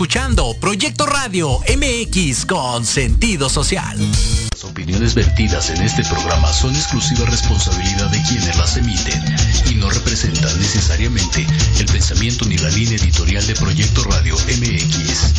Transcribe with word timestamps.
Escuchando 0.00 0.56
Proyecto 0.58 1.04
Radio 1.04 1.58
MX 1.76 2.46
con 2.46 2.86
sentido 2.86 3.50
social. 3.50 3.98
Las 4.50 4.64
opiniones 4.64 5.14
vertidas 5.14 5.68
en 5.68 5.82
este 5.82 6.02
programa 6.04 6.50
son 6.54 6.74
exclusiva 6.74 7.26
responsabilidad 7.26 8.08
de 8.08 8.22
quienes 8.22 8.56
las 8.56 8.78
emiten 8.78 9.22
y 9.70 9.74
no 9.74 9.90
representan 9.90 10.58
necesariamente 10.58 11.46
el 11.78 11.84
pensamiento 11.84 12.46
ni 12.46 12.56
la 12.56 12.70
línea 12.70 12.96
editorial 12.96 13.46
de 13.46 13.54
Proyecto 13.56 14.02
Radio 14.04 14.36
MX. 14.36 15.34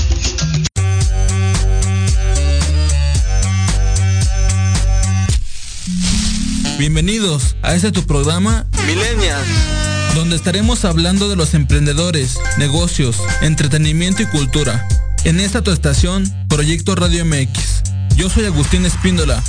Bienvenidos 6.78 7.56
a 7.64 7.74
este 7.74 7.92
tu 7.92 8.06
programa 8.06 8.68
Millennials 8.86 10.01
donde 10.16 10.36
estaremos 10.36 10.86
hablando 10.86 11.30
de 11.30 11.36
los 11.36 11.54
emprendedores, 11.54 12.38
negocios, 12.58 13.18
entretenimiento 13.42 14.22
y 14.22 14.26
cultura. 14.26 14.88
En 15.24 15.40
esta 15.40 15.62
tu 15.62 15.72
estación, 15.72 16.24
Proyecto 16.48 16.96
Radio 16.96 17.26
MX. 17.26 17.84
Yo 18.16 18.30
soy 18.30 18.46
Agustín 18.46 18.86
Espíndola. 18.86 19.42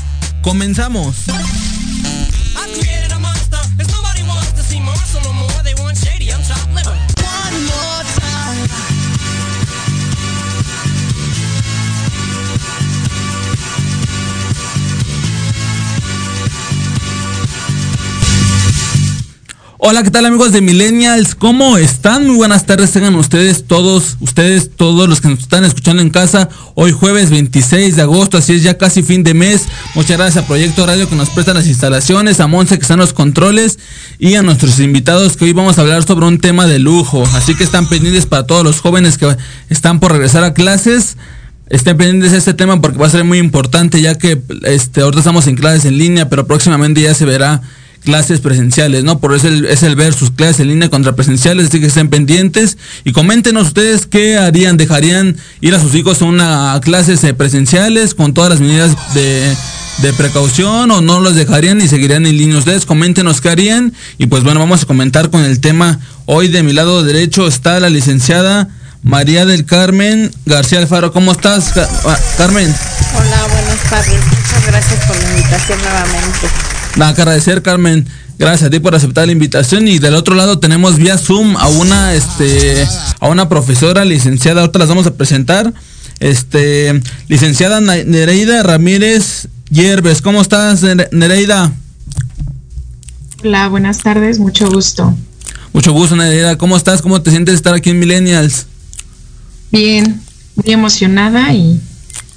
¡Comenzamos! 0.43 1.17
Hola, 19.85 20.05
¿qué 20.05 20.13
tal 20.13 20.25
amigos 20.27 20.53
de 20.53 20.61
Millennials? 20.61 21.35
¿Cómo 21.35 21.77
están? 21.77 22.25
Muy 22.25 22.37
buenas 22.37 22.67
tardes, 22.67 22.93
tengan 22.93 23.17
ustedes 23.17 23.67
todos, 23.67 24.17
ustedes 24.21 24.71
todos 24.77 25.09
los 25.09 25.21
que 25.21 25.27
nos 25.27 25.41
están 25.41 25.65
escuchando 25.65 26.01
en 26.03 26.11
casa. 26.11 26.49
Hoy 26.77 26.93
jueves 26.93 27.31
26 27.31 27.97
de 27.97 28.03
agosto, 28.03 28.39
así 28.39 28.53
es 28.53 28.63
ya 28.63 28.79
casi 28.79 29.03
fin 29.03 29.25
de 29.25 29.35
mes. 29.35 29.67
Muchas 29.97 30.19
gracias 30.19 30.45
a 30.45 30.47
Proyecto 30.47 30.87
Radio 30.87 31.09
que 31.09 31.17
nos 31.17 31.31
prestan 31.31 31.57
las 31.57 31.67
instalaciones, 31.67 32.39
a 32.39 32.47
Monse 32.47 32.77
que 32.77 32.83
están 32.83 33.01
los 33.01 33.13
controles 33.13 33.81
y 34.21 34.37
a 34.37 34.43
nuestros 34.43 34.79
invitados 34.79 35.37
que 35.37 35.47
hoy 35.47 35.53
vamos 35.53 35.79
a 35.79 35.81
hablar 35.81 36.05
sobre 36.05 36.27
un 36.27 36.39
tema 36.39 36.69
de 36.69 36.79
lujo. 36.79 37.25
Así 37.35 37.57
que 37.57 37.65
están 37.65 37.89
pendientes 37.89 38.27
para 38.27 38.47
todos 38.47 38.63
los 38.63 38.81
jóvenes 38.81 39.19
que 39.19 39.37
están 39.69 39.99
por 39.99 40.13
regresar 40.13 40.45
a 40.45 40.55
clases 40.55 41.17
estén 41.71 41.97
pendientes 41.97 42.31
de 42.31 42.39
este 42.39 42.55
tema 42.55 42.81
porque 42.81 42.99
va 42.99 43.07
a 43.07 43.11
ser 43.11 43.25
muy 43.25 43.39
importante 43.39 44.01
ya 44.01 44.17
que 44.17 44.41
este, 44.63 45.01
ahorita 45.01 45.21
estamos 45.21 45.49
en 45.49 45.57
clases 45.57 45.87
en 45.87 45.99
línea, 45.99 46.29
pero 46.29 46.47
próximamente 46.47 47.01
ya 47.01 47.15
se 47.15 47.25
verá 47.25 47.63
clases 48.05 48.41
presenciales, 48.41 49.05
¿no? 49.05 49.19
Por 49.19 49.35
eso 49.35 49.49
es 49.49 49.83
el 49.83 49.97
ver 49.97 50.13
sus 50.13 50.31
clases 50.31 50.61
en 50.61 50.69
línea 50.69 50.91
contra 50.91 51.15
presenciales, 51.15 51.69
así 51.69 51.81
que 51.81 51.87
estén 51.87 52.09
pendientes 52.09 52.77
y 53.05 53.13
coméntenos 53.13 53.69
ustedes 53.69 54.07
qué 54.07 54.37
harían, 54.37 54.77
dejarían 54.77 55.37
ir 55.61 55.75
a 55.75 55.81
sus 55.81 55.95
hijos 55.95 56.21
a 56.23 56.25
una 56.27 56.81
clases 56.83 57.23
eh, 57.25 57.35
presenciales 57.35 58.15
con 58.15 58.35
todas 58.35 58.51
las 58.51 58.61
medidas 58.61 58.97
de, 59.15 59.57
de 59.99 60.13
precaución 60.15 60.91
o 60.91 61.01
no 61.01 61.21
los 61.21 61.35
dejarían 61.35 61.81
y 61.81 61.89
seguirían 61.89 62.27
en 62.27 62.37
línea. 62.37 62.59
Ustedes 62.59 62.87
coméntenos 62.87 63.41
qué 63.41 63.51
harían 63.51 63.93
y 64.19 64.27
pues 64.27 64.43
bueno, 64.43 64.61
vamos 64.61 64.83
a 64.83 64.87
comentar 64.87 65.31
con 65.31 65.45
el 65.45 65.61
tema. 65.61 66.01
Hoy 66.27 66.49
de 66.49 66.63
mi 66.63 66.73
lado 66.73 67.03
derecho 67.05 67.47
está 67.47 67.79
la 67.81 67.89
licenciada 67.89 68.69
María 69.03 69.47
del 69.47 69.65
Carmen 69.65 70.31
García 70.47 70.79
Alfaro. 70.79 71.13
¿Cómo 71.13 71.33
estás, 71.33 71.73
ah, 71.77 72.19
Carmen? 72.37 72.73
Hola, 73.17 73.47
buenas 73.49 73.91
tardes. 73.91 74.21
Muchas 74.27 74.67
gracias 74.67 75.07
por 75.07 75.17
la 75.17 75.31
invitación 75.31 75.79
nuevamente. 75.83 76.82
Agradecer, 77.01 77.63
Carmen. 77.63 78.07
Gracias 78.39 78.69
a 78.69 78.71
ti 78.71 78.81
por 78.81 78.95
aceptar 78.95 79.27
la 79.27 79.33
invitación. 79.33 79.89
Y 79.89 79.99
del 79.99 80.15
otro 80.15 80.35
lado 80.35 80.59
tenemos 80.59 80.97
vía 80.97 81.17
Zoom 81.17 81.57
a 81.57 81.69
una, 81.69 82.15
este, 82.15 82.87
a 83.21 83.29
una 83.29 83.49
profesora 83.49 84.05
licenciada. 84.05 84.61
Ahorita 84.61 84.79
las 84.79 84.89
vamos 84.89 85.07
a 85.07 85.15
presentar. 85.15 85.73
Este, 86.21 87.01
licenciada 87.29 87.81
Nereida 87.81 88.63
Ramírez 88.63 89.49
Yerbes. 89.71 90.23
¿Cómo 90.23 90.41
estás, 90.41 90.83
Nereida? 91.13 91.73
Hola, 93.43 93.69
buenas 93.69 93.99
tardes. 93.99 94.39
Mucho 94.39 94.71
gusto. 94.71 95.17
Mucho 95.73 95.93
gusto, 95.93 96.15
Nereida. 96.17 96.59
¿Cómo 96.59 96.77
estás? 96.77 97.01
¿Cómo 97.01 97.23
te 97.23 97.31
sientes 97.31 97.55
estar 97.55 97.75
aquí 97.75 97.91
en 97.91 97.99
Millennials? 97.99 98.67
Bien, 99.71 100.21
muy 100.55 100.73
emocionada 100.73 101.53
y 101.55 101.81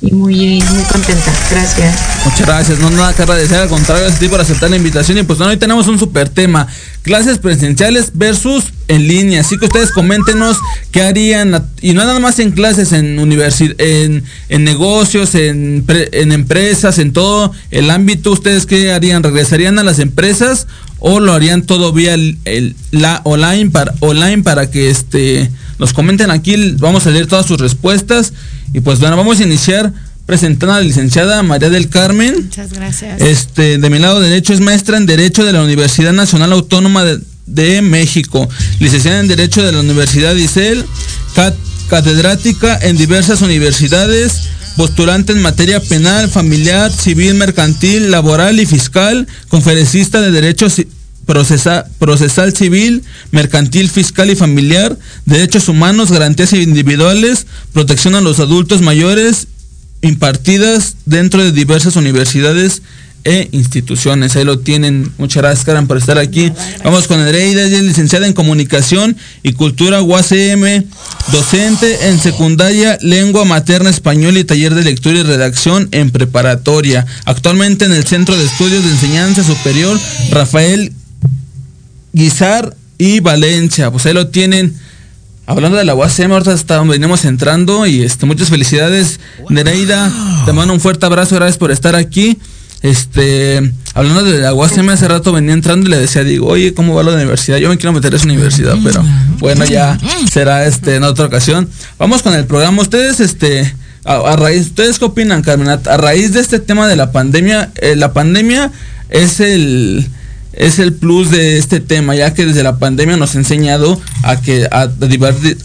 y 0.01 0.11
muy, 0.11 0.61
muy 0.61 0.83
contenta. 0.83 1.33
Gracias. 1.49 1.95
Muchas 2.25 2.45
gracias. 2.45 2.79
No 2.79 2.89
nada 2.89 3.13
que 3.13 3.23
agradecer, 3.23 3.57
al 3.57 3.69
contrario, 3.69 4.03
gracias 4.03 4.17
a 4.17 4.19
ti 4.19 4.29
por 4.29 4.41
aceptar 4.41 4.69
la 4.69 4.75
invitación. 4.75 5.17
Y 5.17 5.23
pues 5.23 5.39
hoy 5.39 5.57
tenemos 5.57 5.87
un 5.87 5.97
super 5.97 6.27
tema. 6.29 6.67
Clases 7.01 7.37
presenciales 7.37 8.11
versus 8.13 8.65
en 8.87 9.07
línea. 9.07 9.41
Así 9.41 9.57
que 9.57 9.65
ustedes 9.65 9.91
coméntenos 9.91 10.57
qué 10.91 11.01
harían. 11.01 11.65
Y 11.81 11.93
no 11.93 12.03
nada 12.03 12.19
más 12.19 12.39
en 12.39 12.51
clases, 12.51 12.91
en 12.91 13.19
universidad, 13.19 13.79
en, 13.79 14.23
en, 14.49 14.63
negocios, 14.63 15.33
en, 15.33 15.85
en 15.87 16.31
empresas, 16.31 16.99
en 16.99 17.13
todo 17.13 17.51
el 17.71 17.89
ámbito. 17.89 18.31
¿Ustedes 18.31 18.65
qué 18.65 18.91
harían? 18.91 19.23
¿Regresarían 19.23 19.79
a 19.79 19.83
las 19.83 19.99
empresas 19.99 20.67
o 20.99 21.19
lo 21.19 21.33
harían 21.33 21.61
todo 21.61 21.93
vía 21.93 22.13
el, 22.13 22.75
la 22.91 23.21
online 23.23 23.69
para 23.69 23.93
online 23.99 24.43
para 24.43 24.69
que 24.69 24.89
este 24.89 25.49
nos 25.79 25.93
comenten 25.93 26.31
aquí? 26.31 26.75
Vamos 26.79 27.07
a 27.07 27.11
leer 27.11 27.27
todas 27.27 27.45
sus 27.45 27.59
respuestas 27.59 28.33
y 28.75 28.81
pues 28.81 28.99
bueno, 28.99 29.15
vamos 29.15 29.39
a 29.39 29.43
iniciar 29.43 29.93
presentando 30.25 30.73
a 30.73 30.79
la 30.79 30.83
licenciada 30.83 31.41
María 31.43 31.69
del 31.69 31.87
Carmen. 31.87 32.35
Muchas 32.35 32.73
gracias. 32.73 33.21
Este, 33.21 33.77
de 33.77 33.89
mi 33.89 33.99
lado 33.99 34.19
derecho 34.19 34.51
es 34.51 34.59
maestra 34.59 34.97
en 34.97 35.05
Derecho 35.05 35.45
de 35.45 35.53
la 35.53 35.63
Universidad 35.63 36.11
Nacional 36.11 36.51
Autónoma 36.51 37.05
de, 37.45 37.81
México, 37.81 38.49
licenciada 38.81 39.21
en 39.21 39.29
Derecho 39.29 39.63
de 39.63 39.71
la 39.71 39.79
Universidad 39.79 40.35
ISEL, 40.35 40.83
catedrática 41.87 42.77
en 42.81 42.97
diversas 42.97 43.41
universidades, 43.41 44.41
postulante 44.75 45.31
en 45.31 45.41
materia 45.41 45.79
penal, 45.79 46.29
familiar, 46.29 46.91
civil, 46.91 47.35
mercantil, 47.35 48.11
laboral 48.11 48.59
y 48.59 48.65
fiscal, 48.65 49.25
conferencista 49.47 50.19
de 50.19 50.31
derechos 50.31 50.81
procesal 51.25 52.55
civil, 52.55 53.03
mercantil, 53.31 53.89
fiscal 53.89 54.29
y 54.29 54.35
familiar, 54.35 54.97
derechos 55.25 55.67
humanos, 55.67 56.11
garantías 56.11 56.53
individuales, 56.53 57.47
protección 57.73 58.15
a 58.15 58.21
los 58.21 58.39
adultos 58.39 58.81
mayores, 58.81 59.47
impartidas 60.01 60.95
dentro 61.05 61.43
de 61.43 61.51
diversas 61.51 61.95
universidades 61.95 62.81
e 63.25 63.49
instituciones. 63.51 64.35
Ahí 64.35 64.45
lo 64.45 64.59
tienen. 64.59 65.11
Muchas 65.17 65.41
gracias, 65.41 65.65
Karan, 65.65 65.87
por 65.87 65.97
estar 65.97 66.17
aquí. 66.17 66.53
Vamos 66.83 67.07
con 67.07 67.19
ella 67.27 67.65
es 67.65 67.83
licenciada 67.83 68.27
en 68.27 68.33
Comunicación 68.33 69.17
y 69.41 69.53
Cultura 69.53 70.01
UACM, 70.01 70.85
docente 71.31 72.07
en 72.07 72.19
secundaria, 72.19 72.97
lengua 73.01 73.43
materna 73.43 73.89
español 73.89 74.37
y 74.37 74.43
taller 74.43 74.75
de 74.75 74.83
lectura 74.83 75.19
y 75.19 75.23
redacción 75.23 75.89
en 75.91 76.11
preparatoria. 76.11 77.05
Actualmente 77.25 77.85
en 77.85 77.93
el 77.93 78.05
Centro 78.05 78.37
de 78.37 78.45
Estudios 78.45 78.83
de 78.83 78.91
Enseñanza 78.91 79.43
Superior 79.43 79.99
Rafael 80.29 80.93
Guizar 82.15 82.75
y 82.97 83.19
Valencia. 83.19 83.91
Pues 83.91 84.05
ahí 84.05 84.13
lo 84.13 84.27
tienen. 84.29 84.73
Hablando 85.47 85.77
de 85.77 85.83
la 85.83 85.93
UACM, 85.93 86.31
ahorita 86.31 86.53
hasta 86.53 86.77
donde 86.77 86.93
venimos 86.93 87.25
entrando 87.25 87.85
y 87.85 88.01
este, 88.01 88.25
muchas 88.25 88.49
felicidades, 88.49 89.19
Nereida. 89.49 90.11
Te 90.45 90.53
mando 90.53 90.73
un 90.73 90.79
fuerte 90.79 91.05
abrazo, 91.05 91.35
gracias 91.35 91.57
por 91.57 91.71
estar 91.71 91.93
aquí. 91.95 92.39
Este, 92.81 93.71
hablando 93.93 94.23
de 94.23 94.39
la 94.39 94.53
UACM, 94.53 94.89
hace 94.89 95.07
rato 95.07 95.33
venía 95.33 95.53
entrando 95.53 95.87
y 95.87 95.91
le 95.91 95.97
decía, 95.97 96.23
digo, 96.23 96.47
oye, 96.47 96.73
¿cómo 96.73 96.95
va 96.95 97.03
la 97.03 97.13
universidad? 97.13 97.57
Yo 97.57 97.69
me 97.69 97.77
quiero 97.77 97.91
meter 97.91 98.13
a 98.13 98.15
esa 98.15 98.25
universidad, 98.25 98.75
pero 98.83 99.03
bueno, 99.39 99.65
ya 99.65 99.97
será 100.31 100.65
este 100.65 100.95
en 100.95 101.03
otra 101.03 101.25
ocasión. 101.25 101.67
Vamos 101.99 102.21
con 102.23 102.33
el 102.33 102.45
programa. 102.45 102.81
Ustedes, 102.81 103.19
este, 103.19 103.75
a, 104.05 104.35
raíz, 104.37 104.67
¿ustedes 104.67 104.99
qué 104.99 105.05
opinan, 105.05 105.41
Carmen? 105.41 105.67
A, 105.67 105.97
raíz 105.97 106.33
de 106.33 106.39
este 106.39 106.59
tema 106.59 106.87
de 106.87 106.95
la 106.95 107.11
pandemia, 107.11 107.71
eh, 107.75 107.95
la 107.95 108.13
pandemia 108.13 108.71
es 109.09 109.41
el 109.41 110.07
es 110.57 110.79
el 110.79 110.93
plus 110.93 111.31
de 111.31 111.57
este 111.57 111.79
tema, 111.79 112.15
ya 112.15 112.33
que 112.33 112.45
desde 112.45 112.63
la 112.63 112.77
pandemia 112.77 113.17
nos 113.17 113.35
ha 113.35 113.39
enseñado 113.39 113.99
a 114.23 114.39
que 114.41 114.67
a, 114.71 114.89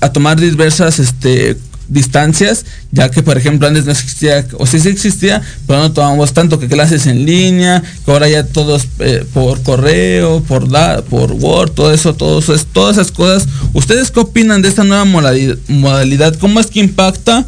a 0.00 0.12
tomar 0.12 0.40
diversas 0.40 0.99
este, 0.99 1.56
distancias, 1.90 2.64
ya 2.92 3.11
que 3.11 3.23
por 3.23 3.37
ejemplo 3.37 3.68
antes 3.68 3.85
no 3.85 3.92
existía, 3.92 4.47
o 4.59 4.66
sí, 4.66 4.80
sí 4.80 4.88
existía, 4.88 5.42
pero 5.66 5.80
no 5.80 5.92
tomamos 5.92 6.32
tanto 6.32 6.59
que 6.59 6.68
clases 6.68 7.06
en 7.06 7.26
línea, 7.26 7.82
que 8.04 8.11
ahora 8.11 8.28
ya 8.28 8.44
todos 8.47 8.87
eh, 9.00 9.25
por 9.35 9.62
correo, 9.62 10.42
por 10.42 10.68
da, 10.70 11.02
por 11.02 11.32
Word, 11.32 11.73
todo 11.73 11.92
eso, 11.92 12.14
todo 12.14 12.38
eso, 12.38 12.54
todas 12.73 12.97
esas 12.97 13.12
cosas. 13.12 13.49
¿Ustedes 13.73 14.11
qué 14.11 14.20
opinan 14.20 14.62
de 14.62 14.68
esta 14.68 14.85
nueva 14.85 15.04
modalidad? 15.04 16.35
¿Cómo 16.37 16.61
es 16.61 16.68
que 16.68 16.80
impacta 16.80 17.44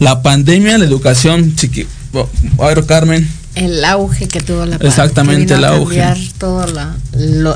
la 0.00 0.22
pandemia 0.22 0.78
la 0.78 0.84
educación? 0.84 1.54
Chiqui 1.54 1.86
a 2.58 2.66
ver, 2.66 2.84
Carmen 2.84 3.26
el 3.54 3.84
auge 3.84 4.28
que 4.28 4.40
tuvo 4.40 4.60
la 4.60 4.78
pandemia. 4.78 4.88
Exactamente, 4.88 5.54
el 5.54 5.64
auge. 5.64 6.02
Toda 6.38 6.66
la, 6.66 6.96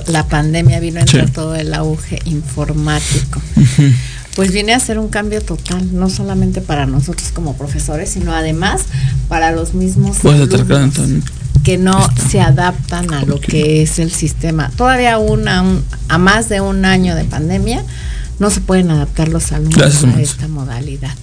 la 0.06 0.28
pandemia 0.28 0.80
vino 0.80 0.98
a 0.98 1.02
entrar 1.02 1.30
todo 1.30 1.54
el 1.54 1.74
auge 1.74 2.20
informático. 2.24 3.40
Pues 4.34 4.52
viene 4.52 4.74
a 4.74 4.80
ser 4.80 4.98
un 4.98 5.08
cambio 5.08 5.40
total, 5.40 5.94
no 5.94 6.10
solamente 6.10 6.60
para 6.60 6.84
nosotros 6.84 7.30
como 7.32 7.56
profesores, 7.56 8.10
sino 8.10 8.34
además 8.34 8.82
para 9.28 9.50
los 9.52 9.72
mismos 9.72 10.18
que 11.64 11.78
no 11.78 12.06
se 12.30 12.40
adaptan 12.40 13.14
a 13.14 13.24
lo 13.24 13.40
que 13.40 13.82
es 13.82 13.98
el 13.98 14.12
sistema. 14.12 14.70
Todavía 14.76 15.16
una, 15.16 15.64
a 16.08 16.18
más 16.18 16.50
de 16.50 16.60
un 16.60 16.84
año 16.84 17.16
de 17.16 17.24
pandemia, 17.24 17.82
no 18.38 18.50
se 18.50 18.60
pueden 18.60 18.90
adaptar 18.90 19.28
los 19.28 19.52
alumnos 19.52 20.04
a 20.04 20.20
esta 20.20 20.48
modalidad. 20.48 21.14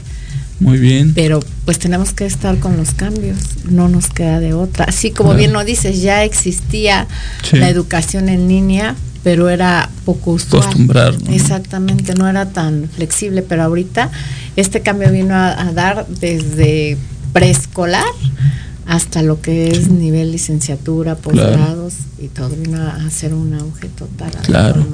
Muy 0.59 0.77
bien. 0.77 1.13
Pero 1.13 1.39
pues 1.65 1.79
tenemos 1.79 2.13
que 2.13 2.25
estar 2.25 2.57
con 2.59 2.77
los 2.77 2.91
cambios, 2.91 3.37
no 3.69 3.89
nos 3.89 4.07
queda 4.07 4.39
de 4.39 4.53
otra. 4.53 4.85
Así 4.85 5.11
como 5.11 5.33
bien 5.33 5.53
lo 5.53 5.63
dices, 5.63 6.01
ya 6.01 6.23
existía 6.23 7.07
la 7.51 7.69
educación 7.69 8.29
en 8.29 8.47
línea, 8.47 8.95
pero 9.23 9.49
era 9.49 9.89
poco 10.05 10.31
usual. 10.31 10.63
Acostumbrar. 10.63 11.15
Exactamente, 11.29 12.13
no 12.15 12.27
era 12.29 12.49
tan 12.49 12.89
flexible, 12.89 13.41
pero 13.41 13.63
ahorita 13.63 14.11
este 14.55 14.81
cambio 14.81 15.11
vino 15.11 15.35
a, 15.35 15.71
dar 15.73 16.05
desde 16.07 16.97
preescolar 17.31 18.05
hasta 18.85 19.23
lo 19.23 19.41
que 19.41 19.69
es 19.69 19.89
nivel 19.89 20.31
licenciatura, 20.31 21.15
posgrados 21.15 21.93
y 22.19 22.27
todo 22.27 22.49
vino 22.49 22.81
a 22.81 23.05
hacer 23.05 23.33
un 23.33 23.53
auge 23.53 23.87
total 23.89 24.31
claro. 24.43 24.85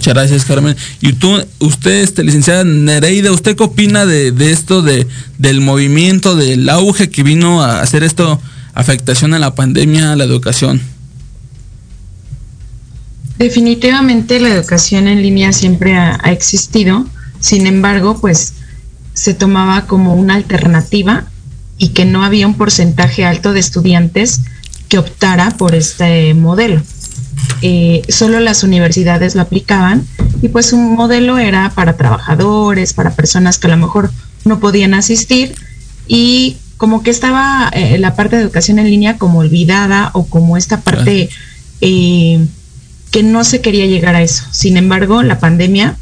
Muchas 0.00 0.14
gracias, 0.14 0.44
Carmen. 0.46 0.74
Y 1.02 1.12
tú, 1.12 1.38
usted, 1.58 2.00
este, 2.00 2.24
licenciada 2.24 2.64
Nereida, 2.64 3.32
¿usted 3.32 3.54
qué 3.54 3.64
opina 3.64 4.06
de, 4.06 4.32
esto, 4.50 4.80
de, 4.80 5.06
del 5.36 5.60
movimiento, 5.60 6.36
del 6.36 6.70
auge 6.70 7.10
que 7.10 7.22
vino 7.22 7.62
a 7.62 7.82
hacer 7.82 8.02
esto, 8.02 8.40
afectación 8.72 9.34
a 9.34 9.38
la 9.38 9.54
pandemia, 9.54 10.12
a 10.12 10.16
la 10.16 10.24
educación? 10.24 10.80
Definitivamente 13.36 14.40
la 14.40 14.48
educación 14.48 15.06
en 15.06 15.20
línea 15.20 15.52
siempre 15.52 15.94
ha, 15.98 16.18
ha 16.22 16.32
existido, 16.32 17.04
sin 17.38 17.66
embargo, 17.66 18.18
pues 18.22 18.54
se 19.12 19.34
tomaba 19.34 19.84
como 19.84 20.14
una 20.14 20.34
alternativa 20.34 21.26
y 21.76 21.88
que 21.88 22.06
no 22.06 22.24
había 22.24 22.46
un 22.46 22.54
porcentaje 22.54 23.26
alto 23.26 23.52
de 23.52 23.60
estudiantes 23.60 24.40
que 24.88 24.96
optara 24.96 25.50
por 25.50 25.74
este 25.74 26.32
modelo. 26.32 26.80
Eh, 27.62 28.02
solo 28.08 28.40
las 28.40 28.62
universidades 28.62 29.34
lo 29.34 29.42
aplicaban 29.42 30.06
y 30.40 30.48
pues 30.48 30.72
un 30.72 30.94
modelo 30.94 31.38
era 31.38 31.70
para 31.74 31.96
trabajadores, 31.96 32.94
para 32.94 33.10
personas 33.10 33.58
que 33.58 33.66
a 33.66 33.70
lo 33.70 33.76
mejor 33.76 34.10
no 34.44 34.60
podían 34.60 34.94
asistir 34.94 35.54
y 36.06 36.56
como 36.78 37.02
que 37.02 37.10
estaba 37.10 37.70
eh, 37.74 37.98
la 37.98 38.14
parte 38.16 38.36
de 38.36 38.42
educación 38.42 38.78
en 38.78 38.86
línea 38.90 39.18
como 39.18 39.40
olvidada 39.40 40.10
o 40.14 40.24
como 40.26 40.56
esta 40.56 40.80
parte 40.80 41.28
eh, 41.82 42.46
que 43.10 43.22
no 43.22 43.44
se 43.44 43.60
quería 43.60 43.86
llegar 43.86 44.14
a 44.14 44.22
eso. 44.22 44.44
Sin 44.50 44.78
embargo, 44.78 45.22
la 45.22 45.38
pandemia 45.38 45.96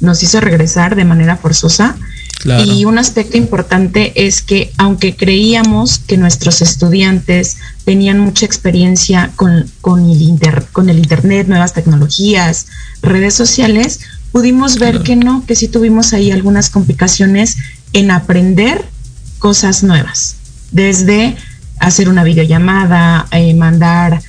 nos 0.00 0.22
hizo 0.22 0.40
regresar 0.40 0.96
de 0.96 1.06
manera 1.06 1.36
forzosa 1.36 1.96
y 2.44 2.84
un 2.84 2.98
aspecto 2.98 3.36
importante 3.38 4.26
es 4.26 4.42
que 4.42 4.72
aunque 4.76 5.16
creíamos 5.16 5.98
que 5.98 6.18
nuestros 6.18 6.60
estudiantes 6.62 7.56
tenían 7.84 8.18
mucha 8.18 8.44
experiencia 8.44 9.30
con, 9.36 9.70
con, 9.80 10.10
el, 10.10 10.38
con 10.72 10.90
el 10.90 10.98
Internet, 10.98 11.48
nuevas 11.48 11.72
tecnologías, 11.72 12.66
redes 13.02 13.34
sociales, 13.34 14.00
pudimos 14.32 14.78
ver 14.78 15.02
que 15.02 15.16
no, 15.16 15.44
que 15.46 15.54
sí 15.54 15.68
tuvimos 15.68 16.12
ahí 16.12 16.30
algunas 16.30 16.68
complicaciones 16.68 17.56
en 17.92 18.10
aprender 18.10 18.84
cosas 19.38 19.82
nuevas, 19.82 20.36
desde 20.70 21.36
hacer 21.78 22.08
una 22.08 22.24
videollamada, 22.24 23.26
eh, 23.30 23.54
mandar 23.54 24.20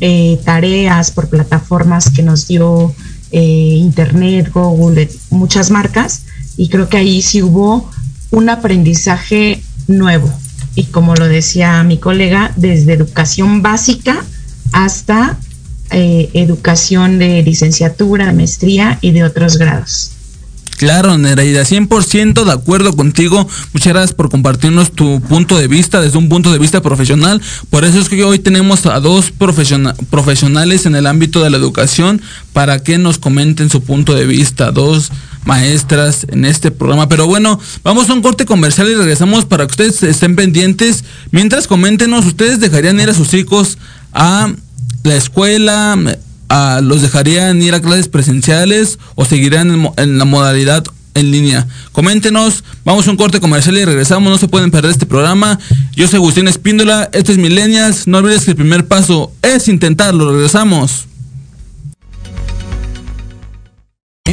eh, 0.00 0.40
tareas 0.44 1.10
por 1.10 1.28
plataformas 1.28 2.10
que 2.10 2.22
nos 2.22 2.48
dio 2.48 2.94
eh, 3.30 3.76
Internet, 3.78 4.50
Google, 4.52 5.08
muchas 5.30 5.70
marcas, 5.70 6.24
y 6.56 6.68
creo 6.68 6.88
que 6.88 6.98
ahí 6.98 7.22
sí 7.22 7.42
hubo 7.42 7.90
un 8.30 8.48
aprendizaje 8.48 9.62
nuevo. 9.88 10.32
Y 10.74 10.84
como 10.84 11.14
lo 11.14 11.28
decía 11.28 11.82
mi 11.82 11.98
colega, 11.98 12.52
desde 12.56 12.94
educación 12.94 13.62
básica 13.62 14.24
hasta 14.72 15.38
eh, 15.90 16.30
educación 16.34 17.18
de 17.18 17.42
licenciatura, 17.42 18.32
maestría 18.32 18.98
y 19.02 19.10
de 19.10 19.24
otros 19.24 19.58
grados. 19.58 20.12
Claro, 20.78 21.16
Nereida, 21.16 21.62
100% 21.62 22.44
de 22.44 22.50
acuerdo 22.50 22.96
contigo. 22.96 23.46
Muchas 23.72 23.92
gracias 23.92 24.14
por 24.14 24.30
compartirnos 24.30 24.90
tu 24.90 25.20
punto 25.20 25.56
de 25.56 25.68
vista 25.68 26.00
desde 26.00 26.18
un 26.18 26.28
punto 26.28 26.50
de 26.50 26.58
vista 26.58 26.80
profesional. 26.80 27.40
Por 27.70 27.84
eso 27.84 28.00
es 28.00 28.08
que 28.08 28.24
hoy 28.24 28.40
tenemos 28.40 28.86
a 28.86 28.98
dos 28.98 29.30
profesionales 29.30 30.86
en 30.86 30.96
el 30.96 31.06
ámbito 31.06 31.44
de 31.44 31.50
la 31.50 31.56
educación 31.56 32.20
para 32.52 32.82
que 32.82 32.98
nos 32.98 33.18
comenten 33.18 33.70
su 33.70 33.84
punto 33.84 34.14
de 34.14 34.26
vista. 34.26 34.72
Dos 34.72 35.12
maestras 35.44 36.26
en 36.30 36.44
este 36.44 36.70
programa. 36.70 37.08
Pero 37.08 37.26
bueno, 37.26 37.58
vamos 37.82 38.08
a 38.08 38.14
un 38.14 38.22
corte 38.22 38.44
comercial 38.44 38.88
y 38.88 38.94
regresamos 38.94 39.44
para 39.44 39.66
que 39.66 39.72
ustedes 39.72 40.02
estén 40.02 40.36
pendientes. 40.36 41.04
Mientras 41.30 41.66
coméntenos, 41.66 42.26
¿ustedes 42.26 42.60
dejarían 42.60 43.00
ir 43.00 43.10
a 43.10 43.14
sus 43.14 43.34
hijos 43.34 43.78
a 44.12 44.52
la 45.04 45.16
escuela? 45.16 45.98
los 46.82 47.00
dejarían 47.00 47.62
ir 47.62 47.74
a 47.74 47.80
clases 47.80 48.08
presenciales 48.08 48.98
o 49.14 49.24
seguirían 49.24 49.90
en, 49.96 50.18
la 50.18 50.24
modalidad 50.24 50.84
en 51.14 51.30
línea. 51.30 51.66
Coméntenos, 51.92 52.62
vamos 52.84 53.06
a 53.06 53.10
un 53.10 53.16
corte 53.16 53.40
comercial 53.40 53.78
y 53.78 53.84
regresamos, 53.84 54.30
no 54.30 54.38
se 54.38 54.48
pueden 54.48 54.70
perder 54.70 54.90
este 54.90 55.06
programa. 55.06 55.58
Yo 55.96 56.08
soy 56.08 56.16
Agustín 56.16 56.48
Espíndola, 56.48 57.08
este 57.12 57.32
es 57.32 57.38
Millennials, 57.38 58.06
no 58.06 58.18
olvides 58.18 58.44
que 58.44 58.50
el 58.50 58.56
primer 58.56 58.86
paso 58.86 59.32
es 59.42 59.68
intentarlo, 59.68 60.30
regresamos. 60.30 61.06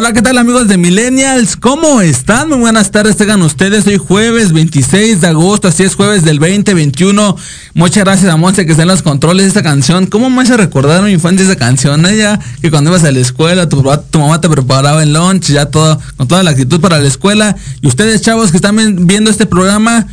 Hola, 0.00 0.12
¿qué 0.12 0.22
tal 0.22 0.38
amigos 0.38 0.68
de 0.68 0.76
Millennials? 0.76 1.56
¿Cómo 1.56 2.00
están? 2.00 2.50
Muy 2.50 2.58
buenas 2.58 2.92
tardes, 2.92 3.16
tengan 3.16 3.42
ustedes. 3.42 3.84
Hoy 3.84 3.96
jueves 3.96 4.52
26 4.52 5.20
de 5.20 5.26
agosto, 5.26 5.66
así 5.66 5.82
es 5.82 5.96
jueves 5.96 6.24
del 6.24 6.38
2021. 6.38 7.36
Muchas 7.74 8.04
gracias 8.04 8.32
a 8.32 8.36
Monse 8.36 8.64
que 8.64 8.70
está 8.70 8.82
en 8.82 8.88
los 8.90 9.02
controles 9.02 9.42
de 9.42 9.48
esta 9.48 9.64
canción. 9.64 10.06
¿Cómo 10.06 10.30
me 10.30 10.42
hace 10.42 10.56
recordar 10.56 11.00
a 11.00 11.02
mi 11.02 11.10
infancia 11.10 11.44
esa 11.44 11.56
canción? 11.56 12.06
Ella, 12.06 12.38
que 12.62 12.70
cuando 12.70 12.90
ibas 12.90 13.02
a 13.02 13.10
la 13.10 13.18
escuela, 13.18 13.68
tu, 13.68 13.82
tu 14.08 14.20
mamá 14.20 14.40
te 14.40 14.48
preparaba 14.48 15.02
el 15.02 15.14
lunch, 15.14 15.50
ya 15.50 15.66
todo, 15.66 16.00
con 16.16 16.28
toda 16.28 16.44
la 16.44 16.52
actitud 16.52 16.80
para 16.80 17.00
la 17.00 17.08
escuela. 17.08 17.56
Y 17.82 17.88
ustedes, 17.88 18.22
chavos, 18.22 18.52
que 18.52 18.58
están 18.58 18.76
viendo 19.04 19.32
este 19.32 19.46
programa, 19.46 20.06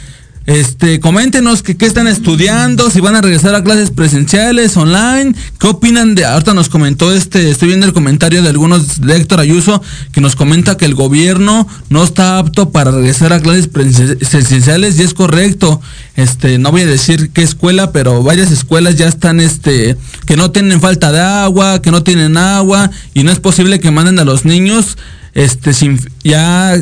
este, 0.45 0.99
coméntenos 0.99 1.63
que 1.63 1.75
qué 1.75 1.87
están 1.87 2.07
estudiando, 2.07 2.91
si 2.91 2.99
van 2.99 3.15
a 3.15 3.21
regresar 3.21 3.55
a 3.55 3.63
clases 3.63 3.89
presenciales, 3.89 4.77
online, 4.77 5.33
qué 5.59 5.67
opinan 5.67 6.13
de, 6.13 6.23
ahorita 6.23 6.53
nos 6.53 6.69
comentó 6.69 7.11
este, 7.13 7.49
estoy 7.49 7.69
viendo 7.69 7.87
el 7.87 7.93
comentario 7.93 8.43
de 8.43 8.49
algunos 8.49 9.01
de 9.01 9.15
Héctor 9.15 9.39
Ayuso, 9.39 9.81
que 10.11 10.21
nos 10.21 10.35
comenta 10.35 10.77
que 10.77 10.85
el 10.85 10.93
gobierno 10.93 11.67
no 11.89 12.03
está 12.03 12.37
apto 12.37 12.69
para 12.69 12.91
regresar 12.91 13.33
a 13.33 13.39
clases 13.39 13.67
presenciales 13.67 14.99
y 14.99 15.03
es 15.03 15.13
correcto. 15.15 15.81
Este, 16.15 16.59
no 16.59 16.71
voy 16.71 16.81
a 16.81 16.85
decir 16.85 17.31
qué 17.31 17.41
escuela, 17.41 17.91
pero 17.91 18.21
varias 18.21 18.51
escuelas 18.51 18.95
ya 18.95 19.07
están, 19.07 19.39
este, 19.39 19.97
que 20.27 20.37
no 20.37 20.51
tienen 20.51 20.79
falta 20.79 21.11
de 21.11 21.21
agua, 21.21 21.81
que 21.81 21.91
no 21.91 22.03
tienen 22.03 22.37
agua 22.37 22.91
y 23.13 23.23
no 23.23 23.31
es 23.31 23.39
posible 23.39 23.79
que 23.79 23.89
manden 23.89 24.19
a 24.19 24.25
los 24.25 24.45
niños, 24.45 24.97
este, 25.33 25.73
sin, 25.73 25.99
ya 26.23 26.75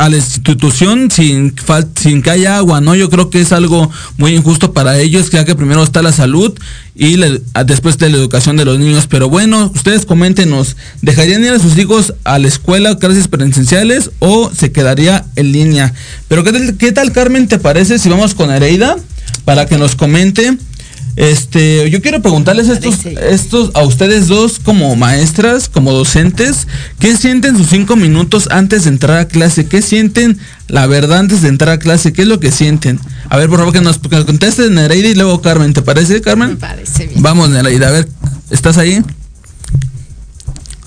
a 0.00 0.08
la 0.08 0.16
institución 0.16 1.10
sin, 1.10 1.54
sin 1.94 2.22
que 2.22 2.30
haya 2.30 2.56
agua, 2.56 2.80
¿no? 2.80 2.94
Yo 2.94 3.10
creo 3.10 3.28
que 3.28 3.42
es 3.42 3.52
algo 3.52 3.90
muy 4.16 4.34
injusto 4.34 4.72
para 4.72 4.98
ellos, 4.98 5.28
ya 5.28 5.44
que 5.44 5.54
primero 5.54 5.82
está 5.82 6.00
la 6.00 6.10
salud 6.10 6.58
y 6.94 7.18
después 7.66 7.98
de 7.98 8.08
la 8.08 8.16
educación 8.16 8.56
de 8.56 8.64
los 8.64 8.78
niños. 8.78 9.06
Pero 9.08 9.28
bueno, 9.28 9.70
ustedes 9.74 10.06
coméntenos, 10.06 10.78
¿dejarían 11.02 11.44
ir 11.44 11.50
a 11.50 11.58
sus 11.58 11.76
hijos 11.76 12.14
a 12.24 12.38
la 12.38 12.48
escuela, 12.48 12.96
clases 12.96 13.28
presenciales 13.28 14.10
o 14.20 14.50
se 14.50 14.72
quedaría 14.72 15.26
en 15.36 15.52
línea? 15.52 15.92
Pero 16.28 16.44
¿qué 16.44 16.52
tal, 16.52 16.76
qué 16.78 16.92
tal 16.92 17.12
Carmen, 17.12 17.46
te 17.46 17.58
parece 17.58 17.98
si 17.98 18.08
vamos 18.08 18.34
con 18.34 18.48
Areida 18.48 18.96
para 19.44 19.66
que 19.66 19.76
nos 19.76 19.96
comente? 19.96 20.56
Este, 21.16 21.90
yo 21.90 22.00
quiero 22.00 22.22
preguntarles 22.22 22.68
estos, 22.68 23.04
estos 23.04 23.70
a 23.74 23.82
ustedes 23.82 24.28
dos 24.28 24.58
como 24.58 24.94
maestras, 24.96 25.68
como 25.68 25.92
docentes, 25.92 26.66
¿qué 26.98 27.16
sienten 27.16 27.56
sus 27.56 27.68
cinco 27.68 27.96
minutos 27.96 28.48
antes 28.50 28.84
de 28.84 28.90
entrar 28.90 29.18
a 29.18 29.24
clase? 29.26 29.66
¿Qué 29.66 29.82
sienten 29.82 30.38
la 30.68 30.86
verdad 30.86 31.18
antes 31.18 31.42
de 31.42 31.48
entrar 31.48 31.74
a 31.74 31.78
clase? 31.78 32.12
¿Qué 32.12 32.22
es 32.22 32.28
lo 32.28 32.40
que 32.40 32.52
sienten? 32.52 33.00
A 33.28 33.36
ver, 33.36 33.48
por 33.48 33.58
favor, 33.58 33.74
que 33.74 33.80
nos, 33.80 33.98
contesten 33.98 34.74
Nereida 34.74 35.08
y 35.08 35.14
luego 35.14 35.42
Carmen. 35.42 35.72
¿Te 35.72 35.82
parece, 35.82 36.20
Carmen? 36.20 36.50
Me 36.50 36.56
parece 36.56 37.06
bien. 37.06 37.22
Vamos, 37.22 37.50
Nereida, 37.50 37.88
a 37.88 37.92
ver, 37.92 38.08
¿estás 38.50 38.78
ahí? 38.78 39.02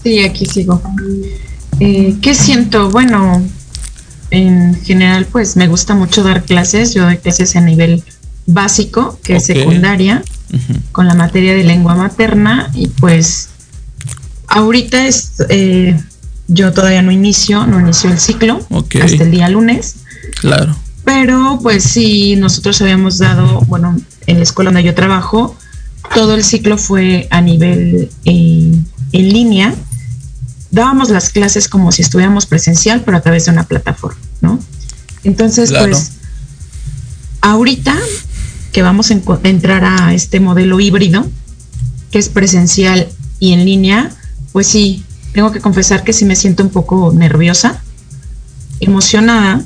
Sí, 0.04 0.20
aquí 0.20 0.46
sigo. 0.46 0.82
Eh, 1.80 2.16
¿Qué 2.22 2.34
siento? 2.34 2.90
Bueno, 2.90 3.46
en 4.32 4.82
general, 4.84 5.28
pues 5.32 5.56
me 5.56 5.68
gusta 5.68 5.96
mucho 5.96 6.24
dar 6.24 6.44
clases. 6.44 6.94
Yo 6.94 7.04
doy 7.04 7.18
clases 7.18 7.56
a 7.56 7.62
nivel 7.62 8.04
básico, 8.46 9.20
que 9.24 9.38
es 9.38 9.46
secundaria, 9.46 10.24
con 10.92 11.08
la 11.08 11.16
materia 11.16 11.56
de 11.56 11.64
lengua 11.64 11.96
materna 11.96 12.70
y 12.76 12.88
pues 12.88 13.50
ahorita 14.48 15.08
es, 15.08 15.44
eh, 15.50 16.00
yo 16.48 16.72
todavía 16.74 17.02
no 17.02 17.12
inicio, 17.12 17.66
no 17.66 17.80
inicio 17.80 18.12
el 18.12 18.20
ciclo 18.20 18.60
hasta 19.02 19.24
el 19.24 19.32
día 19.32 19.50
lunes. 19.50 19.96
Claro. 20.40 20.76
Pero 21.04 21.60
pues 21.62 21.84
sí, 21.84 22.36
nosotros 22.36 22.82
habíamos 22.82 23.18
dado, 23.18 23.62
bueno, 23.62 23.98
en 24.28 24.38
la 24.38 24.44
escuela 24.44 24.70
donde 24.70 24.84
yo 24.84 24.94
trabajo, 24.94 25.58
todo 26.14 26.36
el 26.36 26.44
ciclo 26.44 26.78
fue 26.78 27.28
a 27.32 27.42
nivel 27.42 28.10
eh, 28.26 28.72
en 29.12 29.30
línea. 29.34 29.74
Dábamos 30.72 31.10
las 31.10 31.30
clases 31.30 31.68
como 31.68 31.92
si 31.92 32.02
estuviéramos 32.02 32.46
presencial, 32.46 33.02
pero 33.04 33.18
a 33.18 33.22
través 33.22 33.46
de 33.46 33.52
una 33.52 33.64
plataforma, 33.64 34.20
¿no? 34.42 34.60
Entonces, 35.24 35.72
pues, 35.72 36.14
ahorita 37.42 37.96
que 38.74 38.82
vamos 38.82 39.12
a 39.12 39.14
entrar 39.14 39.86
a 39.86 40.14
este 40.14 40.40
modelo 40.40 40.80
híbrido, 40.80 41.26
que 42.12 42.18
es 42.18 42.28
presencial 42.28 43.08
y 43.40 43.54
en 43.54 43.66
línea, 43.66 44.12
pues 44.52 44.68
sí, 44.68 45.06
tengo 45.32 45.52
que 45.52 45.62
confesar 45.62 46.04
que 46.04 46.12
sí 46.12 46.26
me 46.26 46.36
siento 46.36 46.64
un 46.64 46.70
poco 46.70 47.14
nerviosa, 47.14 47.84
emocionada, 48.80 49.64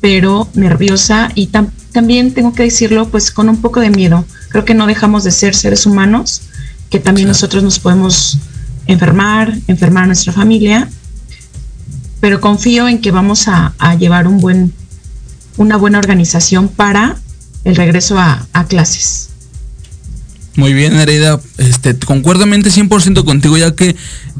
pero 0.00 0.48
nerviosa 0.54 1.30
y 1.34 1.48
también 1.92 2.32
tengo 2.32 2.54
que 2.54 2.62
decirlo 2.62 3.08
pues 3.08 3.32
con 3.32 3.48
un 3.48 3.60
poco 3.60 3.80
de 3.80 3.90
miedo. 3.90 4.24
Creo 4.50 4.64
que 4.64 4.74
no 4.74 4.86
dejamos 4.86 5.24
de 5.24 5.32
ser 5.32 5.54
seres 5.56 5.84
humanos, 5.84 6.42
que 6.90 7.00
también 7.00 7.26
nosotros 7.26 7.62
nos 7.64 7.80
podemos 7.80 8.38
enfermar, 8.86 9.58
enfermar 9.66 10.04
a 10.04 10.08
nuestra 10.08 10.32
familia, 10.32 10.88
pero 12.20 12.40
confío 12.40 12.86
en 12.86 13.00
que 13.00 13.10
vamos 13.10 13.48
a, 13.48 13.74
a 13.78 13.96
llevar 13.96 14.28
un 14.28 14.38
buen, 14.38 14.72
una 15.56 15.76
buena 15.76 15.98
organización 15.98 16.68
para 16.68 17.16
el 17.64 17.76
regreso 17.76 18.18
a, 18.18 18.46
clases. 18.68 19.30
Muy 20.56 20.72
bien, 20.72 20.94
Herida. 20.94 21.40
Este, 21.58 21.96
concuerdamente 21.96 22.70
100% 22.70 23.24
contigo, 23.24 23.56
ya 23.56 23.74
que 23.74 23.96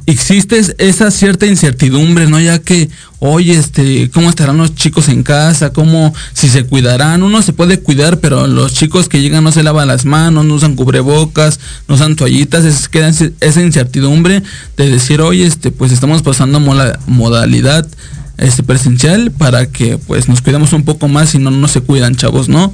existe 0.07 0.61
esa 0.79 1.11
cierta 1.11 1.47
incertidumbre, 1.47 2.29
¿no? 2.29 2.39
Ya 2.39 2.61
que, 2.61 2.89
oye, 3.19 3.55
este, 3.55 4.11
¿cómo 4.11 4.31
estarán 4.31 4.59
los 4.59 4.77
chicos 4.77 5.09
en 5.09 5.25
casa? 5.25 5.73
¿Cómo, 5.73 6.15
si 6.33 6.49
se 6.49 6.65
cuidarán? 6.65 7.25
Uno 7.25 7.43
se 7.43 7.53
puede 7.53 7.81
cuidar, 7.81 8.21
pero 8.21 8.47
los 8.47 8.75
chicos 8.75 9.09
que 9.09 9.23
llegan 9.23 9.43
no 9.43 9.51
se 9.51 9.65
lavan 9.65 9.89
las 9.89 10.05
manos, 10.05 10.45
no 10.45 10.55
usan 10.55 10.77
cubrebocas, 10.77 11.59
no 11.89 11.97
usan 11.97 12.15
toallitas, 12.15 12.65
es, 12.65 12.89
queda 12.89 13.09
esa 13.09 13.63
incertidumbre 13.63 14.43
de 14.77 14.91
decir, 14.91 15.21
oye, 15.21 15.47
este, 15.47 15.73
pues 15.73 15.91
estamos 15.91 16.23
pasando 16.23 16.61
modalidad 16.61 17.89
este, 18.37 18.63
presencial 18.63 19.33
para 19.33 19.67
que, 19.67 19.99
pues, 19.99 20.29
nos 20.29 20.43
cuidemos 20.43 20.73
un 20.73 20.85
poco 20.85 21.09
más 21.09 21.35
y 21.35 21.39
no, 21.39 21.51
no 21.51 21.67
se 21.67 21.81
cuidan, 21.81 22.15
chavos, 22.15 22.49
¿no? 22.49 22.73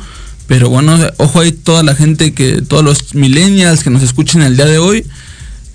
Pero 0.50 0.68
bueno, 0.68 0.98
ojo 1.18 1.38
ahí 1.38 1.52
toda 1.52 1.84
la 1.84 1.94
gente 1.94 2.34
que, 2.34 2.60
todos 2.60 2.82
los 2.82 3.14
millennials 3.14 3.84
que 3.84 3.90
nos 3.90 4.02
escuchen 4.02 4.42
el 4.42 4.56
día 4.56 4.66
de 4.66 4.78
hoy, 4.78 5.06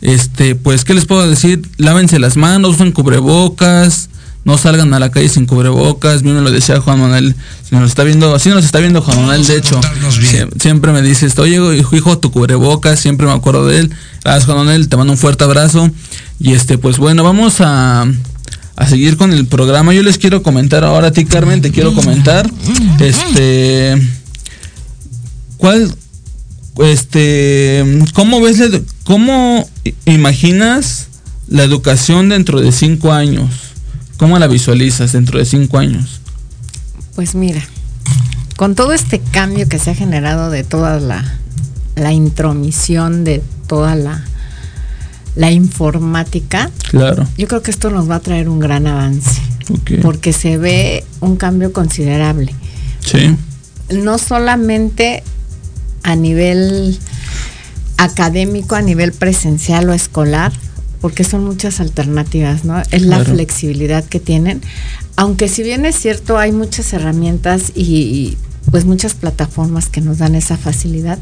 este, 0.01 0.55
pues, 0.55 0.83
¿qué 0.83 0.93
les 0.93 1.05
puedo 1.05 1.25
decir? 1.25 1.61
Lávense 1.77 2.19
las 2.19 2.35
manos, 2.35 2.71
usen 2.71 2.91
cubrebocas, 2.91 4.09
no 4.43 4.57
salgan 4.57 4.93
a 4.93 4.99
la 4.99 5.11
calle 5.11 5.29
sin 5.29 5.45
cubrebocas, 5.45 6.23
bien 6.23 6.35
me 6.35 6.41
lo 6.41 6.51
decía 6.51 6.81
Juan 6.81 6.99
Manuel, 6.99 7.35
si 7.63 7.73
nos 7.73 7.88
está 7.89 8.03
viendo, 8.03 8.35
así 8.35 8.49
nos 8.49 8.65
está 8.65 8.79
viendo 8.79 9.01
Juan 9.01 9.21
Manuel, 9.21 9.47
de 9.47 9.55
hecho, 9.55 9.79
siempre, 10.59 10.91
me 10.91 11.01
dice, 11.01 11.29
oye 11.38 11.55
hijo, 11.93 12.17
tu 12.17 12.31
cubrebocas, 12.31 12.99
siempre 12.99 13.27
me 13.27 13.31
acuerdo 13.31 13.65
de 13.67 13.79
él, 13.79 13.91
gracias 14.25 14.43
Juan 14.43 14.57
Manuel, 14.57 14.89
te 14.89 14.97
mando 14.97 15.13
un 15.13 15.17
fuerte 15.17 15.45
abrazo, 15.45 15.89
y 16.38 16.51
este, 16.51 16.77
pues 16.77 16.97
bueno, 16.97 17.23
vamos 17.23 17.61
a, 17.61 18.05
a 18.75 18.88
seguir 18.89 19.15
con 19.15 19.31
el 19.31 19.47
programa, 19.47 19.93
yo 19.93 20.03
les 20.03 20.17
quiero 20.17 20.43
comentar 20.43 20.83
ahora 20.83 21.07
a 21.07 21.11
ti 21.13 21.23
Carmen, 21.23 21.61
te 21.61 21.71
quiero 21.71 21.93
comentar, 21.93 22.51
este 22.99 24.24
¿Cuál, 25.57 25.93
este, 26.83 27.83
cómo 28.13 28.41
ves, 28.41 28.61
cómo 29.03 29.67
imaginas 30.05 31.07
la 31.47 31.63
educación 31.63 32.29
dentro 32.29 32.61
de 32.61 32.71
cinco 32.71 33.13
años? 33.13 33.49
¿Cómo 34.17 34.39
la 34.39 34.47
visualizas 34.47 35.11
dentro 35.11 35.39
de 35.39 35.45
cinco 35.45 35.77
años? 35.77 36.21
Pues 37.15 37.35
mira, 37.35 37.61
con 38.55 38.75
todo 38.75 38.93
este 38.93 39.19
cambio 39.19 39.67
que 39.67 39.79
se 39.79 39.91
ha 39.91 39.95
generado 39.95 40.49
de 40.49 40.63
toda 40.63 40.99
la, 40.99 41.39
la 41.95 42.13
intromisión 42.13 43.23
de 43.23 43.41
toda 43.67 43.95
la, 43.95 44.23
la 45.35 45.51
informática, 45.51 46.71
claro. 46.89 47.27
yo 47.37 47.47
creo 47.47 47.61
que 47.61 47.71
esto 47.71 47.89
nos 47.89 48.09
va 48.09 48.15
a 48.15 48.19
traer 48.19 48.49
un 48.49 48.59
gran 48.59 48.87
avance. 48.87 49.41
Porque 50.01 50.31
se 50.31 50.57
ve 50.57 51.03
un 51.21 51.37
cambio 51.37 51.73
considerable. 51.73 52.53
Sí. 52.99 53.35
No 53.89 54.19
solamente 54.19 55.23
a 56.05 56.15
nivel 56.15 56.97
académico, 57.97 58.75
a 58.75 58.81
nivel 58.81 59.11
presencial 59.11 59.89
o 59.89 59.93
escolar, 59.93 60.53
porque 61.01 61.23
son 61.23 61.43
muchas 61.43 61.79
alternativas, 61.79 62.63
¿no? 62.63 62.81
Es 62.91 63.01
la 63.01 63.23
flexibilidad 63.25 64.05
que 64.05 64.19
tienen. 64.19 64.61
Aunque 65.15 65.47
si 65.47 65.63
bien 65.63 65.83
es 65.85 65.95
cierto, 65.95 66.37
hay 66.37 66.51
muchas 66.51 66.93
herramientas 66.93 67.71
y, 67.73 68.37
pues 68.69 68.85
muchas 68.85 69.15
plataformas 69.15 69.89
que 69.89 70.01
nos 70.01 70.19
dan 70.19 70.35
esa 70.35 70.57
facilidad, 70.57 71.17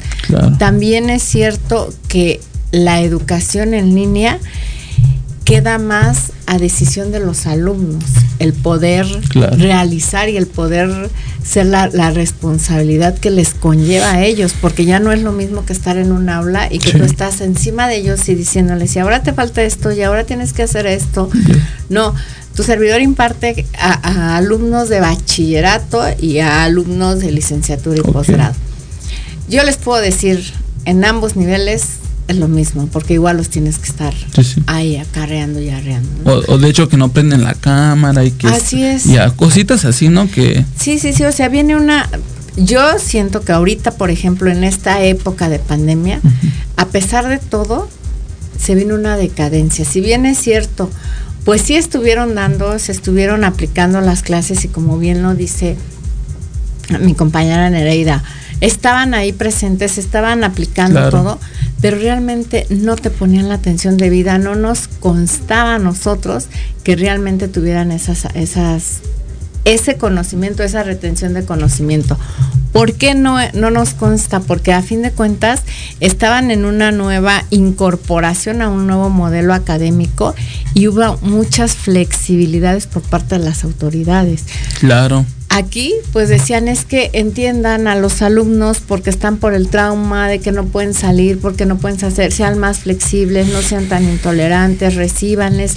también 0.59 1.09
es 1.09 1.23
cierto 1.23 1.93
que 2.09 2.41
la 2.71 3.01
educación 3.01 3.73
en 3.73 3.95
línea 3.95 4.37
queda 5.43 5.77
más 5.77 6.31
a 6.45 6.57
decisión 6.57 7.11
de 7.11 7.19
los 7.19 7.45
alumnos, 7.45 8.03
el 8.39 8.53
poder 8.53 9.05
realizar 9.57 10.29
y 10.29 10.37
el 10.37 10.47
poder 10.47 11.09
ser 11.43 11.65
la, 11.65 11.87
responsabilidad 12.11 13.17
que 13.17 13.29
les 13.29 13.53
conlleva 13.53 14.11
a 14.11 14.23
ellos, 14.23 14.53
porque 14.59 14.85
ya 14.85 14.99
no 14.99 15.11
es 15.11 15.21
lo 15.21 15.31
mismo 15.31 15.65
que 15.65 15.73
estar 15.73 15.97
en 15.97 16.11
un 16.11 16.29
aula 16.29 16.67
y 16.71 16.79
que 16.79 16.91
tú 16.91 17.03
estás 17.03 17.41
encima 17.41 17.87
de 17.87 17.97
ellos 17.97 18.27
y 18.29 18.35
diciéndoles, 18.35 18.95
y 18.95 18.99
ahora 18.99 19.23
te 19.23 19.33
falta 19.33 19.63
esto, 19.63 19.91
y 19.91 20.01
ahora 20.01 20.25
tienes 20.25 20.53
que 20.53 20.63
hacer 20.63 20.85
esto. 20.85 21.29
No, 21.89 22.15
Tu 22.55 22.63
servidor 22.63 23.01
imparte 23.01 23.65
a, 23.79 24.37
alumnos 24.37 24.87
de 24.87 24.99
bachillerato 24.99 26.03
y 26.19 26.39
a 26.39 26.63
alumnos 26.63 27.19
de 27.19 27.31
licenciatura 27.31 27.97
y 27.97 28.01
posgrado. 28.01 28.55
Yo 29.49 29.63
les 29.63 29.77
puedo 29.77 30.01
decir, 30.01 30.53
en 30.85 31.03
ambos 31.03 31.35
niveles 31.35 32.02
es 32.27 32.37
lo 32.37 32.47
mismo, 32.47 32.87
porque 32.87 33.15
igual 33.15 33.37
los 33.37 33.49
tienes 33.49 33.77
que 33.79 33.89
estar 33.89 34.13
ahí 34.67 34.97
acarreando 34.97 35.59
y 35.59 35.69
arreando. 35.69 36.43
O, 36.47 36.57
de 36.57 36.69
hecho 36.69 36.87
que 36.87 36.97
no 36.97 37.09
prenden 37.11 37.43
la 37.43 37.53
cámara 37.53 38.23
y 38.23 38.31
que... 38.31 38.47
Así 38.47 38.83
es. 38.83 39.05
Ya, 39.05 39.31
cositas 39.31 39.85
así, 39.85 40.09
¿no? 40.09 40.29
Que... 40.29 40.65
Sí, 40.79 40.99
sí, 40.99 41.13
sí, 41.13 41.23
o 41.23 41.31
sea, 41.31 41.49
viene 41.49 41.75
una... 41.75 42.09
Yo 42.55 42.99
siento 42.99 43.41
que 43.41 43.51
ahorita, 43.51 43.91
por 43.91 44.11
ejemplo, 44.11 44.51
en 44.51 44.63
esta 44.63 45.01
época 45.03 45.49
de 45.49 45.59
pandemia, 45.59 46.21
a 46.77 46.85
pesar 46.85 47.27
de 47.27 47.39
todo, 47.39 47.89
se 48.59 48.75
vino 48.75 48.95
una 48.95 49.17
decadencia. 49.17 49.85
Si 49.85 50.01
bien 50.01 50.25
es 50.25 50.37
cierto, 50.37 50.89
pues 51.45 51.63
sí 51.63 51.75
estuvieron 51.75 52.35
dando, 52.35 52.77
se 52.79 52.91
estuvieron 52.91 53.43
aplicando 53.43 54.01
las 54.01 54.21
clases 54.21 54.63
y 54.65 54.67
como 54.67 54.97
bien 54.99 55.23
lo 55.23 55.33
dice 55.33 55.77
mi 56.99 57.15
compañera 57.15 57.69
Nereida, 57.69 58.23
estaban 58.63 59.13
ahí 59.13 59.33
presentes, 59.33 59.97
estaban 59.97 60.45
aplicando 60.45 61.09
todo, 61.09 61.37
pero 61.81 61.97
realmente 61.97 62.65
no 62.69 62.95
te 62.95 63.09
ponían 63.09 63.49
la 63.49 63.55
atención 63.55 63.97
debida, 63.97 64.37
no 64.37 64.55
nos 64.55 64.87
constaba 64.87 65.75
a 65.75 65.79
nosotros 65.79 66.45
que 66.85 66.95
realmente 66.95 67.49
tuvieran 67.49 67.91
esas, 67.91 68.25
esas, 68.35 69.01
ese 69.65 69.97
conocimiento, 69.97 70.63
esa 70.63 70.81
retención 70.81 71.33
de 71.33 71.43
conocimiento. 71.43 72.17
¿Por 72.71 72.93
qué 72.93 73.15
no, 73.15 73.35
no 73.53 73.69
nos 73.69 73.93
consta? 73.93 74.39
Porque 74.39 74.71
a 74.71 74.81
fin 74.81 75.01
de 75.01 75.11
cuentas 75.11 75.61
estaban 75.99 76.49
en 76.49 76.63
una 76.63 76.93
nueva 76.93 77.43
incorporación 77.49 78.61
a 78.61 78.69
un 78.69 78.87
nuevo 78.87 79.09
modelo 79.09 79.53
académico 79.53 80.35
y 80.73 80.87
hubo 80.87 81.17
muchas 81.21 81.75
flexibilidades 81.75 82.87
por 82.87 83.01
parte 83.01 83.37
de 83.37 83.43
las 83.43 83.65
autoridades. 83.65 84.45
Claro. 84.79 85.25
Aquí, 85.55 85.93
pues 86.11 86.29
decían 86.29 86.67
es 86.67 86.83
que 86.83 87.11
entiendan 87.13 87.87
a 87.87 87.93
los 87.93 88.23
alumnos 88.23 88.79
porque 88.79 89.11
están 89.11 89.37
por 89.37 89.53
el 89.53 89.67
trauma 89.67 90.27
de 90.27 90.39
que 90.39 90.51
no 90.51 90.65
pueden 90.65 90.95
salir, 90.95 91.39
porque 91.39 91.67
no 91.67 91.77
pueden 91.77 92.03
hacer, 92.03 92.31
sean 92.31 92.57
más 92.57 92.79
flexibles, 92.79 93.49
no 93.49 93.61
sean 93.61 93.85
tan 93.85 94.03
intolerantes, 94.03 94.95
recibanles. 94.95 95.75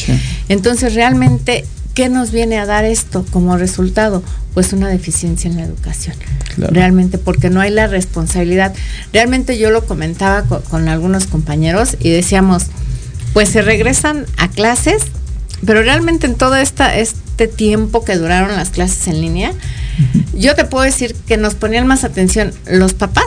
Entonces, 0.48 0.94
realmente, 0.94 1.66
¿qué 1.92 2.08
nos 2.08 2.32
viene 2.32 2.58
a 2.58 2.64
dar 2.64 2.86
esto 2.86 3.26
como 3.30 3.58
resultado? 3.58 4.22
Pues 4.54 4.72
una 4.72 4.88
deficiencia 4.88 5.50
en 5.50 5.58
la 5.58 5.64
educación. 5.64 6.16
Realmente, 6.56 7.18
porque 7.18 7.50
no 7.50 7.60
hay 7.60 7.70
la 7.70 7.86
responsabilidad. 7.86 8.74
Realmente 9.12 9.58
yo 9.58 9.70
lo 9.70 9.84
comentaba 9.84 10.44
con, 10.44 10.62
con 10.62 10.88
algunos 10.88 11.26
compañeros 11.26 11.98
y 12.00 12.08
decíamos, 12.08 12.62
pues 13.34 13.50
se 13.50 13.60
regresan 13.60 14.24
a 14.38 14.48
clases, 14.48 15.02
pero 15.64 15.82
realmente 15.82 16.26
en 16.26 16.34
todo 16.34 16.56
esta, 16.56 16.96
este 16.96 17.48
tiempo 17.48 18.04
que 18.04 18.16
duraron 18.16 18.56
las 18.56 18.70
clases 18.70 19.08
en 19.08 19.20
línea, 19.20 19.52
yo 20.34 20.54
te 20.54 20.64
puedo 20.64 20.84
decir 20.84 21.14
que 21.26 21.36
nos 21.36 21.54
ponían 21.54 21.86
más 21.86 22.04
atención 22.04 22.52
los 22.66 22.94
papás 22.94 23.26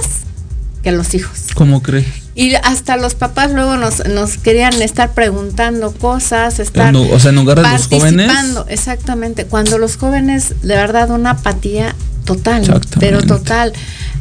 que 0.83 0.91
los 0.91 1.13
hijos. 1.13 1.47
¿Cómo 1.55 1.81
crees? 1.81 2.05
Y 2.35 2.55
hasta 2.55 2.95
los 2.95 3.15
papás 3.15 3.51
luego 3.51 3.75
nos, 3.75 4.05
nos 4.07 4.37
querían 4.37 4.81
estar 4.81 5.13
preguntando 5.13 5.91
cosas, 5.91 6.59
estar 6.59 6.95
o 6.95 7.19
sea, 7.19 7.29
en 7.31 7.35
lugar 7.35 7.61
de 7.61 7.69
los 7.69 7.87
jóvenes. 7.87 8.31
Exactamente. 8.69 9.45
Cuando 9.45 9.77
los 9.77 9.97
jóvenes, 9.97 10.61
de 10.61 10.75
verdad, 10.75 11.09
una 11.09 11.31
apatía 11.31 11.95
total, 12.23 12.81
pero 12.99 13.23
total 13.23 13.73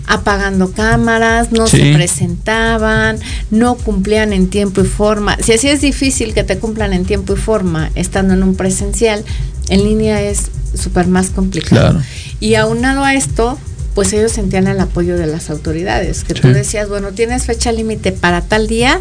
apagando 0.08 0.72
cámaras, 0.72 1.52
no 1.52 1.66
se 1.66 1.92
presentaban, 1.94 3.18
no 3.50 3.76
cumplían 3.76 4.32
en 4.32 4.48
tiempo 4.48 4.80
y 4.80 4.84
forma. 4.84 5.36
Si 5.40 5.52
así 5.52 5.68
es 5.68 5.80
difícil 5.80 6.34
que 6.34 6.44
te 6.44 6.58
cumplan 6.58 6.92
en 6.92 7.04
tiempo 7.04 7.34
y 7.34 7.36
forma 7.36 7.90
estando 7.94 8.34
en 8.34 8.42
un 8.42 8.56
presencial, 8.56 9.24
en 9.68 9.84
línea 9.84 10.22
es 10.22 10.50
súper 10.74 11.06
más 11.06 11.30
complicado. 11.30 12.00
Y 12.40 12.54
aunado 12.54 13.04
a 13.04 13.14
esto, 13.14 13.58
pues 13.98 14.12
ellos 14.12 14.30
sentían 14.30 14.68
el 14.68 14.78
apoyo 14.78 15.18
de 15.18 15.26
las 15.26 15.50
autoridades, 15.50 16.22
que 16.22 16.32
tú 16.32 16.52
decías, 16.52 16.88
bueno, 16.88 17.11
tienes 17.11 17.46
fecha 17.46 17.72
límite 17.72 18.12
para 18.12 18.42
tal 18.42 18.68
día 18.68 19.00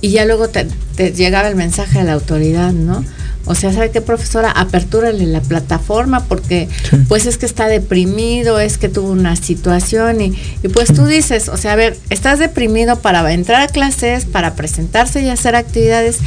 y 0.00 0.10
ya 0.10 0.24
luego 0.26 0.48
te, 0.48 0.68
te, 0.94 1.10
llegaba 1.10 1.48
el 1.48 1.56
mensaje 1.56 1.98
de 1.98 2.04
la 2.04 2.12
autoridad, 2.12 2.70
¿no? 2.70 3.04
O 3.46 3.56
sea, 3.56 3.72
¿sabe 3.72 3.90
qué, 3.90 4.00
profesora? 4.00 4.52
Apertúrale 4.52 5.26
la 5.26 5.40
plataforma 5.40 6.24
porque 6.26 6.68
pues 7.08 7.26
es 7.26 7.36
que 7.36 7.46
está 7.46 7.66
deprimido, 7.66 8.60
es 8.60 8.78
que 8.78 8.88
tuvo 8.88 9.10
una 9.10 9.34
situación 9.34 10.20
y, 10.20 10.38
y, 10.62 10.68
pues 10.68 10.94
tú 10.94 11.06
dices, 11.06 11.48
o 11.48 11.56
sea, 11.56 11.72
a 11.72 11.76
ver, 11.76 11.96
estás 12.08 12.38
deprimido 12.38 13.00
para 13.00 13.32
entrar 13.32 13.60
a 13.62 13.66
clases, 13.66 14.24
para 14.24 14.54
presentarse 14.54 15.20
y 15.20 15.30
hacer 15.30 15.56
actividades, 15.56 16.18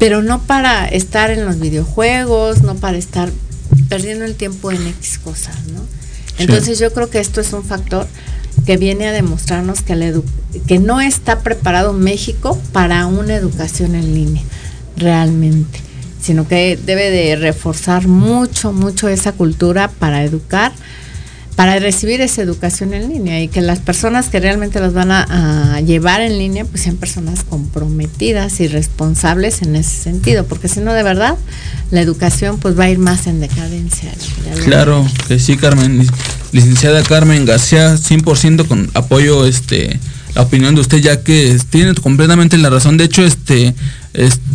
pero 0.00 0.20
no 0.20 0.42
para 0.42 0.88
estar 0.88 1.30
en 1.30 1.44
los 1.44 1.60
videojuegos, 1.60 2.62
no 2.62 2.74
para 2.74 2.98
estar 2.98 3.30
perdiendo 3.88 4.24
el 4.24 4.34
tiempo 4.34 4.72
en 4.72 4.84
X 4.88 5.20
cosas, 5.22 5.54
¿no? 5.72 5.95
Entonces 6.38 6.78
yo 6.78 6.92
creo 6.92 7.10
que 7.10 7.20
esto 7.20 7.40
es 7.40 7.52
un 7.52 7.64
factor 7.64 8.06
que 8.64 8.76
viene 8.76 9.06
a 9.06 9.12
demostrarnos 9.12 9.82
que, 9.82 10.20
que 10.66 10.78
no 10.78 11.00
está 11.00 11.40
preparado 11.40 11.92
México 11.92 12.60
para 12.72 13.06
una 13.06 13.34
educación 13.34 13.94
en 13.94 14.14
línea, 14.14 14.42
realmente 14.96 15.86
sino 16.26 16.48
que 16.48 16.76
debe 16.84 17.08
de 17.10 17.36
reforzar 17.36 18.08
mucho, 18.08 18.72
mucho 18.72 19.06
esa 19.06 19.30
cultura 19.30 19.86
para 19.86 20.24
educar, 20.24 20.72
para 21.56 21.78
recibir 21.78 22.20
esa 22.20 22.42
educación 22.42 22.92
en 22.92 23.08
línea 23.08 23.40
y 23.40 23.48
que 23.48 23.62
las 23.62 23.78
personas 23.78 24.28
que 24.28 24.38
realmente 24.40 24.78
los 24.78 24.92
van 24.92 25.10
a, 25.10 25.80
llevar 25.80 26.20
en 26.20 26.38
línea 26.38 26.64
pues 26.64 26.82
sean 26.82 26.96
personas 26.96 27.44
comprometidas 27.44 28.60
y 28.60 28.68
responsables 28.68 29.62
en 29.62 29.74
ese 29.76 30.02
sentido, 30.02 30.44
porque 30.44 30.68
si 30.68 30.80
no 30.80 30.92
de 30.92 31.02
verdad 31.02 31.36
la 31.90 32.00
educación 32.00 32.58
pues 32.58 32.78
va 32.78 32.84
a 32.84 32.90
ir 32.90 32.98
más 32.98 33.26
en 33.26 33.40
decadencia. 33.40 34.12
Claro, 34.64 35.06
que 35.28 35.38
sí, 35.38 35.56
Carmen, 35.56 36.06
licenciada 36.52 37.02
Carmen 37.02 37.46
García, 37.46 37.94
100% 37.94 38.66
con 38.68 38.90
apoyo 38.94 39.46
este 39.46 39.98
la 40.36 40.42
opinión 40.42 40.74
de 40.74 40.82
usted 40.82 40.98
ya 40.98 41.22
que 41.22 41.58
tiene 41.70 41.94
completamente 41.94 42.58
la 42.58 42.68
razón. 42.68 42.98
De 42.98 43.04
hecho, 43.04 43.24
este 43.24 43.74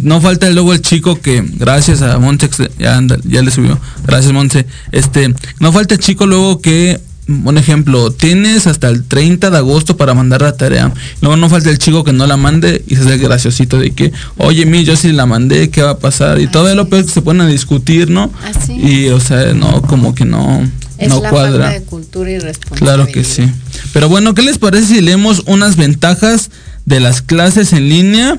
no 0.01 0.21
falta 0.21 0.49
luego 0.49 0.73
el 0.73 0.81
chico 0.81 1.19
que, 1.19 1.43
gracias 1.57 2.01
a 2.03 2.17
Monte, 2.19 2.49
ya, 2.79 3.01
ya 3.23 3.41
le 3.41 3.51
subió, 3.51 3.79
gracias 4.05 4.31
Monte, 4.31 4.65
este, 4.91 5.33
no 5.59 5.71
falta 5.71 5.95
el 5.95 5.99
chico 5.99 6.25
luego 6.27 6.61
que, 6.61 6.99
un 7.27 7.57
ejemplo, 7.57 8.11
tienes 8.11 8.67
hasta 8.67 8.89
el 8.89 9.03
30 9.05 9.49
de 9.49 9.57
agosto 9.57 9.97
para 9.97 10.13
mandar 10.13 10.41
la 10.41 10.57
tarea. 10.57 10.91
Luego 11.21 11.37
no 11.37 11.49
falta 11.49 11.69
el 11.69 11.77
chico 11.77 12.03
que 12.03 12.13
no 12.13 12.27
la 12.27 12.37
mande 12.37 12.83
y 12.87 12.95
se 12.95 13.01
hace 13.03 13.17
graciosito 13.17 13.79
de 13.79 13.91
que, 13.91 14.11
oye, 14.37 14.65
mi, 14.65 14.83
yo 14.83 14.95
sí 14.95 15.11
la 15.11 15.25
mandé, 15.25 15.69
¿qué 15.69 15.81
va 15.81 15.91
a 15.91 15.99
pasar? 15.99 16.39
Y 16.41 16.47
todo 16.47 16.73
lo 16.75 16.89
peor 16.89 17.05
que 17.05 17.11
se 17.11 17.21
ponen 17.21 17.43
a 17.43 17.47
discutir, 17.47 18.09
¿no? 18.09 18.31
Y, 18.69 19.07
o 19.09 19.19
sea, 19.19 19.53
no, 19.53 19.81
como 19.83 20.13
que 20.13 20.25
no, 20.25 20.67
no 21.07 21.21
cuadra. 21.21 21.69
de 21.69 21.81
cultura 21.83 22.31
y 22.31 22.39
Claro 22.75 23.07
que 23.07 23.23
sí. 23.23 23.49
Pero 23.93 24.09
bueno, 24.09 24.33
¿qué 24.33 24.41
les 24.41 24.57
parece 24.57 24.87
si 24.87 25.01
leemos 25.01 25.43
unas 25.45 25.75
ventajas 25.75 26.49
de 26.85 26.99
las 26.99 27.21
clases 27.21 27.73
en 27.73 27.89
línea? 27.89 28.37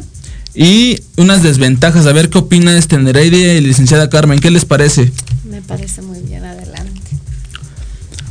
y 0.54 1.00
unas 1.16 1.42
desventajas. 1.42 2.06
A 2.06 2.12
ver 2.12 2.28
qué 2.28 2.38
opina 2.38 2.76
este 2.76 2.98
Nereide 2.98 3.56
y 3.56 3.60
licenciada 3.60 4.10
Carmen. 4.10 4.38
¿Qué 4.38 4.50
les 4.50 4.64
parece? 4.64 5.12
Me 5.44 5.62
parece 5.62 6.02
muy 6.02 6.20
bien, 6.20 6.44
adelante. 6.44 7.00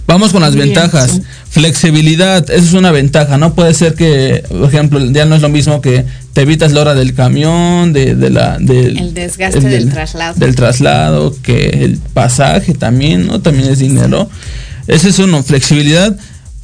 Vamos 0.07 0.31
con 0.31 0.41
las 0.41 0.55
ventajas. 0.55 1.21
Flexibilidad, 1.49 2.49
eso 2.49 2.65
es 2.65 2.73
una 2.73 2.91
ventaja. 2.91 3.37
No 3.37 3.53
puede 3.53 3.73
ser 3.73 3.93
que, 3.93 4.43
por 4.49 4.67
ejemplo, 4.67 4.99
ya 5.11 5.25
no 5.25 5.35
es 5.35 5.41
lo 5.41 5.49
mismo 5.49 5.79
que 5.79 6.05
te 6.33 6.41
evitas 6.41 6.73
la 6.73 6.81
hora 6.81 6.95
del 6.95 7.13
camión, 7.13 7.93
de, 7.93 8.15
la... 8.29 8.57
Del, 8.59 8.97
el 8.97 9.13
desgaste 9.13 9.61
del, 9.61 9.89
traslado. 9.89 10.37
Del 10.37 10.55
traslado, 10.55 11.35
que 11.41 11.85
el 11.85 11.97
pasaje 11.97 12.73
también, 12.73 13.27
¿no? 13.27 13.41
También 13.41 13.69
es 13.69 13.79
dinero. 13.79 14.29
Ese 14.87 15.09
es 15.09 15.19
uno. 15.19 15.43
Flexibilidad 15.43 16.17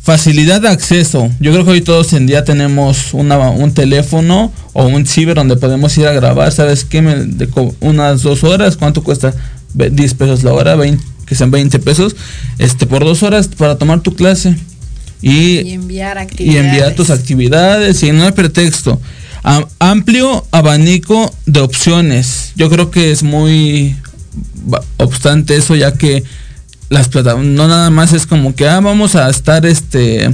Facilidad 0.08 0.62
de 0.62 0.70
acceso. 0.70 1.30
Yo 1.42 1.52
creo 1.52 1.66
que 1.66 1.72
hoy 1.72 1.82
todos 1.82 2.14
en 2.14 2.28
día 2.28 2.46
tenemos 2.46 3.14
un 3.14 3.74
teléfono 3.74 4.54
o 4.72 4.86
un 4.86 5.06
ciber 5.06 5.36
donde 5.36 5.58
podemos 5.58 5.98
ir 5.98 6.08
a 6.08 6.14
grabar. 6.14 6.50
¿Sabes 6.54 6.86
qué? 6.86 7.02
de 7.02 7.50
unas 7.82 8.22
dos 8.22 8.46
horas. 8.46 8.78
¿Cuánto 8.78 9.04
cuesta? 9.04 9.34
10 9.74 10.14
pesos 10.14 10.44
la 10.44 10.54
hora, 10.54 10.78
20, 10.78 11.04
que 11.26 11.36
sean 11.36 11.52
20 11.52 11.80
pesos. 11.80 12.16
Este, 12.58 12.86
por 12.86 13.04
dos 13.04 13.22
horas 13.22 13.50
para 13.50 13.78
tomar 13.78 14.00
tu 14.00 14.16
clase. 14.16 14.56
Y, 15.22 15.74
enviar 15.74 16.18
actividades. 16.18 16.56
Y 16.56 16.66
enviar 16.66 16.96
tus 16.96 17.10
actividades. 17.10 18.02
Y 18.02 18.14
no 18.14 18.24
hay 18.24 18.32
pretexto. 18.32 19.02
amplio 19.78 20.48
abanico 20.52 21.36
de 21.46 21.60
opciones. 21.60 22.54
Yo 22.56 22.70
creo 22.70 22.92
que 22.92 23.12
es 23.12 23.24
muy 23.24 23.94
obstante 24.96 25.58
eso 25.58 25.76
ya 25.76 25.92
que 25.96 26.24
las 26.90 27.10
plataformas, 27.10 27.52
no 27.52 27.68
nada 27.68 27.90
más 27.90 28.14
es 28.14 28.26
como 28.26 28.56
que, 28.56 28.68
ah, 28.68 28.80
vamos 28.80 29.16
a 29.16 29.30
estar 29.30 29.66
este 29.66 30.34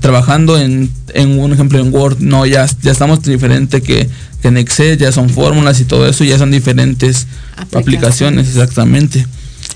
trabajando 0.00 0.58
en, 0.58 0.90
en, 1.14 1.38
un 1.38 1.52
ejemplo 1.52 1.78
en 1.78 1.94
Word, 1.94 2.18
no, 2.18 2.46
ya, 2.46 2.66
ya 2.82 2.90
estamos 2.90 3.22
diferente 3.22 3.80
que, 3.80 4.08
en 4.42 4.56
Excel, 4.56 4.98
ya 4.98 5.12
son 5.12 5.28
fórmulas 5.28 5.80
y 5.80 5.84
todo 5.84 6.06
eso, 6.08 6.24
ya 6.24 6.38
son 6.38 6.50
diferentes 6.50 7.26
aplicaciones, 7.74 8.48
exactamente. 8.48 9.26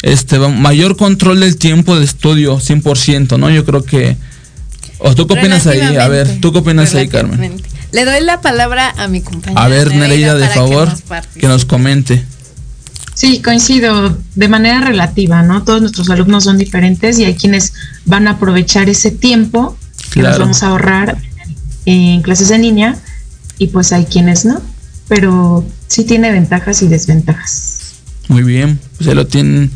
Este, 0.02 0.38
mayor 0.38 0.96
control 0.96 1.40
del 1.40 1.56
tiempo 1.56 1.96
de 1.98 2.04
estudio, 2.04 2.58
100%, 2.58 3.38
¿no? 3.38 3.50
Yo 3.50 3.64
creo 3.64 3.84
que... 3.84 4.16
¿O 4.98 5.14
tú 5.14 5.26
qué 5.26 5.34
opinas 5.34 5.66
ahí? 5.66 5.96
A 5.96 6.08
ver, 6.08 6.40
¿tú 6.40 6.52
qué 6.52 6.60
opinas 6.60 6.94
ahí, 6.94 7.08
Carmen? 7.08 7.60
Le 7.92 8.04
doy 8.04 8.24
la 8.24 8.40
palabra 8.40 8.94
a 8.96 9.08
mi 9.08 9.20
compañera. 9.20 9.62
A 9.62 9.68
ver, 9.68 9.94
Nereida, 9.94 10.34
de 10.34 10.48
favor, 10.48 10.88
que 11.38 11.46
nos 11.46 11.64
comente. 11.64 12.24
Sí, 13.14 13.42
coincido 13.42 14.16
de 14.34 14.48
manera 14.48 14.80
relativa, 14.80 15.42
¿no? 15.42 15.62
Todos 15.62 15.80
nuestros 15.80 16.08
alumnos 16.10 16.44
son 16.44 16.58
diferentes 16.58 17.18
y 17.18 17.24
hay 17.24 17.34
quienes 17.34 17.74
van 18.06 18.26
a 18.26 18.32
aprovechar 18.32 18.88
ese 18.88 19.10
tiempo 19.10 19.76
que 20.12 20.22
nos 20.22 20.38
vamos 20.38 20.62
a 20.62 20.68
ahorrar 20.68 21.18
en 21.84 22.22
clases 22.22 22.50
en 22.50 22.62
línea 22.62 22.96
y 23.58 23.68
pues 23.68 23.92
hay 23.92 24.06
quienes 24.06 24.44
no, 24.44 24.60
pero 25.08 25.64
sí 25.88 26.04
tiene 26.04 26.32
ventajas 26.32 26.82
y 26.82 26.88
desventajas. 26.88 27.94
Muy 28.28 28.42
bien, 28.42 28.78
pues 28.96 29.06
ya 29.06 29.14
lo 29.14 29.26
tienen 29.26 29.70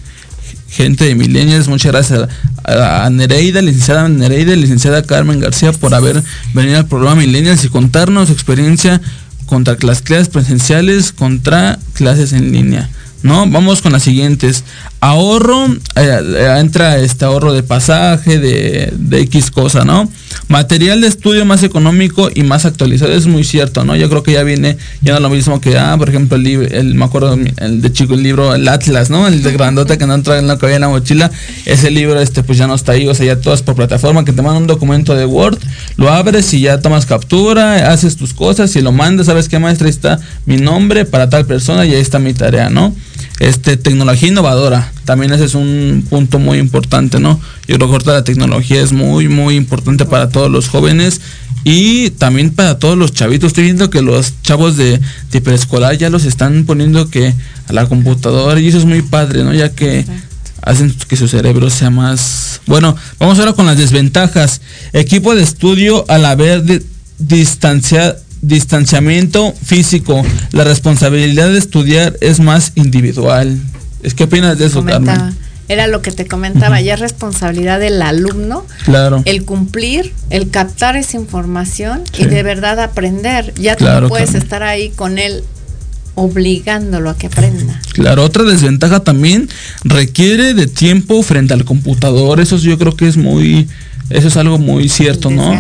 gente 0.68 1.04
de 1.04 1.14
Millennials, 1.14 1.68
muchas 1.68 1.92
gracias 1.92 2.28
a, 2.64 3.08
Nereida, 3.10 3.62
licenciada 3.62 4.08
Nereida, 4.08 4.56
licenciada 4.56 5.02
Carmen 5.02 5.40
García 5.40 5.72
por 5.72 5.94
haber 5.94 6.22
venido 6.54 6.78
al 6.78 6.86
programa 6.86 7.16
Millennials 7.16 7.64
y 7.64 7.68
contarnos 7.68 8.28
su 8.28 8.34
experiencia 8.34 9.00
contra 9.46 9.76
las 9.82 10.02
clases 10.02 10.28
presenciales, 10.28 11.12
contra 11.12 11.78
clases 11.94 12.32
en 12.32 12.52
línea. 12.52 12.90
¿No? 13.26 13.46
Vamos 13.46 13.82
con 13.82 13.92
las 13.92 14.04
siguientes. 14.04 14.64
Ahorro, 15.00 15.66
eh, 15.66 15.76
eh, 15.96 16.56
entra 16.58 16.98
este 16.98 17.24
ahorro 17.24 17.52
de 17.52 17.62
pasaje, 17.62 18.38
de, 18.38 18.92
X 19.22 19.50
cosa, 19.50 19.84
¿no? 19.84 20.10
Material 20.48 21.00
de 21.00 21.08
estudio 21.08 21.44
más 21.44 21.62
económico 21.62 22.30
y 22.34 22.42
más 22.42 22.64
actualizado, 22.64 23.12
es 23.12 23.26
muy 23.26 23.44
cierto, 23.44 23.84
¿no? 23.84 23.96
Yo 23.96 24.08
creo 24.08 24.22
que 24.22 24.32
ya 24.32 24.42
viene, 24.42 24.78
ya 25.02 25.14
no 25.14 25.20
lo 25.20 25.30
mismo 25.30 25.60
que, 25.60 25.76
ah, 25.78 25.94
por 25.98 26.08
ejemplo, 26.08 26.36
el 26.36 26.42
libro, 26.44 26.68
el, 26.68 26.94
me 26.94 27.04
acuerdo, 27.04 27.36
el 27.58 27.82
de 27.82 27.92
chico, 27.92 28.14
el 28.14 28.22
libro, 28.22 28.54
el 28.54 28.66
Atlas, 28.68 29.10
¿no? 29.10 29.26
El 29.26 29.42
de 29.42 29.52
grandota 29.52 29.98
que 29.98 30.06
no 30.06 30.14
entra 30.14 30.38
en 30.38 30.46
la 30.46 30.56
cabeza 30.56 30.76
en 30.76 30.82
la 30.82 30.88
mochila, 30.88 31.30
ese 31.66 31.90
libro, 31.90 32.20
este, 32.20 32.42
pues 32.42 32.58
ya 32.58 32.66
no 32.66 32.74
está 32.74 32.92
ahí, 32.92 33.06
o 33.06 33.14
sea, 33.14 33.26
ya 33.26 33.40
todo 33.40 33.54
es 33.54 33.62
por 33.62 33.74
plataforma, 33.74 34.24
que 34.24 34.32
te 34.32 34.42
mandan 34.42 34.62
un 34.62 34.66
documento 34.66 35.14
de 35.14 35.26
Word, 35.26 35.58
lo 35.96 36.10
abres 36.10 36.52
y 36.54 36.60
ya 36.60 36.80
tomas 36.80 37.06
captura, 37.06 37.90
haces 37.90 38.16
tus 38.16 38.32
cosas 38.34 38.74
y 38.76 38.80
lo 38.80 38.92
mandas, 38.92 39.26
¿sabes 39.26 39.48
qué 39.48 39.58
maestra? 39.58 39.86
Ahí 39.86 39.90
está 39.90 40.18
mi 40.46 40.56
nombre 40.56 41.04
para 41.04 41.28
tal 41.28 41.44
persona 41.44 41.84
y 41.86 41.94
ahí 41.94 42.00
está 42.00 42.18
mi 42.18 42.32
tarea, 42.34 42.70
¿no? 42.70 42.94
Este, 43.38 43.76
tecnología 43.76 44.30
innovadora, 44.30 44.92
también 45.04 45.32
ese 45.32 45.44
es 45.44 45.54
un 45.54 46.06
punto 46.08 46.38
muy 46.38 46.58
importante, 46.58 47.20
¿no? 47.20 47.38
Yo 47.68 47.76
creo 47.76 47.98
que 47.98 48.06
la 48.06 48.24
tecnología 48.24 48.80
es 48.80 48.92
muy, 48.92 49.28
muy 49.28 49.56
importante 49.56 50.06
para 50.06 50.30
todos 50.30 50.50
los 50.50 50.68
jóvenes 50.68 51.20
y 51.62 52.10
también 52.10 52.50
para 52.50 52.78
todos 52.78 52.96
los 52.96 53.12
chavitos. 53.12 53.48
Estoy 53.48 53.64
viendo 53.64 53.90
que 53.90 54.00
los 54.00 54.40
chavos 54.42 54.76
de, 54.76 55.00
de 55.32 55.40
preescolar 55.42 55.98
ya 55.98 56.08
los 56.08 56.24
están 56.24 56.64
poniendo 56.64 57.10
que 57.10 57.34
a 57.68 57.72
la 57.72 57.86
computadora 57.86 58.58
y 58.58 58.68
eso 58.68 58.78
es 58.78 58.86
muy 58.86 59.02
padre, 59.02 59.44
¿no? 59.44 59.52
Ya 59.52 59.70
que 59.70 60.06
hacen 60.62 60.94
que 61.06 61.16
su 61.16 61.28
cerebro 61.28 61.68
sea 61.68 61.90
más... 61.90 62.60
Bueno, 62.66 62.96
vamos 63.18 63.38
ahora 63.38 63.52
con 63.52 63.66
las 63.66 63.76
desventajas. 63.76 64.60
Equipo 64.92 65.34
de 65.34 65.42
estudio 65.42 66.04
al 66.08 66.24
haber 66.24 66.62
de 66.62 66.82
distanciado 67.18 68.16
distanciamiento 68.46 69.52
físico, 69.64 70.22
la 70.52 70.64
responsabilidad 70.64 71.48
de 71.48 71.58
estudiar 71.58 72.16
es 72.20 72.40
más 72.40 72.72
individual. 72.76 73.58
¿Es 74.02 74.14
qué 74.14 74.24
opinas 74.24 74.56
de 74.58 74.66
eso, 74.66 74.84
Carmen? 74.84 75.34
Era 75.68 75.88
lo 75.88 76.00
que 76.00 76.12
te 76.12 76.26
comentaba, 76.26 76.80
ya 76.80 76.94
es 76.94 77.00
responsabilidad 77.00 77.80
del 77.80 78.00
alumno 78.00 78.64
claro. 78.84 79.22
el 79.24 79.44
cumplir, 79.44 80.12
el 80.30 80.48
captar 80.50 80.94
esa 80.94 81.16
información 81.16 82.04
y 82.16 82.26
de 82.26 82.44
verdad 82.44 82.78
aprender. 82.78 83.52
Ya 83.54 83.74
tú 83.74 83.84
no 83.84 84.08
puedes 84.08 84.36
estar 84.36 84.62
ahí 84.62 84.90
con 84.90 85.18
él 85.18 85.42
obligándolo 86.14 87.10
a 87.10 87.16
que 87.16 87.26
aprenda. 87.26 87.80
Claro, 87.94 88.22
otra 88.22 88.44
desventaja 88.44 89.00
también 89.00 89.48
requiere 89.82 90.54
de 90.54 90.68
tiempo 90.68 91.20
frente 91.24 91.52
al 91.52 91.64
computador. 91.64 92.38
Eso 92.38 92.58
yo 92.58 92.78
creo 92.78 92.94
que 92.94 93.08
es 93.08 93.16
muy 93.16 93.66
eso 94.08 94.28
es 94.28 94.36
algo 94.36 94.58
muy 94.58 94.88
cierto, 94.88 95.30
¿no? 95.30 95.52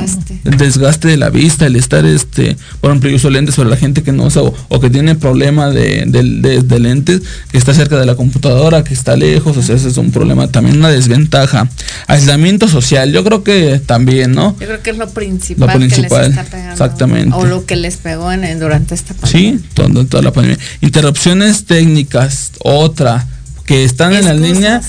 El 0.46 0.56
desgaste 0.56 1.08
de 1.08 1.16
la 1.16 1.28
vista, 1.28 1.66
el 1.66 1.76
estar, 1.76 2.06
este, 2.06 2.56
por 2.80 2.90
ejemplo, 2.90 3.10
yo 3.10 3.16
uso 3.16 3.30
lentes 3.30 3.56
para 3.56 3.68
la 3.68 3.76
gente 3.76 4.02
que 4.02 4.12
no 4.12 4.24
usa 4.24 4.42
o, 4.42 4.80
que 4.80 4.90
tiene 4.90 5.16
problema 5.16 5.70
de, 5.70 6.04
de, 6.06 6.80
lentes, 6.80 7.22
que 7.50 7.58
está 7.58 7.74
cerca 7.74 7.98
de 7.98 8.06
la 8.06 8.14
computadora, 8.14 8.84
que 8.84 8.94
está 8.94 9.16
lejos, 9.16 9.56
o 9.56 9.62
sea, 9.62 9.74
ese 9.74 9.88
es 9.88 9.96
un 9.96 10.12
problema, 10.12 10.48
también 10.48 10.78
una 10.78 10.90
desventaja. 10.90 11.68
Aislamiento 12.06 12.68
social, 12.68 13.12
yo 13.12 13.24
creo 13.24 13.42
que 13.42 13.80
también, 13.84 14.32
¿no? 14.32 14.56
Yo 14.60 14.66
creo 14.66 14.82
que 14.82 14.90
es 14.90 14.98
lo 14.98 15.08
principal, 15.08 15.68
lo 15.68 15.74
principal 15.74 16.08
que 16.08 16.28
les 16.28 16.38
está 16.38 16.44
pegando. 16.44 16.72
Exactamente. 16.72 17.36
O 17.36 17.44
lo 17.44 17.66
que 17.66 17.76
les 17.76 17.96
pegó 17.96 18.30
en, 18.30 18.60
durante 18.60 18.94
esta 18.94 19.14
pandemia. 19.14 19.58
Sí, 19.58 19.64
toda 19.74 20.22
la 20.22 20.32
pandemia. 20.32 20.58
Interrupciones 20.80 21.64
técnicas, 21.64 22.52
otra, 22.60 23.26
que 23.64 23.84
están 23.84 24.12
en 24.12 24.24
la 24.24 24.34
línea 24.34 24.80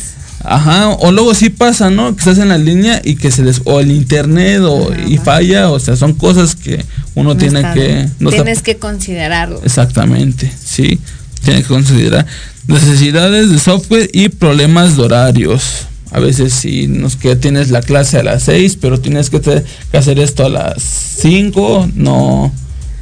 Ajá, 0.50 0.92
o 0.92 1.12
luego 1.12 1.34
sí 1.34 1.50
pasa, 1.50 1.90
¿no? 1.90 2.16
Que 2.16 2.20
estás 2.20 2.38
en 2.38 2.48
la 2.48 2.58
línea 2.58 3.02
y 3.04 3.16
que 3.16 3.32
se 3.32 3.44
les, 3.44 3.62
o 3.66 3.82
el 3.82 3.92
internet 3.92 4.62
o, 4.62 4.94
y 5.06 5.18
falla, 5.18 5.70
o 5.70 5.80
sea, 5.80 5.98
son 5.98 6.14
cosas 6.14 6.56
que 6.56 6.86
uno 7.16 7.36
tiene 7.36 7.62
que... 7.74 8.08
No 8.20 8.30
tienes 8.30 8.62
que 8.62 8.78
considerarlo. 8.78 9.62
Exactamente, 9.64 10.50
sí, 10.64 11.00
tienes 11.44 11.64
que 11.64 11.68
considerar 11.68 12.26
necesidades 12.68 13.52
de 13.52 13.60
software 13.60 14.10
y 14.14 14.30
problemas 14.30 14.96
de 14.96 15.04
horarios. 15.04 15.88
A 16.12 16.22
veces 16.22 16.54
sí, 16.54 16.88
nos 16.88 17.18
que 17.18 17.36
tienes 17.36 17.70
la 17.70 17.82
clase 17.82 18.18
a 18.18 18.24
las 18.24 18.44
6, 18.44 18.78
pero 18.80 19.02
tienes 19.02 19.30
que, 19.30 19.42
que 19.42 19.98
hacer 19.98 20.18
esto 20.18 20.46
a 20.46 20.50
las 20.50 20.82
5, 20.82 21.90
no 21.96 22.54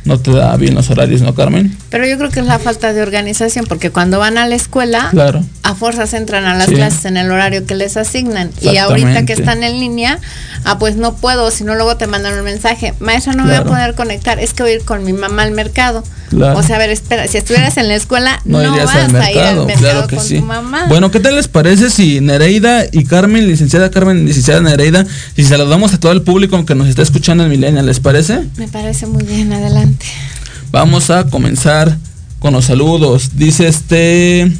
no 0.05 0.19
te 0.19 0.31
da 0.31 0.55
bien 0.55 0.75
los 0.75 0.89
horarios, 0.89 1.21
¿no, 1.21 1.33
Carmen? 1.33 1.75
Pero 1.89 2.05
yo 2.05 2.17
creo 2.17 2.29
que 2.29 2.39
es 2.39 2.45
la 2.45 2.59
falta 2.59 2.93
de 2.93 3.01
organización, 3.01 3.65
porque 3.67 3.89
cuando 3.89 4.19
van 4.19 4.37
a 4.37 4.47
la 4.47 4.55
escuela, 4.55 5.09
claro. 5.11 5.43
a 5.63 5.75
fuerzas 5.75 6.13
entran 6.13 6.45
a 6.45 6.55
las 6.55 6.67
clases 6.67 7.05
en 7.05 7.17
el 7.17 7.31
horario 7.31 7.65
que 7.65 7.75
les 7.75 7.97
asignan. 7.97 8.51
Y 8.61 8.77
ahorita 8.77 9.25
que 9.25 9.33
están 9.33 9.63
en 9.63 9.79
línea, 9.79 10.19
ah, 10.63 10.77
pues 10.77 10.95
no 10.95 11.15
puedo, 11.15 11.49
si 11.51 11.63
no 11.63 11.75
luego 11.75 11.97
te 11.97 12.07
mandan 12.07 12.37
un 12.37 12.45
mensaje, 12.45 12.93
maestra, 12.99 13.33
no 13.33 13.43
me 13.43 13.49
voy 13.49 13.57
a 13.57 13.63
poder 13.63 13.95
conectar, 13.95 14.39
es 14.39 14.53
que 14.53 14.63
voy 14.63 14.73
a 14.73 14.75
ir 14.75 14.85
con 14.85 15.03
mi 15.03 15.13
mamá 15.13 15.43
al 15.43 15.51
mercado. 15.51 16.03
O 16.31 16.63
sea, 16.63 16.75
a 16.75 16.79
ver, 16.79 16.89
espera, 16.89 17.27
si 17.27 17.37
estuvieras 17.37 17.77
en 17.77 17.87
la 17.87 17.95
escuela, 17.95 18.41
no, 18.45 18.59
vas 18.59 18.95
a 18.95 19.31
ir 19.31 19.39
al 19.39 19.65
mercado 19.65 20.07
con 20.07 20.27
tu 20.27 20.41
mamá. 20.41 20.85
Bueno, 20.87 21.11
¿qué 21.11 21.19
tal 21.19 21.35
les 21.35 21.47
parece 21.47 21.89
si 21.89 22.21
Nereida 22.21 22.85
y 22.91 23.05
Carmen, 23.05 23.47
licenciada 23.47 23.89
Carmen, 23.89 24.25
licenciada 24.25 24.61
Nereida, 24.61 25.05
si 25.35 25.43
saludamos 25.43 25.93
a 25.93 25.99
todo 25.99 26.11
el 26.11 26.21
público 26.21 26.63
que 26.65 26.75
nos 26.75 26.87
está 26.87 27.01
escuchando 27.01 27.43
en 27.43 27.49
Milenia, 27.49 27.81
¿les 27.81 27.99
parece? 27.99 28.41
Me 28.57 28.67
parece 28.67 29.07
muy 29.07 29.23
bien, 29.23 29.53
adelante. 29.53 29.94
Vamos 30.71 31.09
a 31.09 31.25
comenzar 31.29 31.97
con 32.39 32.53
los 32.53 32.65
saludos. 32.65 33.31
Dice 33.35 33.67
este... 33.67 34.51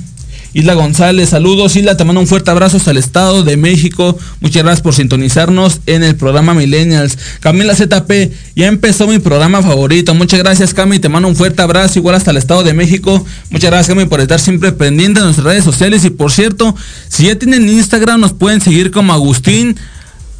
Isla 0.56 0.74
González, 0.74 1.32
saludos. 1.32 1.76
Isla, 1.76 1.98
te 1.98 2.06
mando 2.06 2.22
un 2.22 2.28
fuerte 2.28 2.50
abrazo 2.50 2.78
hasta 2.78 2.92
el 2.92 2.96
Estado 2.96 3.44
de 3.44 3.58
México. 3.58 4.18
Muchas 4.40 4.64
gracias 4.64 4.82
por 4.82 4.96
sintonizarnos 4.96 5.82
en 5.86 6.02
el 6.02 6.16
programa 6.16 6.54
Millennials. 6.54 7.18
Camila 7.42 7.76
ZP, 7.76 8.32
ya 8.56 8.68
empezó 8.68 9.06
mi 9.06 9.20
programa 9.20 9.62
favorito. 9.62 10.16
Muchas 10.16 10.40
gracias, 10.40 10.74
Cami. 10.74 11.00
Te 11.00 11.10
mando 11.10 11.28
un 11.28 11.36
fuerte 11.36 11.62
abrazo, 11.62 12.00
igual 12.00 12.16
hasta 12.16 12.32
el 12.32 12.38
Estado 12.38 12.64
de 12.64 12.74
México. 12.74 13.26
Muchas 13.50 13.70
gracias, 13.70 13.90
Cami, 13.90 14.08
por 14.08 14.22
estar 14.22 14.40
siempre 14.40 14.72
pendiente 14.72 15.20
de 15.20 15.26
nuestras 15.26 15.46
redes 15.46 15.66
sociales. 15.66 16.06
Y 16.06 16.10
por 16.10 16.32
cierto, 16.32 16.74
si 17.10 17.26
ya 17.26 17.38
tienen 17.38 17.68
Instagram, 17.68 18.22
nos 18.22 18.32
pueden 18.32 18.62
seguir 18.62 18.92
como 18.92 19.12
Agustín 19.12 19.76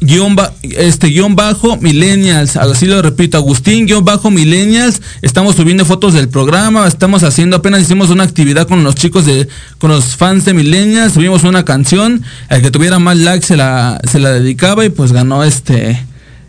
guion, 0.00 0.36
este, 0.62 1.12
bajo 1.30 1.76
millennials, 1.78 2.56
así 2.56 2.86
lo 2.86 3.00
repito, 3.02 3.36
Agustín 3.38 3.86
guion 3.86 4.04
bajo 4.04 4.30
millennials, 4.30 5.00
estamos 5.22 5.56
subiendo 5.56 5.84
fotos 5.84 6.14
del 6.14 6.28
programa, 6.28 6.86
estamos 6.86 7.22
haciendo, 7.22 7.56
apenas 7.56 7.82
hicimos 7.82 8.10
una 8.10 8.24
actividad 8.24 8.68
con 8.68 8.84
los 8.84 8.94
chicos 8.94 9.24
de, 9.26 9.48
con 9.78 9.90
los 9.90 10.16
fans 10.16 10.44
de 10.44 10.54
millennials, 10.54 11.14
subimos 11.14 11.44
una 11.44 11.64
canción, 11.64 12.22
el 12.50 12.62
que 12.62 12.70
tuviera 12.70 12.98
más 12.98 13.16
likes 13.16 13.46
se 13.46 13.56
la, 13.56 14.00
se 14.10 14.18
la 14.18 14.30
dedicaba 14.30 14.84
y 14.84 14.90
pues 14.90 15.12
ganó 15.12 15.44
este, 15.44 16.04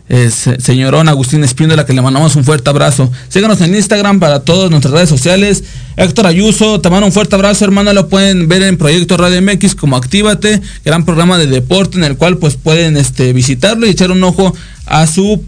es, 0.08 0.46
eh, 0.46 0.56
señorón 0.60 1.08
Agustín 1.08 1.44
Espíndola, 1.44 1.84
que 1.84 1.92
le 1.92 2.02
mandamos 2.02 2.34
un 2.36 2.44
fuerte 2.44 2.70
abrazo. 2.70 3.10
Síganos 3.28 3.60
en 3.60 3.74
Instagram 3.74 4.20
para 4.20 4.40
todas 4.40 4.70
nuestras 4.70 4.94
redes 4.94 5.08
sociales. 5.08 5.64
Héctor 5.96 6.26
Ayuso, 6.26 6.80
te 6.80 6.90
mando 6.90 7.06
un 7.06 7.12
fuerte 7.12 7.34
abrazo, 7.34 7.64
hermano. 7.64 7.92
Lo 7.92 8.08
pueden 8.08 8.48
ver 8.48 8.62
en 8.62 8.78
Proyecto 8.78 9.16
Radio 9.16 9.42
MX 9.42 9.74
como 9.74 9.96
Actívate, 9.96 10.60
gran 10.84 11.04
programa 11.04 11.38
de 11.38 11.46
deporte 11.46 11.98
en 11.98 12.04
el 12.04 12.16
cual 12.16 12.38
pues 12.38 12.56
pueden 12.56 12.96
este, 12.96 13.32
visitarlo 13.32 13.86
y 13.86 13.90
echar 13.90 14.10
un 14.10 14.22
ojo 14.24 14.54
a 14.86 15.06
su, 15.06 15.42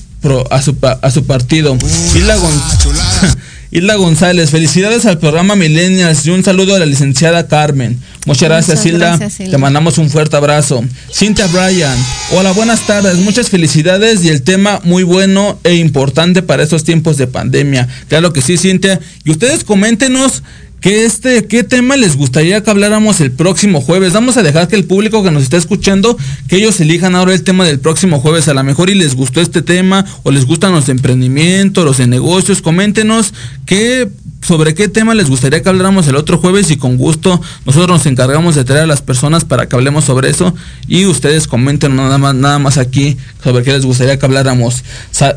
a 0.50 0.62
su, 0.62 0.76
a 0.82 1.10
su 1.10 1.24
partido. 1.24 1.76
Isla 3.72 3.94
González, 3.94 4.50
felicidades 4.50 5.06
al 5.06 5.18
programa 5.18 5.54
Millennials 5.54 6.26
y 6.26 6.30
un 6.30 6.42
saludo 6.42 6.74
a 6.74 6.80
la 6.80 6.86
licenciada 6.86 7.46
Carmen. 7.46 8.00
Muchas 8.26 8.48
gracias, 8.48 8.84
Hilda. 8.84 9.16
Te 9.18 9.58
mandamos 9.58 9.96
un 9.98 10.10
fuerte 10.10 10.36
abrazo. 10.36 10.84
Cintia 11.14 11.46
Bryan, 11.46 11.96
hola, 12.32 12.50
buenas 12.50 12.84
tardes. 12.88 13.18
Muchas 13.18 13.48
felicidades 13.48 14.24
y 14.24 14.28
el 14.28 14.42
tema 14.42 14.80
muy 14.82 15.04
bueno 15.04 15.60
e 15.62 15.74
importante 15.74 16.42
para 16.42 16.64
estos 16.64 16.82
tiempos 16.82 17.16
de 17.16 17.28
pandemia. 17.28 17.86
Claro 18.08 18.32
que 18.32 18.42
sí, 18.42 18.56
Cintia. 18.56 18.98
Y 19.22 19.30
ustedes 19.30 19.62
coméntenos 19.62 20.42
¿Qué, 20.80 21.04
este, 21.04 21.46
¿Qué 21.46 21.62
tema 21.62 21.96
les 21.98 22.16
gustaría 22.16 22.62
que 22.62 22.70
habláramos 22.70 23.20
el 23.20 23.32
próximo 23.32 23.82
jueves? 23.82 24.14
Vamos 24.14 24.38
a 24.38 24.42
dejar 24.42 24.66
que 24.66 24.76
el 24.76 24.84
público 24.84 25.22
que 25.22 25.30
nos 25.30 25.42
está 25.42 25.58
escuchando, 25.58 26.16
que 26.48 26.56
ellos 26.56 26.80
elijan 26.80 27.14
ahora 27.14 27.34
el 27.34 27.42
tema 27.42 27.66
del 27.66 27.80
próximo 27.80 28.18
jueves. 28.18 28.48
A 28.48 28.54
lo 28.54 28.64
mejor 28.64 28.88
y 28.88 28.94
les 28.94 29.14
gustó 29.14 29.42
este 29.42 29.60
tema 29.60 30.06
o 30.22 30.30
les 30.30 30.46
gustan 30.46 30.72
los 30.72 30.88
emprendimientos, 30.88 31.84
los 31.84 31.98
de 31.98 32.06
negocios. 32.06 32.62
Coméntenos 32.62 33.34
qué 33.66 34.08
sobre 34.42 34.74
qué 34.74 34.88
tema 34.88 35.14
les 35.14 35.28
gustaría 35.28 35.62
que 35.62 35.68
habláramos 35.68 36.06
el 36.08 36.16
otro 36.16 36.38
jueves 36.38 36.70
y 36.70 36.76
con 36.76 36.96
gusto 36.96 37.40
nosotros 37.66 37.98
nos 37.98 38.06
encargamos 38.06 38.54
de 38.54 38.64
traer 38.64 38.84
a 38.84 38.86
las 38.86 39.02
personas 39.02 39.44
para 39.44 39.68
que 39.68 39.76
hablemos 39.76 40.04
sobre 40.04 40.30
eso 40.30 40.54
y 40.88 41.04
ustedes 41.06 41.46
comenten 41.46 41.96
nada 41.96 42.18
más, 42.18 42.34
nada 42.34 42.58
más 42.58 42.78
aquí 42.78 43.16
sobre 43.44 43.62
qué 43.62 43.72
les 43.72 43.84
gustaría 43.84 44.18
que 44.18 44.26
habláramos. 44.26 44.82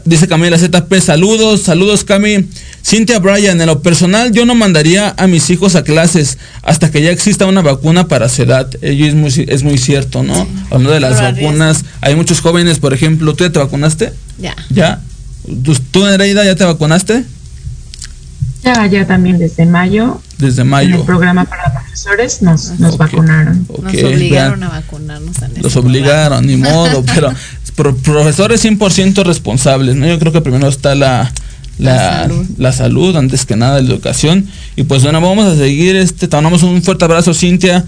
dice 0.05 0.27
Camila 0.27 0.57
ZP, 0.57 0.93
saludos, 1.01 1.61
saludos 1.61 2.03
Cami. 2.03 2.45
Cintia 2.85 3.19
Bryan, 3.19 3.59
en 3.61 3.67
lo 3.67 3.81
personal 3.81 4.31
yo 4.31 4.45
no 4.45 4.55
mandaría 4.55 5.13
a 5.17 5.27
mis 5.27 5.49
hijos 5.49 5.75
a 5.75 5.83
clases 5.83 6.37
hasta 6.61 6.91
que 6.91 7.01
ya 7.01 7.11
exista 7.11 7.45
una 7.45 7.61
vacuna 7.61 8.07
para 8.07 8.29
su 8.29 8.43
edad. 8.43 8.69
Ello 8.81 9.05
es 9.05 9.15
muy, 9.15 9.31
es 9.47 9.63
muy 9.63 9.77
cierto, 9.77 10.23
¿no? 10.23 10.47
Hablando 10.69 10.91
de 10.91 10.99
las 10.99 11.21
vacunas, 11.21 11.85
hay 12.01 12.15
muchos 12.15 12.41
jóvenes, 12.41 12.79
por 12.79 12.93
ejemplo, 12.93 13.33
¿tú 13.33 13.43
ya 13.43 13.51
te 13.51 13.59
vacunaste? 13.59 14.13
Ya. 14.37 14.55
¿Ya? 14.69 15.01
¿Tú, 15.91 16.05
Nereida, 16.05 16.45
ya 16.45 16.55
te 16.55 16.63
vacunaste? 16.63 17.23
Ya, 18.63 18.86
ya 18.88 19.06
también 19.06 19.38
desde 19.38 19.65
mayo. 19.65 20.21
Desde 20.38 20.63
mayo. 20.63 20.95
En 20.95 21.02
el 21.02 21.06
programa 21.06 21.45
para 21.45 21.73
profesores 21.73 22.41
nos, 22.41 22.80
nos 22.80 22.97
vacunaron. 22.97 23.67
nos 23.82 24.04
obligaron 24.04 24.63
a 24.63 24.69
vacunarnos. 24.69 25.36
Los 25.62 25.76
obligaron, 25.76 26.45
ni 26.45 26.56
modo, 26.58 27.04
pero 27.06 27.34
profesores 27.76 28.63
100% 28.63 29.23
responsables, 29.23 29.95
¿no? 29.95 30.08
Yo 30.08 30.19
creo 30.19 30.32
que 30.32 30.41
primero 30.41 30.67
está 30.67 30.95
la, 30.95 31.32
la, 31.78 32.30
la, 32.58 32.71
salud. 32.71 33.15
antes 33.15 33.45
que 33.45 33.56
nada, 33.56 33.82
la 33.82 33.89
educación. 33.89 34.47
Y 34.76 34.84
pues 34.84 35.04
bueno, 35.04 35.19
vamos 35.21 35.45
a 35.45 35.58
seguir, 35.58 35.95
este, 35.95 36.28
te 36.28 36.36
mandamos 36.36 36.63
un 36.63 36.82
fuerte 36.82 37.06
abrazo, 37.06 37.34
Cintia. 37.34 37.84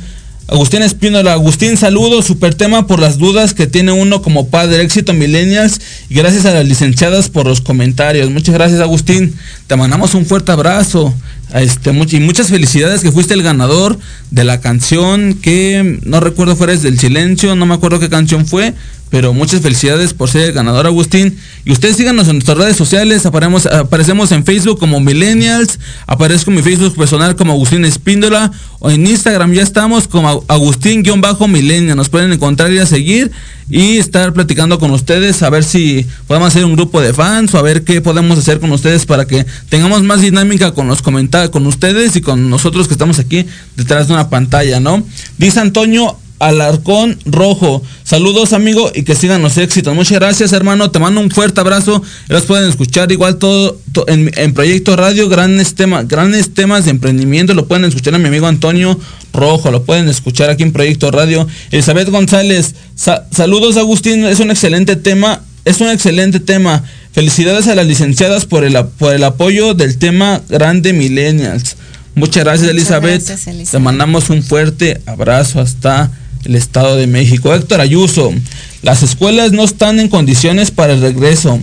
Agustín 0.48 0.84
Espínola, 0.84 1.34
Agustín, 1.34 1.76
saludos, 1.76 2.26
super 2.26 2.54
tema 2.54 2.86
por 2.86 3.00
las 3.00 3.18
dudas 3.18 3.56
que 3.56 3.66
tiene 3.66 3.92
uno 3.92 4.22
como 4.22 4.48
padre, 4.48 4.84
éxito 4.84 5.12
millennials 5.12 5.82
y 6.08 6.14
gracias 6.14 6.46
a 6.46 6.54
las 6.54 6.68
licenciadas 6.68 7.30
por 7.30 7.48
los 7.48 7.62
comentarios. 7.62 8.30
Muchas 8.30 8.54
gracias 8.54 8.80
Agustín, 8.80 9.36
te 9.66 9.76
mandamos 9.76 10.14
un 10.14 10.24
fuerte 10.28 10.52
abrazo 10.52 11.16
este, 11.62 11.92
y 11.92 12.20
muchas 12.20 12.50
felicidades 12.50 13.02
que 13.02 13.12
fuiste 13.12 13.34
el 13.34 13.44
ganador 13.44 13.98
de 14.32 14.44
la 14.44 14.60
canción 14.60 15.36
que 15.36 16.00
no 16.04 16.20
recuerdo 16.20 16.56
fuera 16.56 16.76
del 16.76 17.00
silencio, 17.00 17.56
no 17.56 17.66
me 17.66 17.74
acuerdo 17.74 18.00
qué 18.00 18.10
canción 18.10 18.46
fue, 18.46 18.74
pero 19.10 19.34
muchas 19.34 19.62
felicidades 19.62 20.14
por 20.14 20.30
ser 20.30 20.50
el 20.50 20.52
ganador, 20.52 20.88
Agustín. 20.88 21.38
Y 21.64 21.72
ustedes 21.72 21.96
síganos 21.96 22.28
en 22.28 22.34
nuestras 22.34 22.58
redes 22.58 22.76
sociales. 22.76 23.26
Aparecemos, 23.26 23.66
aparecemos 23.68 24.32
en 24.32 24.44
Facebook 24.44 24.80
como 24.80 25.00
Millennials. 25.00 25.80
Aparezco 26.08 26.52
en 26.52 26.58
mi 26.58 26.64
Facebook 26.64 26.96
personal 26.98 27.36
como 27.36 27.54
Agustín 27.54 27.86
Espíndola. 27.86 28.52
O 28.80 28.90
en 28.90 29.08
Instagram 29.08 29.54
ya 29.54 29.62
estamos 29.62 30.08
como 30.08 30.44
Agustín-Millennial. 30.48 31.96
Nos 31.96 32.10
pueden 32.10 32.34
encontrar 32.34 32.74
y 32.74 32.80
a 32.80 32.86
seguir. 32.86 33.32
Y 33.70 33.98
estar 33.98 34.34
platicando 34.34 34.80
con 34.80 34.92
ustedes. 34.92 35.42
A 35.44 35.50
ver 35.50 35.64
si 35.64 36.06
podemos 36.28 36.50
hacer 36.50 36.66
un 36.66 36.76
grupo 36.76 37.02
de 37.02 37.14
fans. 37.14 37.54
O 37.54 37.58
a 37.58 37.62
ver 37.62 37.84
qué 37.84 38.02
podemos 38.02 38.38
hacer 38.38 38.60
con 38.60 38.72
ustedes 38.72 39.06
para 39.06 39.26
que 39.26 39.46
tengamos 39.70 40.04
más 40.04 40.22
dinámica 40.22 40.74
con 40.74 40.88
los 40.88 41.02
comentarios. 41.02 41.52
Con 41.52 41.66
ustedes 41.68 42.16
y 42.16 42.22
con 42.22 42.50
nosotros 42.50 42.88
que 42.88 42.94
estamos 42.94 43.20
aquí 43.20 43.46
detrás 43.76 44.08
de 44.08 44.14
una 44.14 44.30
pantalla, 44.30 44.80
¿no? 44.80 45.04
Dice 45.38 45.60
Antonio 45.60 46.18
Alarcón 46.40 47.18
Rojo. 47.26 47.82
Saludos, 48.04 48.54
amigo, 48.54 48.92
y 48.94 49.04
que 49.04 49.16
sigan 49.16 49.42
los 49.42 49.58
éxitos. 49.58 49.96
Muchas 49.96 50.20
gracias, 50.20 50.52
hermano. 50.54 50.92
Te 50.92 51.00
mando 51.00 51.22
un 51.22 51.32
fuerte 51.32 51.62
abrazo. 51.62 52.02
Los 52.28 52.44
pueden 52.44 52.70
escuchar 52.70 53.12
igual 53.12 53.38
todo, 53.38 53.80
en, 54.08 54.54
Proyecto 54.54 54.96
Radio, 54.96 55.30
grandes 55.30 55.76
temas, 55.76 56.08
grandes 56.08 56.54
temas 56.54 56.86
de 56.86 56.92
emprendimiento. 56.92 57.54
Lo 57.54 57.68
pueden 57.68 57.86
escuchar 57.86 58.16
a 58.16 58.18
mi 58.18 58.28
amigo 58.28 58.48
Antonio 58.48 59.00
Rojo. 59.34 59.72
Lo 59.72 59.84
pueden 59.84 60.10
escuchar 60.10 60.50
aquí 60.50 60.64
en 60.64 60.74
Proyecto 60.74 61.10
Radio. 61.10 61.48
Elizabeth 61.72 62.10
González. 62.10 62.76
saludos, 62.96 63.78
Agustín. 63.78 64.26
Es 64.26 64.40
un 64.40 64.52
excelente 64.52 64.96
tema. 64.96 65.42
Es 65.64 65.80
un 65.80 65.90
excelente 65.90 66.40
tema. 66.40 66.84
Felicidades 67.14 67.68
a 67.68 67.76
las 67.76 67.88
licenciadas 67.88 68.46
por 68.46 68.66
el, 68.66 68.78
por 68.98 69.16
el 69.16 69.24
apoyo 69.24 69.74
del 69.74 69.98
tema 69.98 70.42
Grande 70.50 70.92
Millennials. 70.92 71.78
Muchas 72.14 72.44
gracias, 72.44 72.70
Elizabeth. 72.70 73.24
Te 73.70 73.80
mandamos 73.80 74.30
un 74.30 74.44
fuerte 74.44 75.02
abrazo 75.06 75.60
hasta 75.60 76.12
el 76.46 76.56
Estado 76.56 76.96
de 76.96 77.08
México. 77.08 77.54
Héctor 77.54 77.82
Ayuso, 77.82 78.34
las 78.82 79.04
escuelas 79.04 79.52
no 79.52 79.64
están 79.64 80.00
en 80.00 80.08
condiciones 80.08 80.72
para 80.72 80.94
el 80.94 81.02
regreso. 81.02 81.60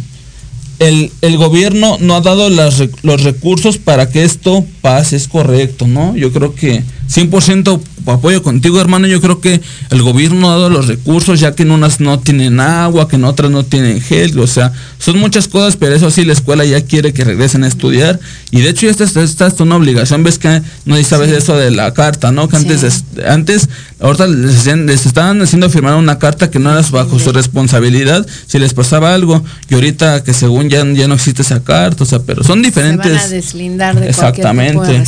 El, 0.78 1.12
el 1.20 1.36
gobierno 1.36 1.96
no 2.00 2.16
ha 2.16 2.20
dado 2.20 2.50
los 2.50 3.22
recursos 3.22 3.78
para 3.78 4.10
que 4.10 4.24
esto 4.24 4.64
pase, 4.80 5.16
es 5.16 5.28
correcto, 5.28 5.86
¿no? 5.86 6.16
Yo 6.16 6.32
creo 6.32 6.54
que 6.54 6.82
100% 7.08 7.80
apoyo 8.06 8.42
contigo, 8.42 8.80
hermano. 8.80 9.06
Yo 9.06 9.20
creo 9.20 9.40
que 9.40 9.60
el 9.90 10.02
gobierno 10.02 10.50
ha 10.50 10.54
dado 10.54 10.70
los 10.70 10.86
recursos, 10.88 11.40
ya 11.40 11.54
que 11.54 11.62
en 11.62 11.70
unas 11.70 12.00
no 12.00 12.18
tienen 12.20 12.60
agua, 12.60 13.08
que 13.08 13.16
en 13.16 13.24
otras 13.24 13.50
no 13.50 13.64
tienen 13.64 14.00
gel, 14.00 14.38
o 14.38 14.46
sea, 14.46 14.72
son 14.98 15.18
muchas 15.18 15.48
cosas, 15.48 15.76
pero 15.76 15.94
eso 15.94 16.10
sí, 16.10 16.24
la 16.24 16.32
escuela 16.32 16.64
ya 16.64 16.80
quiere 16.82 17.12
que 17.12 17.24
regresen 17.24 17.64
a 17.64 17.68
estudiar. 17.68 18.20
Y 18.50 18.60
de 18.60 18.70
hecho, 18.70 18.88
esta, 18.88 19.04
esta 19.04 19.46
es 19.46 19.60
una 19.60 19.76
obligación. 19.76 20.22
Ves 20.22 20.38
que 20.38 20.62
no 20.84 21.02
sabes 21.04 21.30
eso 21.32 21.56
de 21.56 21.70
la 21.70 21.92
carta, 21.94 22.32
¿no? 22.32 22.48
Que 22.48 22.56
antes, 22.56 23.04
antes, 23.26 23.68
ahorita 24.00 24.26
les, 24.26 24.66
estaban 25.06 25.40
haciendo 25.42 25.68
firmar 25.70 25.94
una 25.96 26.18
carta 26.18 26.50
que 26.50 26.58
no 26.58 26.70
era 26.70 26.82
bajo 26.90 27.18
su 27.18 27.32
responsabilidad 27.32 28.26
si 28.46 28.58
les 28.58 28.74
pasaba 28.74 29.14
algo. 29.14 29.42
Y 29.68 29.74
ahorita 29.74 30.22
que 30.24 30.32
según 30.32 30.68
ya, 30.68 30.84
ya 30.92 31.08
no 31.08 31.14
existe 31.14 31.42
esa 31.42 31.62
carta, 31.62 32.04
o 32.04 32.06
sea, 32.06 32.20
pero 32.20 32.44
son 32.44 32.62
diferentes. 32.62 33.06
Se 33.06 33.18
van 33.18 33.26
a 33.26 33.28
deslindar 33.28 34.00
de 34.00 34.08
Exactamente. 34.08 35.02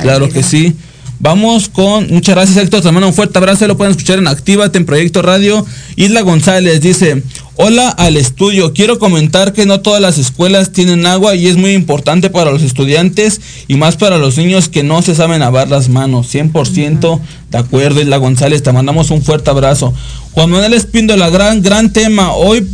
Claro 0.00 0.28
que 0.28 0.42
sí. 0.42 0.76
Vamos 1.22 1.68
con, 1.68 2.08
muchas 2.08 2.34
gracias 2.34 2.56
Héctor, 2.56 2.80
te 2.80 2.90
mando 2.90 3.08
un 3.08 3.12
fuerte 3.12 3.36
abrazo, 3.36 3.66
lo 3.66 3.76
pueden 3.76 3.90
escuchar 3.90 4.18
en 4.18 4.26
Actívate 4.26 4.78
en 4.78 4.86
Proyecto 4.86 5.20
Radio. 5.20 5.66
Isla 5.96 6.22
González 6.22 6.80
dice, 6.80 7.22
hola 7.56 7.90
al 7.90 8.16
estudio, 8.16 8.72
quiero 8.72 8.98
comentar 8.98 9.52
que 9.52 9.66
no 9.66 9.80
todas 9.80 10.00
las 10.00 10.16
escuelas 10.16 10.72
tienen 10.72 11.04
agua 11.04 11.34
y 11.34 11.48
es 11.48 11.58
muy 11.58 11.72
importante 11.72 12.30
para 12.30 12.50
los 12.50 12.62
estudiantes 12.62 13.42
y 13.68 13.76
más 13.76 13.98
para 13.98 14.16
los 14.16 14.38
niños 14.38 14.70
que 14.70 14.82
no 14.82 15.02
se 15.02 15.14
saben 15.14 15.40
lavar 15.40 15.68
las 15.68 15.90
manos. 15.90 16.34
100% 16.34 17.20
de 17.50 17.58
acuerdo 17.58 18.00
Isla 18.00 18.16
González, 18.16 18.62
te 18.62 18.72
mandamos 18.72 19.10
un 19.10 19.20
fuerte 19.20 19.50
abrazo. 19.50 19.92
Juan 20.32 20.48
Manuel 20.48 20.82
la 21.18 21.28
gran, 21.28 21.60
gran 21.60 21.92
tema, 21.92 22.32
hoy... 22.32 22.66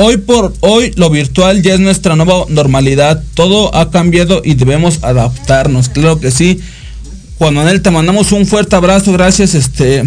Hoy 0.00 0.16
por 0.16 0.54
hoy 0.60 0.92
lo 0.94 1.10
virtual 1.10 1.60
ya 1.60 1.74
es 1.74 1.80
nuestra 1.80 2.14
nueva 2.14 2.44
normalidad. 2.48 3.20
Todo 3.34 3.74
ha 3.74 3.90
cambiado 3.90 4.42
y 4.44 4.54
debemos 4.54 5.02
adaptarnos. 5.02 5.88
Claro 5.88 6.20
que 6.20 6.30
sí. 6.30 6.60
Juan 7.38 7.54
Manuel, 7.54 7.82
te 7.82 7.90
mandamos 7.92 8.32
un 8.32 8.46
fuerte 8.46 8.74
abrazo, 8.74 9.12
gracias, 9.12 9.54
este, 9.54 10.02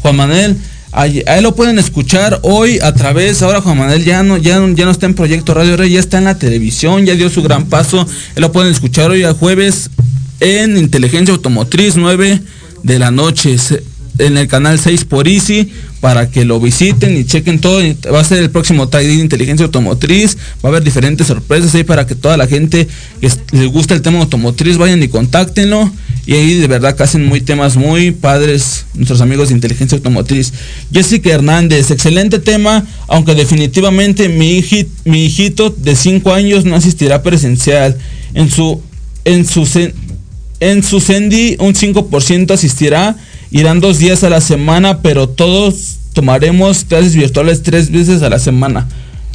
Juan 0.00 0.16
Manuel. 0.16 0.56
Ahí, 0.92 1.22
lo 1.42 1.54
pueden 1.54 1.78
escuchar 1.78 2.40
hoy 2.42 2.78
a 2.80 2.92
través, 2.94 3.42
ahora 3.42 3.60
Juan 3.60 3.76
Manuel 3.76 4.02
ya 4.02 4.22
no, 4.22 4.38
ya, 4.38 4.54
ya 4.74 4.86
no 4.86 4.90
está 4.90 5.04
en 5.04 5.14
Proyecto 5.14 5.52
Radio, 5.52 5.72
ahora 5.72 5.86
ya 5.86 6.00
está 6.00 6.16
en 6.16 6.24
la 6.24 6.38
televisión, 6.38 7.04
ya 7.04 7.14
dio 7.14 7.28
su 7.28 7.42
gran 7.42 7.66
paso. 7.66 8.06
Él 8.34 8.40
lo 8.40 8.50
pueden 8.50 8.72
escuchar 8.72 9.10
hoy 9.10 9.24
a 9.24 9.34
jueves 9.34 9.90
en 10.40 10.78
Inteligencia 10.78 11.34
Automotriz 11.34 11.96
9 11.96 12.40
de 12.82 12.98
la 12.98 13.10
noche 13.10 13.56
en 14.20 14.36
el 14.36 14.48
canal 14.48 14.78
6 14.78 15.04
por 15.04 15.28
Easy 15.28 15.70
para 16.00 16.30
que 16.30 16.44
lo 16.44 16.60
visiten 16.60 17.16
y 17.16 17.24
chequen 17.24 17.60
todo. 17.60 17.82
Va 18.12 18.20
a 18.20 18.24
ser 18.24 18.38
el 18.38 18.50
próximo 18.50 18.88
Tide 18.88 19.08
de 19.08 19.14
Inteligencia 19.14 19.66
Automotriz. 19.66 20.36
Va 20.64 20.68
a 20.68 20.72
haber 20.72 20.82
diferentes 20.82 21.26
sorpresas 21.26 21.74
ahí 21.74 21.84
para 21.84 22.06
que 22.06 22.14
toda 22.14 22.36
la 22.36 22.46
gente 22.46 22.88
que 23.20 23.30
les 23.52 23.66
gusta 23.66 23.94
el 23.94 24.02
tema 24.02 24.20
automotriz 24.20 24.78
vayan 24.78 25.02
y 25.02 25.08
contáctenlo. 25.08 25.90
Y 26.26 26.34
ahí 26.34 26.54
de 26.54 26.66
verdad 26.66 26.94
que 26.94 27.02
hacen 27.02 27.26
muy 27.26 27.40
temas 27.40 27.76
muy 27.76 28.12
padres 28.12 28.86
nuestros 28.94 29.20
amigos 29.20 29.48
de 29.48 29.54
Inteligencia 29.54 29.96
Automotriz. 29.96 30.52
Jessica 30.92 31.30
Hernández, 31.30 31.90
excelente 31.90 32.38
tema, 32.38 32.86
aunque 33.08 33.34
definitivamente 33.34 34.28
mi, 34.28 34.64
mi 35.04 35.26
hijito 35.26 35.70
de 35.70 35.96
5 35.96 36.32
años 36.32 36.64
no 36.64 36.76
asistirá 36.76 37.22
presencial. 37.22 37.96
En 38.32 38.50
su, 38.50 38.80
en 39.24 39.46
su, 39.46 39.66
en 40.60 40.82
su 40.82 41.00
Sendy 41.00 41.56
un 41.58 41.74
5% 41.74 42.52
asistirá 42.52 43.16
irán 43.50 43.80
dos 43.80 43.98
días 43.98 44.24
a 44.24 44.30
la 44.30 44.40
semana, 44.40 44.98
pero 45.02 45.28
todos 45.28 45.96
tomaremos 46.12 46.84
clases 46.84 47.14
virtuales 47.14 47.62
tres 47.62 47.90
veces 47.90 48.22
a 48.22 48.28
la 48.28 48.38
semana. 48.38 48.86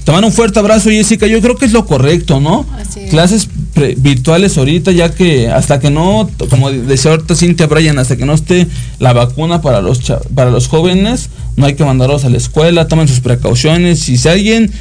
Te 0.05 0.11
mando 0.11 0.27
un 0.27 0.33
fuerte 0.33 0.59
abrazo, 0.59 0.91
Jessica. 0.91 1.25
Yo 1.25 1.41
creo 1.41 1.55
que 1.55 1.65
es 1.65 1.73
lo 1.73 1.87
correcto, 1.87 2.39
¿no? 2.39 2.63
Clases 3.09 3.49
virtuales 3.97 4.55
ahorita, 4.55 4.91
ya 4.91 5.11
que 5.11 5.49
hasta 5.49 5.79
que 5.79 5.89
no, 5.89 6.29
como 6.51 6.71
decía 6.71 7.11
ahorita 7.11 7.35
Cintia 7.35 7.65
Bryan, 7.65 7.97
hasta 7.97 8.15
que 8.15 8.25
no 8.25 8.33
esté 8.33 8.67
la 8.99 9.13
vacuna 9.13 9.61
para 9.61 9.81
los 9.81 10.01
para 10.35 10.51
los 10.51 10.67
jóvenes, 10.67 11.29
no 11.57 11.65
hay 11.65 11.73
que 11.73 11.83
mandarlos 11.83 12.23
a 12.23 12.29
la 12.29 12.37
escuela, 12.37 12.87
tomen 12.87 13.07
sus 13.07 13.19
precauciones. 13.19 14.07
Y 14.07 14.17
si 14.17 14.29
alguien 14.29 14.71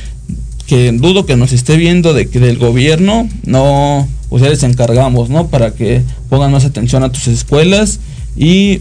que 0.66 0.92
dudo 0.92 1.24
que 1.24 1.36
nos 1.36 1.52
esté 1.52 1.78
viendo 1.78 2.12
de 2.12 2.28
que 2.28 2.38
del 2.38 2.58
gobierno, 2.58 3.26
no, 3.44 4.06
ustedes 4.28 4.62
encargamos, 4.62 5.30
¿no? 5.30 5.48
Para 5.48 5.72
que 5.72 6.02
pongan 6.28 6.52
más 6.52 6.66
atención 6.66 7.02
a 7.02 7.10
tus 7.10 7.28
escuelas 7.28 7.98
y 8.36 8.80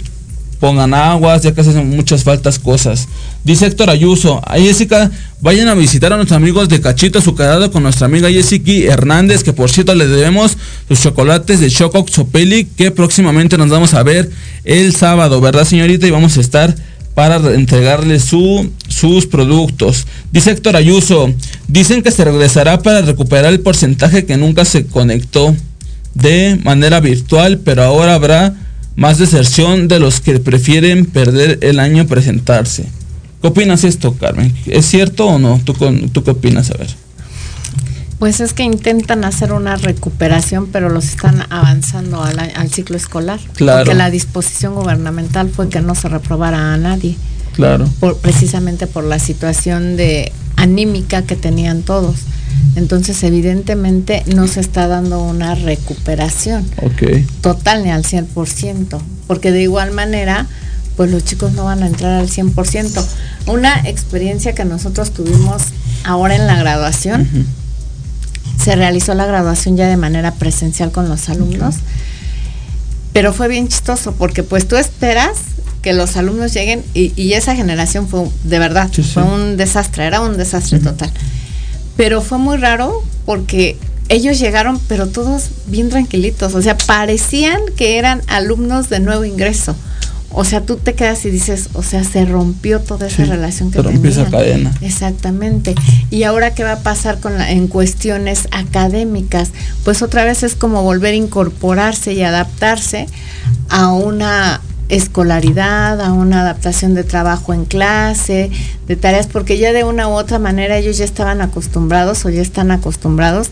pongan 0.64 0.93
aguas, 0.93 1.41
ya 1.41 1.53
que 1.53 1.59
hacen 1.59 1.89
muchas 1.89 2.24
faltas 2.24 2.57
cosas. 2.57 3.09
Dice 3.43 3.66
Héctor 3.66 3.89
Ayuso, 3.89 4.41
a 4.45 4.57
Jessica, 4.57 5.11
vayan 5.41 5.68
a 5.68 5.74
visitar 5.74 6.14
a 6.14 6.16
nuestros 6.16 6.38
amigos 6.38 6.70
de 6.70 6.80
Cachito 6.80 7.20
Azucarado 7.20 7.70
con 7.70 7.84
nuestra 7.84 8.05
amiga 8.05 8.30
Jessica 8.30 8.72
Hernández, 8.72 9.43
que 9.43 9.51
por 9.51 9.70
cierto 9.70 9.93
le 9.93 10.07
debemos 10.07 10.55
los 10.88 11.01
chocolates 11.01 11.59
de 11.59 11.70
Choco 11.70 12.05
Xopeli, 12.09 12.64
que 12.64 12.91
próximamente 12.91 13.57
nos 13.57 13.68
vamos 13.68 13.93
a 13.93 14.03
ver 14.03 14.32
el 14.64 14.95
sábado, 14.95 15.41
¿verdad 15.41 15.66
señorita? 15.66 16.07
Y 16.07 16.11
vamos 16.11 16.38
a 16.38 16.39
estar 16.39 16.74
para 17.14 17.36
entregarle 17.53 18.22
su, 18.22 18.72
sus 18.88 19.28
productos. 19.28 20.07
Dice 20.32 20.51
Héctor 20.51 20.78
Ayuso, 20.78 21.30
dicen 21.68 22.03
que 22.03 22.11
se 22.11 22.24
regresará 22.24 22.82
para 22.82 23.01
recuperar 23.01 23.51
el 23.51 23.59
porcentaje 23.59 24.24
que 24.24 24.38
nunca 24.38 24.64
se 24.64 24.86
conectó. 24.86 25.53
de 26.14 26.59
manera 26.64 27.01
virtual, 27.01 27.57
pero 27.66 27.84
ahora 27.84 28.14
habrá 28.14 28.62
más 28.96 29.18
deserción 29.18 29.88
de 29.88 30.00
los 30.00 30.22
que 30.22 30.39
prefieren 30.39 31.06
perder 31.06 31.60
el 31.62 31.80
año 31.80 32.06
presentarse. 32.08 32.86
¿Qué 33.41 33.48
opinas 33.48 33.84
esto, 33.84 34.14
Carmen? 34.14 34.54
¿Es 34.66 34.86
cierto 34.86 35.28
o 35.28 35.39
no? 35.39 35.60
¿Tú, 35.64 35.74
tú 35.74 36.24
qué 36.24 36.32
opinas? 36.32 36.72
A 36.72 36.78
ver. 36.78 36.88
Pues 38.20 38.39
es 38.39 38.54
que 38.54 38.64
intentan 38.64 39.26
hacer 39.26 39.52
una 39.52 39.76
recuperación, 39.76 40.68
pero 40.68 40.88
los 40.88 41.06
están 41.06 41.46
avanzando 41.50 42.24
al, 42.24 42.70
ciclo 42.70 42.96
escolar. 42.96 43.39
Claro. 43.56 43.84
Porque 43.84 43.96
la 43.96 44.10
disposición 44.10 44.76
gubernamental 44.76 45.50
fue 45.50 45.68
que 45.68 45.82
no 45.82 45.94
se 45.94 46.08
reprobara 46.08 46.74
a 46.74 46.78
nadie. 46.78 47.18
Claro. 47.52 47.89
Por, 48.00 48.18
precisamente 48.18 48.88
por 48.88 49.04
la 49.04 49.20
situación 49.20 49.98
de 49.98 50.32
anímica 50.64 51.24
que 51.24 51.36
tenían 51.36 51.84
todos. 51.84 52.16
Entonces, 52.76 53.22
evidentemente, 53.24 54.24
no 54.34 54.47
se 54.47 54.61
está 54.61 54.88
dando 54.88 55.22
una 55.22 55.55
recuperación. 55.55 56.66
Total 57.41 57.84
ni 57.84 57.91
al 57.91 58.03
100%, 58.03 58.99
porque 59.28 59.51
de 59.51 59.61
igual 59.61 59.91
manera, 59.91 60.47
pues 60.95 61.11
los 61.11 61.24
chicos 61.24 61.53
no 61.53 61.66
van 61.66 61.84
a 61.84 61.88
entrar 61.88 62.14
al 62.14 62.30
100%. 62.30 63.05
Una 63.47 63.88
experiencia 63.88 64.55
que 64.55 64.66
nosotros 64.66 65.11
tuvimos 65.11 65.61
ahora 66.03 66.36
en 66.36 66.47
la 66.47 66.55
graduación, 66.55 67.28
se 68.64 68.76
realizó 68.76 69.14
la 69.14 69.26
graduación 69.26 69.76
ya 69.78 69.88
de 69.88 69.97
manera 69.97 70.34
presencial 70.34 70.91
con 70.91 71.09
los 71.09 71.30
alumnos, 71.30 71.76
pero 73.11 73.34
fue 73.34 73.47
bien 73.47 73.68
chistoso, 73.68 74.14
porque 74.14 74.41
pues 74.41 74.68
tú 74.68 74.78
esperas 74.78 75.38
que 75.84 75.94
los 75.94 76.18
alumnos 76.18 76.54
lleguen 76.54 76.84
y, 76.96 77.34
esa 77.34 77.56
generación 77.56 78.08
fue 78.08 78.28
de 78.44 78.58
verdad, 78.58 78.90
fue 79.14 79.22
un 79.22 79.58
desastre, 79.58 80.06
era 80.06 80.22
un 80.22 80.38
desastre 80.38 80.80
total 80.80 81.12
pero 81.96 82.22
fue 82.22 82.38
muy 82.38 82.58
raro 82.58 83.04
porque 83.26 83.78
ellos 84.10 84.40
llegaron, 84.40 84.80
pero 84.88 85.08
todos 85.08 85.50
bien 85.68 85.90
tranquilitos, 85.90 86.56
o 86.56 86.62
sea, 86.62 86.78
parecían 86.78 87.62
que 87.76 87.98
eran 87.98 88.22
alumnos 88.28 88.90
de 88.90 89.00
nuevo 89.00 89.26
ingreso. 89.26 89.76
O 90.36 90.46
sea, 90.46 90.62
tú 90.62 90.78
te 90.78 90.96
quedas 90.96 91.24
y 91.26 91.30
dices, 91.30 91.70
o 91.74 91.84
sea, 91.84 92.04
se 92.04 92.26
rompió 92.26 92.80
toda 92.80 93.06
esa 93.06 93.24
relación 93.24 93.70
que 93.70 93.78
se 93.78 93.84
rompió 93.84 94.10
esa 94.10 94.26
cadena. 94.26 94.74
Exactamente. 94.82 95.76
Y 96.10 96.24
ahora 96.24 96.56
qué 96.56 96.64
va 96.64 96.72
a 96.72 96.80
pasar 96.80 97.20
con 97.20 97.38
la, 97.38 97.52
en 97.52 97.68
cuestiones 97.68 98.48
académicas, 98.50 99.52
pues 99.84 100.02
otra 100.02 100.26
vez 100.26 100.42
es 100.42 100.56
como 100.56 100.82
volver 100.82 101.14
a 101.14 101.18
incorporarse 101.18 102.14
y 102.14 102.24
adaptarse 102.24 103.06
a 103.70 103.94
una 103.94 104.60
escolaridad, 104.90 106.02
a 106.02 106.14
una 106.14 106.42
adaptación 106.42 106.94
de 106.94 107.04
trabajo 107.04 107.54
en 107.54 107.66
clase, 107.66 108.52
de 108.88 108.96
tareas, 108.96 109.28
porque 109.28 109.58
ya 109.58 109.74
de 109.74 109.84
una 109.84 110.08
u 110.08 110.12
otra 110.12 110.40
manera 110.40 110.78
ellos 110.78 110.98
ya 110.98 111.06
estaban 111.06 111.42
acostumbrados 111.42 112.26
o 112.26 112.30
ya 112.30 112.42
están 112.42 112.72
acostumbrados 112.72 113.50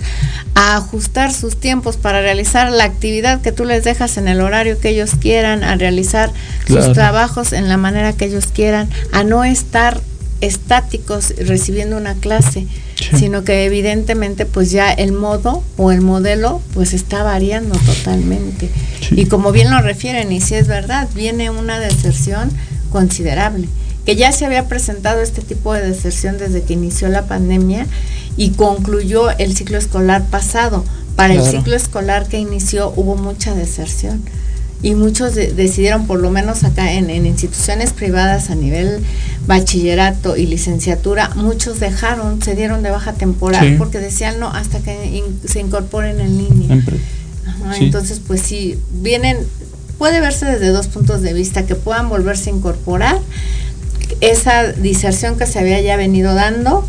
a 0.55 0.75
ajustar 0.75 1.33
sus 1.33 1.59
tiempos 1.59 1.97
para 1.97 2.21
realizar 2.21 2.71
la 2.71 2.83
actividad 2.83 3.41
que 3.41 3.51
tú 3.51 3.65
les 3.65 3.83
dejas 3.83 4.17
en 4.17 4.27
el 4.27 4.41
horario 4.41 4.79
que 4.79 4.89
ellos 4.89 5.11
quieran, 5.19 5.63
a 5.63 5.75
realizar 5.75 6.31
sus 6.67 6.93
trabajos 6.93 7.53
en 7.53 7.69
la 7.69 7.77
manera 7.77 8.13
que 8.13 8.25
ellos 8.25 8.47
quieran, 8.53 8.89
a 9.11 9.23
no 9.23 9.43
estar 9.43 10.01
estáticos 10.41 11.33
recibiendo 11.37 11.97
una 11.97 12.15
clase, 12.15 12.67
sino 13.17 13.43
que 13.43 13.65
evidentemente 13.65 14.45
pues 14.45 14.71
ya 14.71 14.91
el 14.91 15.11
modo 15.11 15.63
o 15.77 15.91
el 15.91 16.01
modelo 16.01 16.61
pues 16.73 16.93
está 16.93 17.23
variando 17.23 17.77
totalmente. 17.79 18.69
Y 19.11 19.25
como 19.25 19.51
bien 19.51 19.71
lo 19.71 19.81
refieren, 19.81 20.31
y 20.31 20.41
si 20.41 20.55
es 20.55 20.67
verdad, 20.67 21.07
viene 21.15 21.49
una 21.49 21.79
deserción 21.79 22.51
considerable, 22.91 23.67
que 24.05 24.15
ya 24.15 24.31
se 24.31 24.45
había 24.45 24.67
presentado 24.67 25.21
este 25.21 25.41
tipo 25.41 25.73
de 25.73 25.87
deserción 25.87 26.37
desde 26.37 26.63
que 26.63 26.73
inició 26.73 27.09
la 27.09 27.25
pandemia 27.25 27.87
y 28.37 28.51
concluyó 28.51 29.29
el 29.37 29.55
ciclo 29.55 29.77
escolar 29.77 30.25
pasado. 30.25 30.83
Para 31.15 31.33
el 31.33 31.43
ciclo 31.43 31.75
escolar 31.75 32.27
que 32.27 32.39
inició 32.39 32.93
hubo 32.95 33.15
mucha 33.15 33.53
deserción 33.53 34.23
y 34.83 34.95
muchos 34.95 35.35
decidieron, 35.35 36.07
por 36.07 36.19
lo 36.19 36.31
menos 36.31 36.63
acá 36.63 36.91
en, 36.93 37.09
instituciones 37.25 37.91
privadas 37.91 38.49
a 38.49 38.55
nivel 38.55 39.03
bachillerato 39.45 40.37
y 40.37 40.47
licenciatura, 40.47 41.29
muchos 41.35 41.79
dejaron, 41.79 42.41
se 42.41 42.55
dieron 42.55 42.81
de 42.81 42.89
baja 42.89 43.13
temporal 43.13 43.75
porque 43.77 43.99
decían 43.99 44.39
no 44.39 44.49
hasta 44.49 44.79
que 44.79 45.23
se 45.45 45.59
incorporen 45.59 46.19
en 46.19 46.37
línea. 46.37 46.83
Entonces, 47.79 48.19
pues 48.25 48.41
sí, 48.41 48.79
vienen, 48.91 49.37
puede 49.97 50.19
verse 50.19 50.45
desde 50.45 50.69
dos 50.69 50.87
puntos 50.87 51.21
de 51.21 51.33
vista, 51.33 51.65
que 51.65 51.75
puedan 51.75 52.09
volverse 52.09 52.49
a 52.49 52.53
incorporar 52.53 53.19
esa 54.19 54.71
diserción 54.71 55.37
que 55.37 55.45
se 55.45 55.59
había 55.59 55.79
ya 55.81 55.95
venido 55.95 56.33
dando 56.33 56.85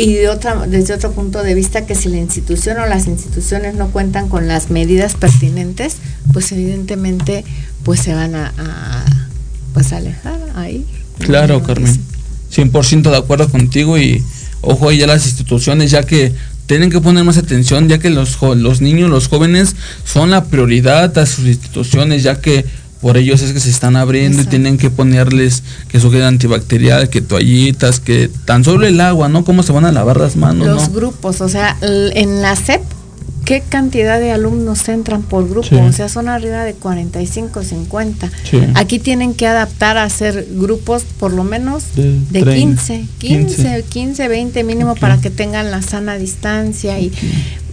y 0.00 0.14
de 0.14 0.30
otra, 0.30 0.66
desde 0.66 0.94
otro 0.94 1.12
punto 1.12 1.42
de 1.42 1.52
vista 1.52 1.84
que 1.84 1.94
si 1.94 2.08
la 2.08 2.16
institución 2.16 2.78
o 2.78 2.86
las 2.86 3.06
instituciones 3.06 3.74
no 3.74 3.90
cuentan 3.90 4.30
con 4.30 4.48
las 4.48 4.70
medidas 4.70 5.14
pertinentes, 5.14 5.96
pues 6.32 6.50
evidentemente 6.52 7.44
pues 7.84 8.00
se 8.00 8.14
van 8.14 8.34
a, 8.34 8.52
pues 9.72 9.92
alejar 9.92 10.38
ahí. 10.54 10.84
Claro, 11.18 11.62
Carmen. 11.62 11.98
100% 12.54 13.10
de 13.10 13.16
acuerdo 13.16 13.48
contigo 13.48 13.98
y 13.98 14.22
ojo 14.60 14.90
ya 14.90 15.06
las 15.06 15.24
instituciones 15.26 15.90
ya 15.90 16.02
que 16.02 16.32
tienen 16.66 16.90
que 16.90 17.00
poner 17.00 17.24
más 17.24 17.36
atención 17.36 17.88
ya 17.88 17.98
que 17.98 18.10
los, 18.10 18.40
los 18.56 18.80
niños, 18.80 19.10
los 19.10 19.28
jóvenes 19.28 19.76
son 20.04 20.30
la 20.30 20.44
prioridad 20.44 21.16
a 21.18 21.26
sus 21.26 21.46
instituciones 21.46 22.22
ya 22.22 22.40
que 22.40 22.64
por 23.00 23.16
ellos 23.16 23.40
es 23.40 23.52
que 23.52 23.60
se 23.60 23.70
están 23.70 23.96
abriendo 23.96 24.42
y 24.42 24.44
tienen 24.44 24.76
que 24.76 24.90
ponerles 24.90 25.62
que 25.88 26.00
su 26.00 26.10
gel 26.10 26.22
antibacterial, 26.22 27.08
que 27.08 27.22
toallitas, 27.22 27.98
que 27.98 28.30
tan 28.44 28.62
solo 28.62 28.86
el 28.86 29.00
agua, 29.00 29.28
¿no? 29.28 29.42
¿Cómo 29.44 29.62
se 29.62 29.72
van 29.72 29.86
a 29.86 29.92
lavar 29.92 30.18
las 30.18 30.36
manos? 30.36 30.66
Los 30.66 30.92
grupos, 30.92 31.40
o 31.40 31.48
sea, 31.48 31.78
en 31.80 32.42
la 32.42 32.54
SEP, 32.56 32.82
¿qué 33.50 33.62
cantidad 33.68 34.20
de 34.20 34.30
alumnos 34.30 34.88
entran 34.88 35.22
por 35.22 35.48
grupo? 35.48 35.76
O 35.82 35.90
sea, 35.90 36.08
son 36.08 36.28
arriba 36.28 36.62
de 36.62 36.74
45, 36.74 37.64
50. 37.64 38.30
Aquí 38.76 39.00
tienen 39.00 39.34
que 39.34 39.48
adaptar 39.48 39.98
a 39.98 40.04
hacer 40.04 40.46
grupos 40.52 41.02
por 41.02 41.32
lo 41.32 41.42
menos 41.42 41.96
de, 41.96 42.44
15, 42.44 43.06
15, 43.18 43.84
15, 43.88 44.28
20 44.28 44.62
mínimo 44.62 44.94
para 44.94 45.20
que 45.20 45.30
tengan 45.30 45.72
la 45.72 45.82
sana 45.82 46.16
distancia 46.16 47.00
y 47.00 47.10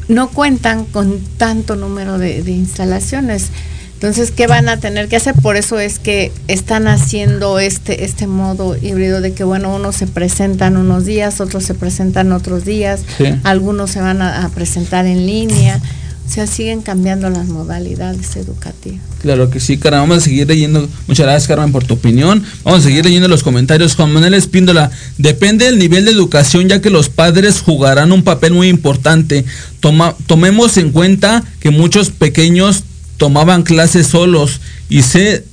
no 0.07 0.30
cuentan 0.30 0.84
con 0.86 1.19
tanto 1.38 1.75
número 1.75 2.17
de 2.17 2.51
instalaciones. 2.51 3.51
Entonces, 3.98 4.30
¿qué 4.30 4.45
van 4.45 4.70
a 4.70 4.78
tener 4.78 5.08
que 5.08 5.16
hacer? 5.16 5.34
Por 5.34 5.58
eso 5.58 5.80
es 5.80 5.98
que 5.98 6.32
están 6.48 6.88
haciendo 6.88 7.58
este, 7.58 8.06
este 8.06 8.28
modo 8.28 8.78
híbrido 8.80 9.22
de 9.22 9.34
que, 9.34 9.43
bueno, 9.43 9.76
unos 9.76 9.95
se 9.95 10.06
presentan 10.06 10.78
unos 10.78 11.06
días, 11.06 11.41
otros 11.41 11.64
se 11.64 11.74
presentan 11.74 12.32
otros 12.32 12.64
días, 12.64 13.02
algunos 13.43 13.89
se 13.89 14.00
van 14.00 14.22
a, 14.22 14.48
presentar 14.54 15.08
en 15.08 15.26
línea. 15.26 15.82
O 16.28 16.30
sea, 16.30 16.45
siguen 16.45 16.82
cambiando 16.84 17.30
las 17.32 17.48
modalidades 17.48 18.36
educativas. 18.36 19.00
Claro 19.22 19.50
que 19.50 19.60
sí, 19.60 19.78
Carmen. 19.80 20.02
Vamos 20.02 20.18
a 20.18 20.22
seguir 20.22 20.48
leyendo. 20.48 20.88
Muchas 21.08 21.26
gracias, 21.26 21.48
Carmen, 21.48 21.72
por 21.72 21.84
tu 21.84 21.95
opinión. 21.95 22.43
Vamos 22.64 22.82
a 22.82 22.84
seguir 22.84 23.04
leyendo 23.04 23.28
los 23.28 23.41
comentarios. 23.41 23.95
Juan 23.95 24.12
Manuel 24.12 24.36
Espíndola. 24.36 24.91
Depende 25.18 25.66
del 25.66 25.80
nivel 25.80 26.06
de 26.06 26.12
educación, 26.12 26.70
ya 26.70 26.82
que 26.82 26.91
los 26.91 27.10
padres 27.10 27.62
jugarán 27.62 28.12
un 28.12 28.24
papel 28.24 28.54
muy 28.54 28.68
importante. 28.68 29.43
Toma, 29.80 30.16
tomemos 30.28 30.78
en 30.78 30.91
cuenta 30.91 31.43
que 31.62 31.72
muchos 31.72 32.10
pequeños 32.12 32.84
tomaban 33.18 33.63
clases 33.63 34.07
solos 34.07 34.61
y 34.89 35.01
se, 35.01 35.43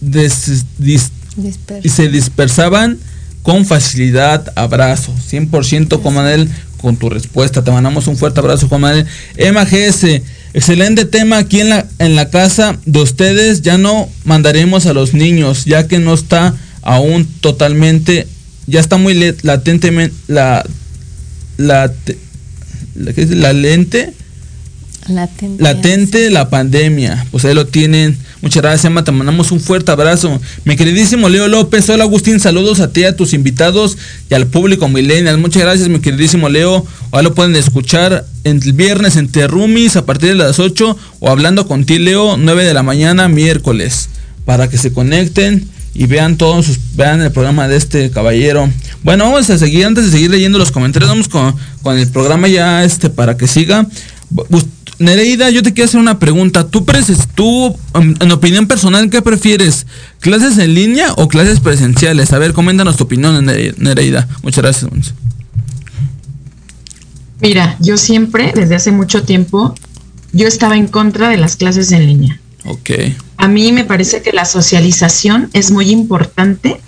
y 1.83 1.89
se 1.89 2.09
dispersaban 2.09 2.99
con 3.43 3.65
facilidad. 3.65 4.53
Abrazo. 4.57 5.15
100% 5.31 6.01
Juan 6.01 6.15
Manuel 6.15 6.49
con 6.81 6.97
tu 6.97 7.09
respuesta. 7.11 7.65
Te 7.65 7.71
mandamos 7.71 8.07
un 8.07 8.17
fuerte 8.17 8.41
abrazo 8.41 8.69
Juan 8.69 8.83
Manuel. 8.83 9.07
Emma 9.37 9.65
GS. 9.65 10.23
Excelente 10.53 11.05
tema 11.05 11.39
aquí 11.39 11.61
en 11.61 11.71
la, 11.71 11.87
en 11.99 12.15
la 12.15 12.31
casa 12.31 12.79
de 12.85 13.01
ustedes. 13.01 13.62
Ya 13.62 13.79
no 13.79 14.09
mandaremos 14.25 14.87
a 14.87 14.93
los 14.93 15.15
niños, 15.15 15.65
ya 15.65 15.89
que 15.89 15.99
no 15.99 16.15
está 16.15 16.55
aún 16.83 17.27
totalmente, 17.41 18.29
ya 18.67 18.79
está 18.79 18.99
muy 18.99 19.15
latentemente, 19.43 20.15
la, 20.29 20.65
la, 21.57 21.91
la, 22.95 23.12
la 23.17 23.53
lente 23.53 24.12
Latente. 25.09 26.31
La 26.31 26.49
pandemia. 26.49 27.27
Pues 27.31 27.45
ahí 27.45 27.55
lo 27.55 27.67
tienen. 27.67 28.17
Muchas 28.41 28.63
gracias, 28.63 28.85
Emma. 28.87 29.05
Te 29.05 29.13
mandamos 29.13 29.53
un 29.53 29.61
fuerte 29.61 29.91
abrazo. 29.91 30.41
Mi 30.65 30.77
queridísimo 30.77 31.29
Leo 31.29 31.49
López. 31.49 31.89
Hola, 31.91 32.05
Agustín. 32.05 32.41
Saludos 32.41 32.81
a 32.81 32.93
ti, 32.93 33.05
a 33.05 33.17
tus 33.17 33.33
invitados 33.33 33.99
y 34.31 34.35
al 34.35 34.47
público 34.47 34.89
millennial. 34.89 35.39
Muchas 35.39 35.63
gracias, 35.63 35.89
mi 35.89 36.01
queridísimo 36.01 36.49
Leo. 36.49 36.87
Ahora 37.11 37.23
lo 37.23 37.35
pueden 37.35 37.57
escuchar 37.57 38.25
el 38.45 38.61
viernes 38.73 39.17
en 39.17 39.29
Terrumis 39.29 39.97
a 39.97 40.07
partir 40.07 40.31
de 40.31 40.35
las 40.37 40.59
8 40.59 40.97
o 41.21 41.31
hablando 41.31 41.67
con 41.67 41.85
ti, 41.85 41.99
Leo, 41.99 42.37
9 42.37 42.65
de 42.65 42.75
la 42.75 42.83
mañana, 42.83 43.29
miércoles. 43.29 44.09
Para 44.45 44.69
que 44.69 44.79
se 44.79 44.93
conecten 44.93 45.69
y 45.95 46.07
vean 46.07 46.37
todos 46.37 46.67
vean 46.97 47.23
el 47.23 47.31
programa 47.31 47.69
de 47.69 47.77
este 47.77 48.11
caballero. 48.11 48.69
Bueno, 49.03 49.25
vamos 49.25 49.49
a 49.49 49.59
seguir, 49.59 49.87
antes 49.87 50.07
de 50.07 50.11
seguir 50.11 50.31
leyendo 50.31 50.59
los 50.59 50.73
comentarios, 50.73 51.09
vamos 51.09 51.29
con, 51.29 51.55
con 51.83 51.97
el 51.97 52.09
programa 52.09 52.49
ya 52.49 52.85
este 52.85 53.11
para 53.11 53.37
que 53.37 53.47
siga. 53.47 53.87
Nereida, 54.99 55.51
yo 55.51 55.63
te 55.63 55.73
quiero 55.73 55.89
hacer 55.89 56.01
una 56.01 56.19
pregunta. 56.19 56.69
¿Tú, 56.69 56.87
tú 57.35 57.77
en 57.95 58.33
opinión 58.33 58.67
personal, 58.67 59.11
qué 59.11 59.23
prefieres? 59.23 59.87
¿Clases 60.21 60.59
en 60.59 60.75
línea 60.75 61.13
o 61.17 61.29
clases 61.29 61.61
presenciales? 61.61 62.33
A 62.33 62.39
ver, 62.39 62.53
coméntanos 62.53 62.97
tu 62.97 63.05
opinión, 63.05 63.45
Nereida. 63.45 64.29
Muchas 64.43 64.63
gracias. 64.63 64.91
Mira, 67.41 67.77
yo 67.81 67.97
siempre, 67.97 68.53
desde 68.55 68.77
hace 68.77 68.93
mucho 68.93 69.25
tiempo, 69.25 69.75
yo 70.33 70.47
estaba 70.47 70.77
en 70.77 70.89
contra 70.89 71.29
de 71.29 71.37
las 71.37 71.57
clases 71.57 71.93
en 71.93 72.07
línea. 72.07 72.41
Ok. 72.65 72.91
A 73.37 73.49
mí 73.49 73.73
me 73.73 73.85
parece 73.85 74.23
que 74.23 74.33
la 74.33 74.45
socialización 74.45 75.51
es 75.53 75.71
muy 75.71 75.91
importante 75.91 76.81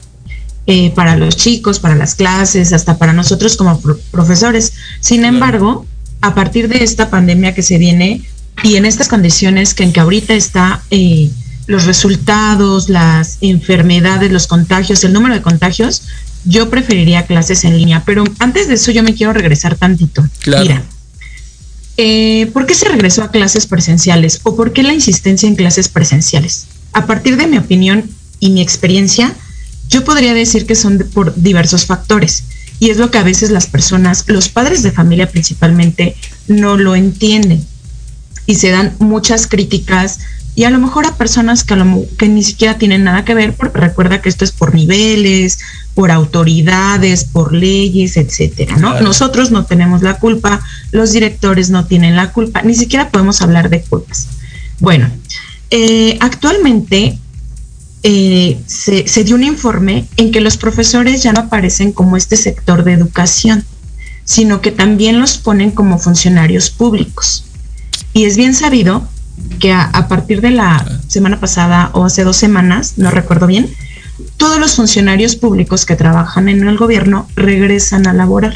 eh, 0.67 0.93
para 0.95 1.17
los 1.17 1.37
chicos, 1.37 1.79
para 1.79 1.95
las 1.95 2.15
clases, 2.15 2.73
hasta 2.73 2.99
para 2.99 3.13
nosotros 3.13 3.57
como 3.57 3.81
profesores. 4.11 4.73
Sin 5.01 5.25
embargo, 5.25 5.87
a 6.27 6.35
partir 6.35 6.69
de 6.69 6.83
esta 6.83 7.09
pandemia 7.09 7.55
que 7.55 7.63
se 7.63 7.79
viene 7.79 8.23
y 8.63 8.77
en 8.77 8.85
estas 8.85 9.09
condiciones 9.09 9.75
que 9.75 9.85
en 9.85 9.93
que 9.93 10.01
ahorita 10.01 10.35
está 10.35 10.83
eh, 10.91 11.31
los 11.67 11.85
resultados, 11.85 12.89
las 12.89 13.39
enfermedades, 13.41 14.33
los 14.33 14.47
contagios, 14.47 15.05
el 15.05 15.13
número 15.13 15.35
de 15.35 15.43
contagios, 15.43 16.03
yo 16.45 16.69
preferiría 16.71 17.27
clases 17.27 17.65
en 17.65 17.77
línea. 17.77 18.03
Pero 18.05 18.25
antes 18.39 18.69
de 18.69 18.75
eso 18.75 18.91
yo 18.91 19.03
me 19.03 19.15
quiero 19.15 19.33
regresar 19.33 19.77
tantito. 19.77 20.27
Mira, 20.47 20.83
eh, 21.97 22.51
¿por 22.53 22.67
qué 22.67 22.75
se 22.75 22.89
regresó 22.89 23.23
a 23.23 23.31
clases 23.31 23.67
presenciales 23.67 24.41
o 24.43 24.57
por 24.57 24.73
qué 24.73 24.83
la 24.83 24.95
insistencia 24.95 25.49
en 25.49 25.57
clases 25.57 25.89
presenciales? 25.89 26.67
A 26.93 27.07
partir 27.07 27.37
de 27.37 27.47
mi 27.47 27.59
opinión 27.59 28.11
y 28.41 28.51
mi 28.51 28.63
experiencia, 28.63 29.35
yo 29.89 30.05
podría 30.05 30.35
decir 30.35 30.67
que 30.67 30.75
son 30.75 30.99
por 31.15 31.35
diversos 31.37 31.87
factores. 31.87 32.43
Y 32.79 32.91
es 32.91 32.99
lo 32.99 33.11
que 33.11 33.19
a 33.19 33.23
veces 33.23 33.51
las 33.51 33.67
personas, 33.67 34.25
los 34.27 34.49
padres 34.49 34.83
de 34.83 34.93
familia 34.93 35.31
principalmente, 35.31 36.17
no 36.47 36.77
lo 36.77 36.95
entienden. 36.95 37.65
Y 38.47 38.57
se 38.57 38.71
dan 38.71 38.95
muchas 38.99 39.47
críticas 39.47 40.21
y 40.57 40.65
a 40.65 40.71
lo 40.71 40.79
mejor 40.79 41.05
a 41.05 41.15
personas 41.17 41.65
que, 41.65 41.77
que 42.17 42.29
ni 42.29 42.43
siquiera 42.43 42.79
tienen 42.79 43.05
nada 43.05 43.27
que 43.27 43.35
ver, 43.35 43.55
porque 43.55 43.79
recuerda 43.79 44.23
que 44.23 44.31
esto 44.31 44.43
es 44.43 44.53
por 44.53 44.75
niveles, 44.75 45.59
por 45.93 46.11
autoridades, 46.11 47.25
por 47.25 47.53
leyes, 47.53 48.17
etcétera, 48.17 48.77
¿no? 48.79 48.99
Nosotros 49.03 49.51
no 49.51 49.67
tenemos 49.67 50.01
la 50.01 50.19
culpa, 50.19 50.63
los 50.93 51.13
directores 51.13 51.69
no 51.69 51.85
tienen 51.85 52.17
la 52.17 52.33
culpa, 52.33 52.63
ni 52.63 52.75
siquiera 52.75 53.11
podemos 53.11 53.43
hablar 53.43 53.69
de 53.69 53.83
culpas. 53.83 54.29
Bueno, 54.81 55.11
eh, 55.71 56.17
actualmente 56.21 57.19
eh, 58.09 58.63
se, 58.67 59.09
se, 59.09 59.25
dio 59.25 59.35
un 59.35 59.43
informe 59.43 60.07
en 60.17 60.31
que 60.31 60.41
los 60.41 60.57
profesores 60.57 61.25
ya 61.25 61.33
no 61.33 61.41
aparecen 61.41 61.91
como 61.91 62.17
este 62.17 62.37
sector 62.37 62.85
de 62.85 62.93
educación, 62.93 63.65
sino 64.25 64.61
que 64.61 64.71
también 64.71 65.19
los 65.19 65.39
ponen 65.39 65.73
como 65.73 65.99
funcionarios 65.99 66.71
públicos. 66.71 67.47
Y 68.13 68.27
es 68.27 68.37
bien 68.37 68.55
sabido 68.55 69.09
que 69.59 69.73
a, 69.73 70.07
partir 70.07 70.41
de 70.41 70.53
la 70.53 70.87
semana 71.09 71.41
pasada 71.41 71.91
o 71.95 72.05
hace 72.05 72.23
dos 72.23 72.37
semanas, 72.37 72.93
no 72.97 73.11
recuerdo 73.11 73.49
bien, 73.49 73.75
todos 74.37 74.61
los 74.61 74.77
funcionarios 74.77 75.35
públicos 75.35 75.85
que 75.85 75.97
trabajan 75.97 76.49
en 76.49 76.69
el 76.69 76.79
gobierno 76.79 77.27
regresan 77.35 78.07
a 78.07 78.13
laborar. 78.13 78.55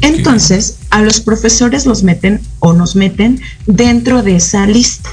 Entonces, 0.00 0.78
a 0.90 1.02
los 1.02 1.20
profesores 1.20 1.86
los 1.86 2.02
meten 2.02 2.40
o 2.58 2.72
nos 2.72 2.96
meten 2.96 3.40
dentro 3.66 4.24
de 4.24 4.34
esa 4.34 4.66
lista. 4.66 5.10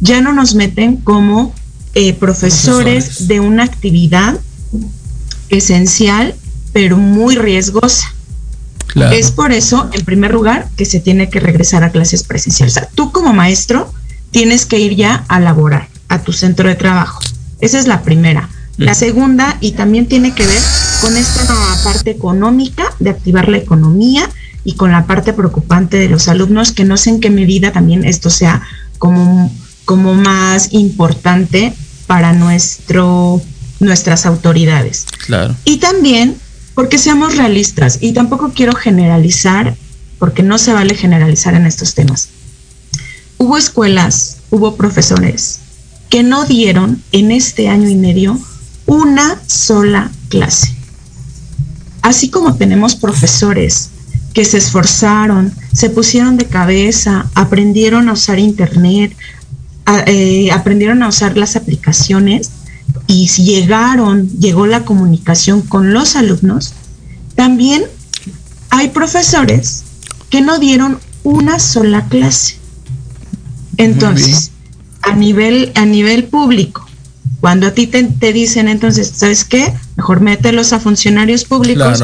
Ya 0.00 0.20
no 0.20 0.34
nos 0.34 0.54
meten 0.54 0.98
como 0.98 1.54
eh, 1.98 2.12
profesores 2.12 3.26
de 3.26 3.40
una 3.40 3.64
actividad 3.64 4.38
esencial, 5.48 6.34
pero 6.74 6.98
muy 6.98 7.36
riesgosa. 7.36 8.14
Es 9.12 9.30
por 9.30 9.50
eso, 9.50 9.88
en 9.94 10.04
primer 10.04 10.34
lugar, 10.34 10.68
que 10.76 10.84
se 10.84 11.00
tiene 11.00 11.30
que 11.30 11.40
regresar 11.40 11.84
a 11.84 11.92
clases 11.92 12.22
presenciales. 12.22 12.76
O 12.76 12.80
sea, 12.80 12.88
tú 12.94 13.12
como 13.12 13.32
maestro 13.32 13.90
tienes 14.30 14.66
que 14.66 14.78
ir 14.78 14.94
ya 14.94 15.24
a 15.28 15.40
laborar 15.40 15.88
a 16.08 16.20
tu 16.20 16.34
centro 16.34 16.68
de 16.68 16.74
trabajo. 16.74 17.18
Esa 17.60 17.78
es 17.78 17.86
la 17.86 18.02
primera. 18.02 18.50
La 18.76 18.92
segunda, 18.92 19.56
y 19.62 19.72
también 19.72 20.04
tiene 20.04 20.34
que 20.34 20.46
ver 20.46 20.62
con 21.00 21.16
esta 21.16 21.46
parte 21.82 22.10
económica, 22.10 22.84
de 22.98 23.08
activar 23.08 23.48
la 23.48 23.56
economía 23.56 24.28
y 24.64 24.74
con 24.74 24.92
la 24.92 25.06
parte 25.06 25.32
preocupante 25.32 25.96
de 25.96 26.10
los 26.10 26.28
alumnos, 26.28 26.72
que 26.72 26.84
no 26.84 26.98
sé 26.98 27.08
en 27.08 27.20
qué 27.20 27.30
medida 27.30 27.72
también 27.72 28.04
esto 28.04 28.28
sea 28.28 28.60
como, 28.98 29.50
como 29.86 30.12
más 30.12 30.74
importante 30.74 31.72
para 32.06 32.32
nuestro, 32.32 33.40
nuestras 33.80 34.26
autoridades. 34.26 35.06
Claro. 35.26 35.54
Y 35.64 35.78
también 35.78 36.36
porque 36.74 36.98
seamos 36.98 37.36
realistas 37.36 37.98
y 38.02 38.12
tampoco 38.12 38.52
quiero 38.54 38.74
generalizar, 38.74 39.76
porque 40.18 40.42
no 40.42 40.58
se 40.58 40.72
vale 40.72 40.94
generalizar 40.94 41.54
en 41.54 41.66
estos 41.66 41.94
temas. 41.94 42.28
Hubo 43.38 43.56
escuelas, 43.56 44.38
hubo 44.50 44.76
profesores 44.76 45.60
que 46.10 46.22
no 46.22 46.44
dieron 46.44 47.02
en 47.12 47.32
este 47.32 47.68
año 47.68 47.88
y 47.88 47.96
medio 47.96 48.38
una 48.86 49.40
sola 49.46 50.10
clase. 50.28 50.74
Así 52.02 52.30
como 52.30 52.54
tenemos 52.56 52.94
profesores 52.94 53.90
que 54.32 54.44
se 54.44 54.58
esforzaron, 54.58 55.52
se 55.72 55.88
pusieron 55.88 56.36
de 56.36 56.44
cabeza, 56.44 57.26
aprendieron 57.34 58.10
a 58.10 58.12
usar 58.12 58.38
Internet, 58.38 59.16
eh, 60.06 60.50
aprendieron 60.50 61.02
a 61.02 61.08
usar 61.08 61.36
las 61.36 61.56
aplicaciones, 61.56 62.50
y 63.06 63.28
si 63.28 63.44
llegaron, 63.44 64.28
llegó 64.38 64.66
la 64.66 64.84
comunicación 64.84 65.62
con 65.62 65.92
los 65.92 66.16
alumnos, 66.16 66.74
también 67.34 67.84
hay 68.70 68.88
profesores 68.88 69.84
que 70.30 70.40
no 70.40 70.58
dieron 70.58 70.98
una 71.22 71.58
sola 71.58 72.08
clase. 72.08 72.56
Entonces, 73.76 74.50
a 75.02 75.14
nivel, 75.14 75.72
a 75.74 75.84
nivel 75.84 76.24
público, 76.24 76.86
cuando 77.40 77.66
a 77.66 77.72
ti 77.72 77.86
te, 77.86 78.32
dicen 78.32 78.68
entonces, 78.68 79.12
¿sabes 79.14 79.44
qué? 79.44 79.72
Mejor 79.96 80.20
mételos 80.20 80.72
a 80.72 80.80
funcionarios 80.80 81.44
públicos, 81.44 82.02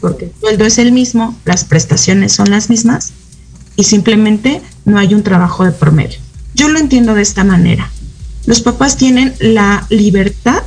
porque 0.00 0.26
el 0.26 0.32
sueldo 0.40 0.64
es 0.64 0.78
el 0.78 0.92
mismo, 0.92 1.36
las 1.44 1.64
prestaciones 1.64 2.32
son 2.32 2.50
las 2.50 2.68
mismas, 2.68 3.12
y 3.76 3.84
simplemente 3.84 4.60
no 4.84 4.98
hay 4.98 5.14
un 5.14 5.22
trabajo 5.22 5.64
de 5.64 5.72
promedio. 5.72 6.18
Yo 6.54 6.68
lo 6.68 6.78
entiendo 6.78 7.14
de 7.14 7.22
esta 7.22 7.44
manera 7.44 7.90
los 8.46 8.60
papás 8.60 8.96
tienen 8.96 9.34
la 9.38 9.86
libertad 9.90 10.62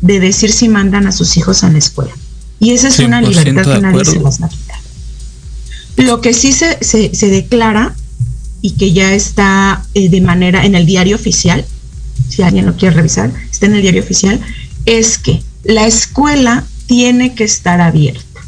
de 0.00 0.20
decir 0.20 0.52
si 0.52 0.68
mandan 0.68 1.06
a 1.06 1.12
sus 1.12 1.36
hijos 1.36 1.62
a 1.62 1.70
la 1.70 1.78
escuela. 1.78 2.12
Y 2.58 2.72
esa 2.72 2.88
es 2.88 2.98
una 2.98 3.20
libertad 3.20 3.74
que 3.74 3.80
nadie 3.80 4.04
se 4.04 4.20
las 4.20 4.42
va 4.42 4.46
a 4.46 4.48
quitar. 4.48 4.78
Lo 5.96 6.20
que 6.20 6.34
sí 6.34 6.52
se, 6.52 6.78
se, 6.82 7.28
declara 7.28 7.94
y 8.62 8.72
que 8.72 8.92
ya 8.92 9.14
está 9.14 9.84
eh, 9.94 10.08
de 10.08 10.20
manera 10.20 10.64
en 10.64 10.74
el 10.74 10.86
diario 10.86 11.16
oficial, 11.16 11.64
si 12.28 12.42
alguien 12.42 12.66
lo 12.66 12.76
quiere 12.76 12.96
revisar, 12.96 13.32
está 13.50 13.66
en 13.66 13.76
el 13.76 13.82
diario 13.82 14.02
oficial, 14.02 14.40
es 14.86 15.18
que 15.18 15.42
la 15.64 15.86
escuela 15.86 16.64
tiene 16.86 17.34
que 17.34 17.44
estar 17.44 17.80
abierta. 17.80 18.40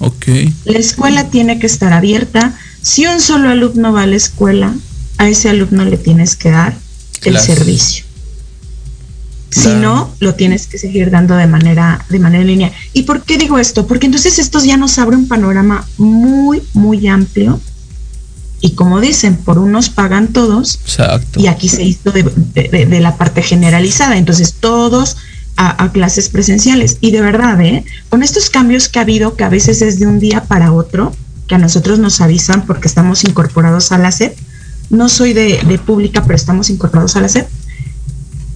Ok. 0.00 0.26
La 0.64 0.78
escuela 0.78 1.28
tiene 1.28 1.58
que 1.58 1.66
estar 1.66 1.92
abierta. 1.92 2.56
Si 2.82 3.06
un 3.06 3.20
solo 3.20 3.50
alumno 3.50 3.92
va 3.92 4.02
a 4.02 4.06
la 4.06 4.16
escuela, 4.16 4.74
a 5.22 5.28
ese 5.28 5.48
alumno 5.48 5.84
le 5.84 5.98
tienes 5.98 6.34
que 6.34 6.50
dar 6.50 6.76
el 7.24 7.38
servicio. 7.38 8.04
Si 9.50 9.68
no, 9.68 10.12
lo 10.18 10.34
tienes 10.34 10.66
que 10.66 10.78
seguir 10.78 11.10
dando 11.10 11.36
de 11.36 11.46
manera, 11.46 12.04
de 12.08 12.18
manera 12.18 12.40
en 12.40 12.48
línea. 12.48 12.72
¿Y 12.92 13.02
por 13.02 13.22
qué 13.22 13.38
digo 13.38 13.58
esto? 13.58 13.86
Porque 13.86 14.06
entonces 14.06 14.40
esto 14.40 14.64
ya 14.64 14.76
nos 14.76 14.98
abre 14.98 15.14
un 15.14 15.28
panorama 15.28 15.86
muy, 15.96 16.60
muy 16.72 17.06
amplio. 17.06 17.60
Y 18.60 18.72
como 18.72 19.00
dicen, 19.00 19.36
por 19.36 19.58
unos 19.58 19.90
pagan 19.90 20.28
todos. 20.28 20.80
Exacto. 20.82 21.38
Y 21.38 21.46
aquí 21.46 21.68
se 21.68 21.84
hizo 21.84 22.10
de, 22.10 23.00
la 23.00 23.16
parte 23.16 23.42
generalizada. 23.42 24.16
Entonces, 24.16 24.54
todos 24.54 25.18
a, 25.56 25.84
a, 25.84 25.92
clases 25.92 26.30
presenciales. 26.30 26.96
Y 27.00 27.12
de 27.12 27.20
verdad, 27.20 27.60
¿eh? 27.60 27.84
con 28.08 28.24
estos 28.24 28.50
cambios 28.50 28.88
que 28.88 28.98
ha 28.98 29.02
habido, 29.02 29.36
que 29.36 29.44
a 29.44 29.48
veces 29.48 29.82
es 29.82 30.00
de 30.00 30.06
un 30.06 30.18
día 30.18 30.44
para 30.44 30.72
otro, 30.72 31.14
que 31.46 31.54
a 31.54 31.58
nosotros 31.58 32.00
nos 32.00 32.20
avisan 32.20 32.66
porque 32.66 32.88
estamos 32.88 33.22
incorporados 33.22 33.92
a 33.92 33.98
la 33.98 34.10
SEP. 34.10 34.36
No 34.92 35.08
soy 35.08 35.32
de, 35.32 35.80
pública, 35.84 36.22
pero 36.22 36.36
estamos 36.36 36.70
incorporados 36.70 37.16
a 37.16 37.20
la 37.20 37.28
SEP 37.28 37.48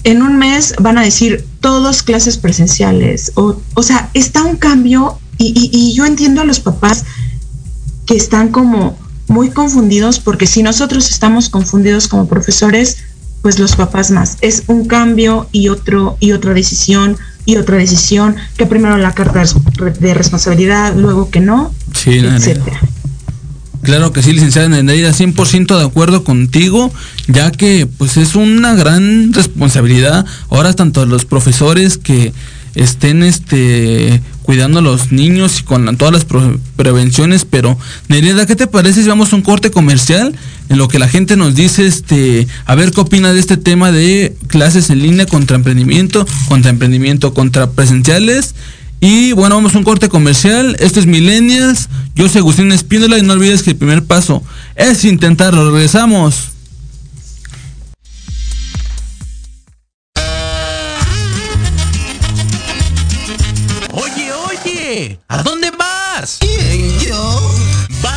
en 0.05 0.23
un 0.23 0.39
mes 0.39 0.73
van 0.81 0.99
a 0.99 1.03
decir 1.03 1.45
todos 1.59 2.05
clases 2.05 2.39
presenciales. 2.39 3.33
O, 3.35 3.61
o 3.75 3.83
sea, 3.83 4.09
está 4.15 4.45
un 4.45 4.55
cambio 4.55 5.19
y, 5.37 5.93
yo 5.95 6.07
entiendo 6.07 6.41
a 6.41 6.45
los 6.45 6.61
papás 6.61 7.05
que 8.07 8.17
están 8.17 8.49
como 8.49 8.97
muy 9.27 9.51
confundidos 9.51 10.21
porque 10.21 10.47
si 10.47 10.63
nosotros 10.63 11.11
estamos 11.11 11.49
confundidos 11.49 12.07
como 12.07 12.29
profesores, 12.29 12.99
pues 13.43 13.59
los 13.59 13.75
papás 13.75 14.13
más. 14.13 14.39
Es 14.43 14.63
un 14.69 14.87
cambio 14.87 15.49
y 15.51 15.69
otro 15.71 16.17
y 16.21 16.31
otra 16.33 16.55
decisión 16.55 17.17
y 17.45 17.57
otra 17.57 17.77
decisión, 17.77 18.37
que 18.57 18.67
primero 18.67 18.97
la 18.99 19.13
carta 19.13 19.43
de 20.01 20.15
responsabilidad, 20.15 20.95
luego 20.97 21.31
que 21.31 21.41
no, 21.41 21.73
sí, 21.95 22.19
etcétera. 22.19 22.81
Claro 23.87 24.13
que 24.13 24.21
sí, 24.21 24.33
licenciada 24.33 24.69
Nereida, 24.69 25.13
100% 25.13 25.79
de 25.79 25.85
acuerdo 25.85 26.25
contigo, 26.25 26.93
ya 27.29 27.53
que 27.53 27.87
pues 27.87 28.17
es 28.17 28.35
una 28.35 28.75
gran 28.75 29.33
responsabilidad 29.33 30.27
ahora 30.51 30.73
tanto 30.73 31.07
los 31.07 31.25
profesores 31.25 31.97
que 31.97 32.33
estén 32.75 33.23
este 33.23 34.21
cuidando 34.43 34.81
a 34.81 34.83
los 34.83 35.13
niños 35.13 35.61
y 35.61 35.63
con 35.63 35.97
todas 35.97 36.13
las 36.13 36.27
prevenciones, 36.75 37.45
pero 37.45 37.79
Nereida, 38.09 38.45
¿qué 38.47 38.57
te 38.57 38.67
parece 38.67 39.05
si 39.05 39.09
vamos 39.09 39.33
a 39.33 39.37
un 39.37 39.43
corte 39.43 39.71
comercial 39.71 40.35
en 40.69 40.79
lo 40.79 40.89
que 40.89 40.99
la 40.99 41.07
gente 41.07 41.37
nos 41.37 41.55
dice 41.55 41.87
este 41.87 42.49
a 42.65 42.75
ver 42.75 42.91
qué 42.91 43.03
opina 43.03 43.33
de 43.33 43.39
este 43.39 43.57
tema 43.57 43.93
de 43.93 44.37
clases 44.49 44.91
en 44.91 45.01
línea 45.01 45.27
contra 45.27 45.55
emprendimiento, 45.55 46.27
contra 46.49 46.73
emprendimiento 46.73 47.33
contra 47.35 47.71
presenciales? 47.71 48.57
Y 49.01 49.33
bueno, 49.33 49.57
vamos 49.57 49.75
a 49.75 49.79
un 49.79 49.85
corte 49.85 50.09
comercial. 50.09 50.77
Esto 50.81 51.01
es 51.01 51.07
Millennials. 51.07 51.89
Yo 52.15 52.29
soy 52.29 52.41
Agustín 52.41 52.73
Espíndola 52.73 53.19
y 53.19 53.23
no 53.23 53.35
olvides 53.35 53.63
que 53.63 53.71
el 53.71 53.77
primer 53.77 54.05
paso 54.05 54.43
es 54.75 55.05
intentarlo. 55.05 55.71
Regresamos. 55.71 56.51
Oye, 63.93 64.33
oye, 64.33 65.19
¿a 65.29 65.43
dónde 65.43 65.71
vas? 65.71 66.39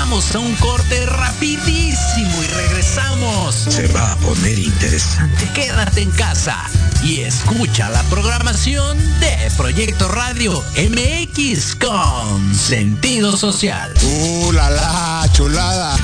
Vamos 0.09 0.33
a 0.33 0.39
un 0.39 0.55
corte 0.55 1.05
rapidísimo 1.05 2.43
y 2.43 2.47
regresamos. 2.47 3.53
Se 3.53 3.85
va 3.89 4.13
a 4.13 4.15
poner 4.15 4.57
interesante. 4.57 5.47
Quédate 5.53 6.01
en 6.01 6.09
casa 6.09 6.57
y 7.03 7.19
escucha 7.19 7.91
la 7.91 8.01
programación 8.05 8.97
de 9.19 9.51
Proyecto 9.55 10.07
Radio 10.07 10.63
MX 10.77 11.75
con 11.75 12.55
sentido 12.55 13.37
social. 13.37 13.93
¡Uh, 14.01 14.51
la, 14.51 14.71
la 14.71 15.29
chulada! 15.31 15.95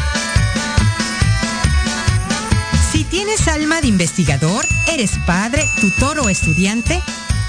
Si 2.92 3.06
tienes 3.06 3.48
alma 3.48 3.82
de 3.82 3.88
investigador, 3.88 4.68
eres 4.88 5.14
padre, 5.26 5.68
tutor 5.82 6.20
o 6.20 6.30
estudiante, 6.30 7.02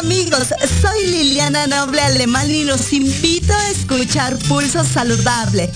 Amigos? 0.00 0.48
Soy 0.80 1.06
Liliana 1.06 1.66
Noble 1.66 2.00
Alemán 2.00 2.50
y 2.50 2.64
los 2.64 2.90
invito 2.92 3.52
a 3.52 3.68
escuchar 3.68 4.38
Pulso 4.48 4.82
Saludable, 4.82 5.70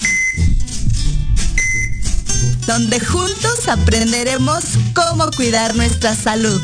donde 2.66 2.98
juntos 3.00 3.68
aprenderemos 3.68 4.64
cómo 4.94 5.30
cuidar 5.36 5.76
nuestra 5.76 6.16
salud 6.16 6.58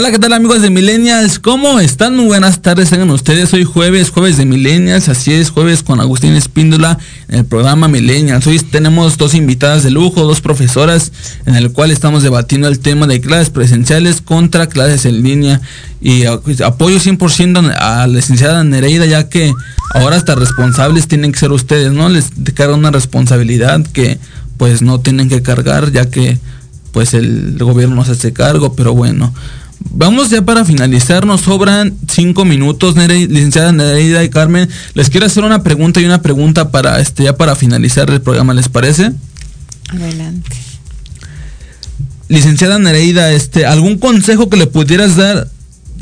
Hola, 0.00 0.12
¿qué 0.12 0.18
tal 0.18 0.32
amigos 0.32 0.62
de 0.62 0.70
Millennials? 0.70 1.38
¿Cómo 1.38 1.78
están? 1.78 2.16
Muy 2.16 2.24
buenas 2.24 2.62
tardes, 2.62 2.88
tengan 2.88 3.10
ustedes. 3.10 3.52
Hoy 3.52 3.64
jueves, 3.64 4.08
jueves 4.08 4.38
de 4.38 4.46
Millennials, 4.46 5.10
así 5.10 5.30
es, 5.30 5.50
jueves 5.50 5.82
con 5.82 6.00
Agustín 6.00 6.32
Espíndola 6.32 6.98
en 7.28 7.40
el 7.40 7.44
programa 7.44 7.86
Millennials. 7.86 8.46
Hoy 8.46 8.58
tenemos 8.60 9.18
dos 9.18 9.34
invitadas 9.34 9.82
de 9.82 9.90
lujo, 9.90 10.22
dos 10.22 10.40
profesoras, 10.40 11.12
en 11.44 11.54
el 11.54 11.70
cual 11.72 11.90
estamos 11.90 12.22
debatiendo 12.22 12.66
el 12.66 12.78
tema 12.78 13.06
de 13.06 13.20
clases 13.20 13.50
presenciales 13.50 14.22
contra 14.22 14.68
clases 14.68 15.04
en 15.04 15.22
línea. 15.22 15.60
Y 16.00 16.24
apoyo 16.24 16.96
100% 16.96 17.74
a 17.78 18.06
la 18.06 18.06
licenciada 18.06 18.64
Nereida, 18.64 19.04
ya 19.04 19.28
que 19.28 19.52
ahora 19.92 20.16
hasta 20.16 20.34
responsables 20.34 21.08
tienen 21.08 21.30
que 21.32 21.40
ser 21.40 21.52
ustedes, 21.52 21.92
¿no? 21.92 22.08
Les 22.08 22.30
carga 22.54 22.74
una 22.74 22.90
responsabilidad 22.90 23.86
que 23.92 24.18
pues 24.56 24.80
no 24.80 25.00
tienen 25.00 25.28
que 25.28 25.42
cargar, 25.42 25.92
ya 25.92 26.08
que 26.08 26.38
pues 26.90 27.12
el 27.12 27.58
gobierno 27.58 27.96
nos 27.96 28.08
hace 28.08 28.32
cargo, 28.32 28.74
pero 28.74 28.94
bueno. 28.94 29.34
Vamos 29.92 30.30
ya 30.30 30.42
para 30.42 30.64
finalizar, 30.64 31.26
nos 31.26 31.40
sobran 31.40 31.94
cinco 32.08 32.44
minutos, 32.44 32.96
licenciada 32.96 33.72
Nereida 33.72 34.22
y 34.22 34.30
Carmen. 34.30 34.68
Les 34.94 35.10
quiero 35.10 35.26
hacer 35.26 35.42
una 35.42 35.64
pregunta 35.64 36.00
y 36.00 36.04
una 36.04 36.22
pregunta 36.22 36.70
para 36.70 37.00
este 37.00 37.24
ya 37.24 37.36
para 37.36 37.56
finalizar 37.56 38.08
el 38.08 38.20
programa, 38.20 38.54
¿les 38.54 38.68
parece? 38.68 39.12
Adelante. 39.88 40.56
Licenciada 42.28 42.78
Nereida, 42.78 43.32
este, 43.32 43.66
¿algún 43.66 43.98
consejo 43.98 44.48
que 44.48 44.56
le 44.56 44.68
pudieras 44.68 45.16
dar, 45.16 45.48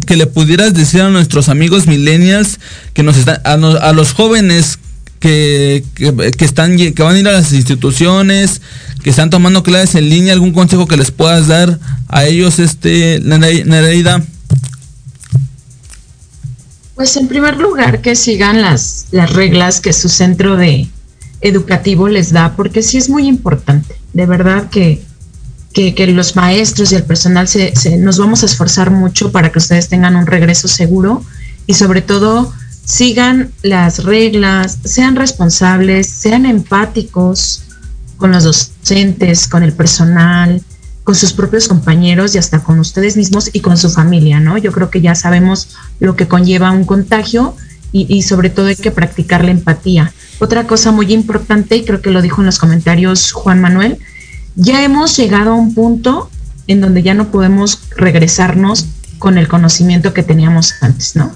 que 0.06 0.16
le 0.16 0.26
pudieras 0.26 0.74
decir 0.74 1.00
a 1.00 1.08
nuestros 1.08 1.48
amigos 1.48 1.86
millennials 1.86 2.60
que 2.92 3.02
nos 3.02 3.16
están, 3.16 3.40
a 3.44 3.92
los 3.92 4.12
jóvenes 4.12 4.78
que, 5.20 5.84
que, 5.94 6.44
están 6.44 6.76
que 6.76 7.02
van 7.02 7.16
a 7.16 7.18
ir 7.18 7.28
a 7.28 7.32
las 7.32 7.52
instituciones, 7.52 8.60
que 9.02 9.10
están 9.10 9.30
tomando 9.30 9.62
clases 9.62 9.96
en 9.96 10.08
línea, 10.08 10.32
algún 10.32 10.52
consejo 10.52 10.86
que 10.86 10.96
les 10.96 11.10
puedas 11.10 11.46
dar 11.48 11.78
a 12.08 12.24
ellos, 12.26 12.58
este, 12.58 13.20
Nere- 13.22 13.64
Nereida? 13.64 14.22
Pues 16.94 17.16
en 17.16 17.28
primer 17.28 17.58
lugar 17.58 18.00
que 18.00 18.16
sigan 18.16 18.60
las, 18.60 19.06
las 19.12 19.32
reglas 19.32 19.80
que 19.80 19.92
su 19.92 20.08
centro 20.08 20.56
de 20.56 20.88
educativo 21.40 22.08
les 22.08 22.32
da, 22.32 22.56
porque 22.56 22.82
sí 22.82 22.96
es 22.98 23.08
muy 23.08 23.28
importante. 23.28 23.94
De 24.12 24.26
verdad 24.26 24.68
que, 24.70 25.00
que, 25.72 25.94
que 25.94 26.08
los 26.08 26.34
maestros 26.34 26.90
y 26.90 26.96
el 26.96 27.04
personal 27.04 27.46
se, 27.46 27.74
se- 27.76 27.98
nos 27.98 28.18
vamos 28.18 28.42
a 28.42 28.46
esforzar 28.46 28.90
mucho 28.90 29.30
para 29.30 29.52
que 29.52 29.58
ustedes 29.60 29.88
tengan 29.88 30.16
un 30.16 30.26
regreso 30.26 30.66
seguro 30.66 31.24
y 31.68 31.74
sobre 31.74 32.02
todo 32.02 32.52
sigan 32.88 33.52
las 33.62 34.04
reglas, 34.04 34.78
sean 34.82 35.14
responsables, 35.14 36.08
sean 36.08 36.46
empáticos 36.46 37.64
con 38.16 38.32
los 38.32 38.44
docentes, 38.44 39.46
con 39.46 39.62
el 39.62 39.74
personal, 39.74 40.62
con 41.04 41.14
sus 41.14 41.34
propios 41.34 41.68
compañeros 41.68 42.34
y 42.34 42.38
hasta 42.38 42.60
con 42.60 42.78
ustedes 42.78 43.14
mismos 43.18 43.50
y 43.52 43.60
con 43.60 43.76
su 43.76 43.90
familia, 43.90 44.40
¿no? 44.40 44.56
Yo 44.56 44.72
creo 44.72 44.88
que 44.88 45.02
ya 45.02 45.14
sabemos 45.14 45.76
lo 46.00 46.16
que 46.16 46.28
conlleva 46.28 46.70
un 46.70 46.86
contagio 46.86 47.54
y, 47.92 48.06
y 48.08 48.22
sobre 48.22 48.48
todo 48.48 48.68
hay 48.68 48.76
que 48.76 48.90
practicar 48.90 49.44
la 49.44 49.50
empatía. 49.50 50.14
Otra 50.38 50.66
cosa 50.66 50.90
muy 50.90 51.12
importante, 51.12 51.76
y 51.76 51.84
creo 51.84 52.00
que 52.00 52.10
lo 52.10 52.22
dijo 52.22 52.40
en 52.40 52.46
los 52.46 52.58
comentarios 52.58 53.32
Juan 53.32 53.60
Manuel, 53.60 53.98
ya 54.56 54.82
hemos 54.82 55.14
llegado 55.14 55.50
a 55.50 55.56
un 55.56 55.74
punto 55.74 56.30
en 56.66 56.80
donde 56.80 57.02
ya 57.02 57.12
no 57.12 57.30
podemos 57.30 57.82
regresarnos 57.96 58.86
con 59.18 59.36
el 59.36 59.46
conocimiento 59.46 60.14
que 60.14 60.22
teníamos 60.22 60.72
antes, 60.80 61.16
¿no? 61.16 61.34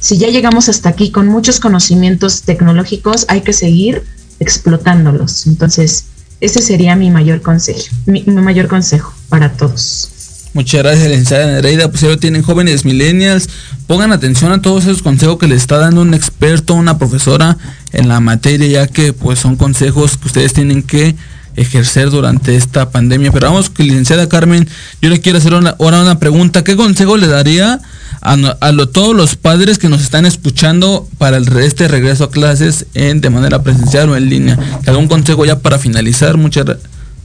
Si 0.00 0.16
ya 0.16 0.28
llegamos 0.28 0.68
hasta 0.68 0.88
aquí 0.88 1.10
con 1.10 1.26
muchos 1.26 1.58
conocimientos 1.60 2.42
tecnológicos, 2.42 3.26
hay 3.28 3.40
que 3.40 3.52
seguir 3.52 4.04
explotándolos. 4.40 5.46
Entonces, 5.46 6.04
Ese 6.40 6.62
sería 6.62 6.94
mi 6.94 7.10
mayor 7.10 7.42
consejo, 7.42 7.88
mi, 8.06 8.22
mayor 8.22 8.68
consejo 8.68 9.12
para 9.28 9.54
todos. 9.54 10.10
Muchas 10.54 10.82
gracias, 10.84 11.08
licenciada 11.08 11.46
Nereida. 11.46 11.90
Pues 11.90 12.02
ya 12.02 12.16
tienen 12.16 12.42
jóvenes 12.42 12.84
millennials. 12.84 13.48
Pongan 13.88 14.12
atención 14.12 14.52
a 14.52 14.62
todos 14.62 14.84
esos 14.84 15.02
consejos 15.02 15.38
que 15.38 15.48
les 15.48 15.62
está 15.62 15.78
dando 15.78 16.00
un 16.00 16.14
experto, 16.14 16.74
una 16.74 16.96
profesora 16.96 17.58
en 17.92 18.08
la 18.08 18.20
materia, 18.20 18.68
ya 18.68 18.86
que 18.86 19.12
pues 19.12 19.40
son 19.40 19.56
consejos 19.56 20.16
que 20.16 20.28
ustedes 20.28 20.52
tienen 20.52 20.84
que 20.84 21.16
ejercer 21.58 22.10
durante 22.10 22.56
esta 22.56 22.90
pandemia. 22.90 23.32
Pero 23.32 23.48
vamos, 23.48 23.70
licenciada 23.76 24.28
Carmen, 24.28 24.68
yo 25.02 25.10
le 25.10 25.20
quiero 25.20 25.38
hacer 25.38 25.54
una, 25.54 25.76
ahora 25.78 26.00
una 26.02 26.18
pregunta. 26.18 26.64
¿Qué 26.64 26.76
consejo 26.76 27.16
le 27.16 27.26
daría 27.26 27.80
a, 28.20 28.32
a 28.32 28.72
lo- 28.72 28.88
todos 28.88 29.14
los 29.14 29.36
padres 29.36 29.78
que 29.78 29.88
nos 29.88 30.02
están 30.02 30.26
escuchando 30.26 31.08
para 31.18 31.36
el, 31.36 31.48
este 31.58 31.88
regreso 31.88 32.24
a 32.24 32.30
clases 32.30 32.86
en, 32.94 33.20
de 33.20 33.30
manera 33.30 33.62
presencial 33.62 34.08
o 34.08 34.16
en 34.16 34.28
línea? 34.28 34.58
¿Algún 34.86 35.08
consejo 35.08 35.44
ya 35.44 35.58
para 35.58 35.78
finalizar? 35.78 36.36
Muchas 36.36 36.66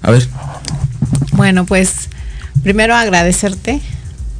A 0.01 0.11
ver. 0.11 0.27
Bueno, 1.34 1.65
pues 1.65 1.89
primero 2.63 2.95
agradecerte 2.95 3.81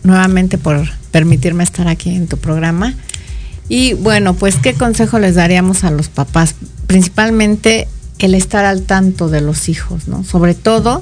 nuevamente 0.04 0.58
por 0.58 0.88
permitirme 1.12 1.64
estar 1.64 1.88
aquí 1.88 2.10
en 2.10 2.28
tu 2.28 2.38
programa. 2.38 2.94
Y 3.70 3.94
bueno, 3.94 4.34
pues 4.34 4.56
qué 4.58 4.74
consejo 4.74 5.20
les 5.20 5.36
daríamos 5.36 5.84
a 5.84 5.92
los 5.92 6.10
papás, 6.10 6.56
principalmente 6.86 7.88
el 8.20 8.36
estar 8.36 8.66
al 8.66 8.84
tanto 8.84 9.30
de 9.30 9.42
los 9.42 9.70
hijos, 9.70 10.08
¿no? 10.08 10.24
Sobre 10.24 10.54
todo 10.54 11.02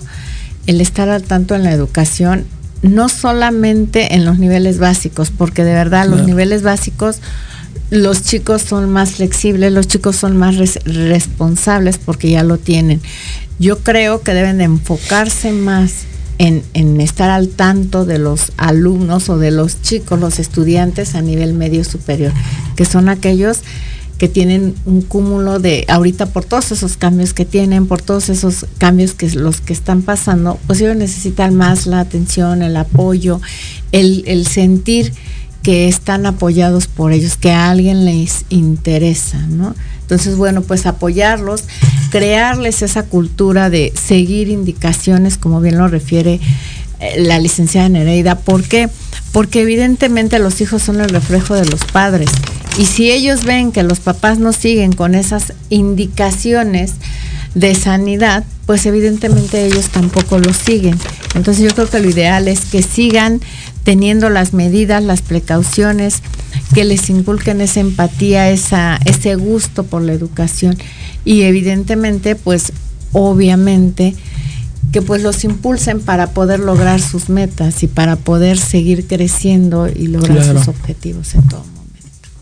el 0.68 0.82
estar 0.82 1.10
al 1.10 1.24
tanto 1.24 1.56
en 1.56 1.64
la 1.64 1.72
educación, 1.72 2.46
no 2.82 3.10
solamente 3.10 4.16
en 4.16 4.26
los 4.26 4.40
niveles 4.40 4.80
básicos, 4.80 5.30
porque 5.32 5.64
de 5.64 5.74
verdad 5.74 6.08
los 6.08 6.26
niveles 6.26 6.64
básicos 6.64 7.18
los 7.90 8.24
chicos 8.24 8.62
son 8.62 8.90
más 8.90 9.12
flexibles, 9.12 9.72
los 9.74 9.86
chicos 9.88 10.16
son 10.16 10.38
más 10.38 10.56
res- 10.56 10.80
responsables 10.86 11.98
porque 11.98 12.30
ya 12.32 12.42
lo 12.44 12.58
tienen. 12.58 13.02
Yo 13.60 13.80
creo 13.80 14.22
que 14.22 14.34
deben 14.34 14.58
de 14.60 14.64
enfocarse 14.64 15.52
más 15.52 15.92
en, 16.38 16.64
en 16.74 17.02
estar 17.02 17.30
al 17.30 17.50
tanto 17.50 18.06
de 18.06 18.18
los 18.18 18.54
alumnos 18.58 19.30
o 19.30 19.38
de 19.38 19.52
los 19.52 19.82
chicos, 19.82 20.20
los 20.20 20.40
estudiantes 20.40 21.16
a 21.16 21.22
nivel 21.22 21.54
medio 21.54 21.84
superior, 21.84 22.32
que 22.78 22.86
son 22.86 23.10
aquellos 23.10 23.60
que 24.22 24.28
tienen 24.28 24.76
un 24.86 25.02
cúmulo 25.02 25.58
de, 25.58 25.84
ahorita 25.88 26.28
por 26.28 26.46
todos 26.46 26.72
esos 26.72 26.96
cambios 26.96 27.34
que 27.34 27.44
tienen, 27.44 27.88
por 27.88 28.04
todos 28.04 28.30
esos 28.30 28.68
cambios 28.78 29.16
que 29.16 29.28
los 29.32 29.62
que 29.62 29.74
están 29.74 30.04
pasando, 30.04 30.60
pues 30.68 30.80
ellos 30.80 30.96
necesitan 30.96 31.56
más 31.56 31.88
la 31.88 32.02
atención, 32.02 32.62
el 32.62 32.78
apoyo, 32.78 33.42
el, 33.92 34.46
sentir 34.46 35.12
que 35.64 35.88
están 35.88 36.28
apoyados 36.28 36.86
por 36.86 37.14
ellos, 37.14 37.36
que 37.36 37.50
a 37.50 37.72
alguien 37.72 38.06
les 38.06 38.46
interesa, 38.50 39.40
¿no? 39.48 39.74
Entonces, 40.02 40.36
bueno, 40.36 40.62
pues 40.62 40.86
apoyarlos, 40.86 41.64
crearles 42.12 42.84
esa 42.84 43.02
cultura 43.02 43.72
de 43.72 43.92
seguir 44.00 44.50
indicaciones, 44.50 45.40
como 45.40 45.62
bien 45.62 45.80
lo 45.80 45.88
refiere 45.88 46.40
eh, 47.00 47.24
la 47.24 47.40
licenciada 47.40 47.90
Nereida. 47.90 48.38
¿Por 48.38 48.62
qué? 48.62 48.88
Porque 49.32 49.62
evidentemente 49.62 50.38
los 50.38 50.62
hijos 50.62 50.84
son 50.84 51.02
el 51.02 51.10
reflejo 51.10 51.56
de 51.56 51.66
los 51.66 51.84
padres. 51.86 52.30
Y 52.82 52.88
si 52.88 53.12
ellos 53.12 53.44
ven 53.44 53.72
que 53.72 53.84
los 53.84 54.00
papás 54.00 54.40
no 54.40 54.54
siguen 54.54 54.92
con 54.94 55.14
esas 55.14 55.54
indicaciones 55.70 56.94
de 57.54 57.76
sanidad, 57.76 58.44
pues 58.66 58.88
evidentemente 58.88 59.68
ellos 59.68 59.90
tampoco 59.90 60.40
lo 60.40 60.52
siguen. 60.52 60.98
Entonces 61.36 61.64
yo 61.64 61.76
creo 61.76 61.88
que 61.88 62.00
lo 62.00 62.10
ideal 62.10 62.48
es 62.48 62.62
que 62.62 62.82
sigan 62.82 63.40
teniendo 63.84 64.32
las 64.32 64.54
medidas, 64.54 65.04
las 65.04 65.22
precauciones, 65.22 66.24
que 66.74 66.84
les 66.84 67.08
inculquen 67.12 67.62
esa 67.62 67.82
empatía, 67.82 68.50
esa, 68.50 68.98
ese 69.06 69.36
gusto 69.36 69.84
por 69.84 70.02
la 70.02 70.14
educación 70.14 70.76
y 71.24 71.42
evidentemente 71.44 72.36
pues 72.36 72.74
obviamente 73.12 74.16
que 74.92 75.04
pues 75.04 75.22
los 75.22 75.44
impulsen 75.44 76.02
para 76.02 76.32
poder 76.32 76.60
lograr 76.60 77.00
sus 77.00 77.30
metas 77.30 77.84
y 77.84 77.88
para 77.88 78.16
poder 78.16 78.58
seguir 78.58 79.06
creciendo 79.06 79.88
y 79.88 80.08
lograr 80.08 80.38
Claro. 80.38 80.58
sus 80.58 80.68
objetivos 80.70 81.36
en 81.36 81.44
todo 81.48 81.60
momento. 81.60 81.81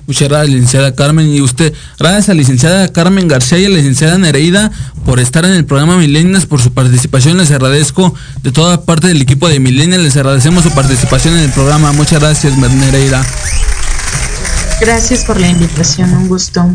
Muchas 0.10 0.28
gracias, 0.28 0.50
licenciada 0.56 0.96
Carmen. 0.96 1.28
Y 1.28 1.40
usted, 1.40 1.72
gracias 2.00 2.30
a 2.30 2.34
la 2.34 2.40
licenciada 2.40 2.88
Carmen 2.88 3.28
García 3.28 3.60
y 3.60 3.66
a 3.66 3.70
la 3.70 3.76
licenciada 3.76 4.18
Nereida 4.18 4.72
por 5.06 5.20
estar 5.20 5.46
en 5.46 5.52
el 5.52 5.66
programa 5.66 5.98
Milenias, 5.98 6.48
por 6.48 6.60
su 6.60 6.74
participación. 6.74 7.38
Les 7.38 7.52
agradezco 7.52 8.16
de 8.42 8.52
toda 8.52 8.86
parte 8.86 9.08
del 9.08 9.22
equipo 9.22 9.48
de 9.48 9.60
Milenias. 9.60 10.02
Les 10.02 10.18
agradecemos 10.18 10.64
su 10.64 10.72
participación 10.72 11.38
en 11.38 11.44
el 11.44 11.52
programa. 11.52 11.92
Muchas 11.92 12.22
gracias, 12.22 12.58
Nereida. 12.58 13.24
Gracias 14.82 15.26
por 15.26 15.40
la 15.40 15.48
invitación, 15.48 16.12
un 16.12 16.28
gusto. 16.28 16.66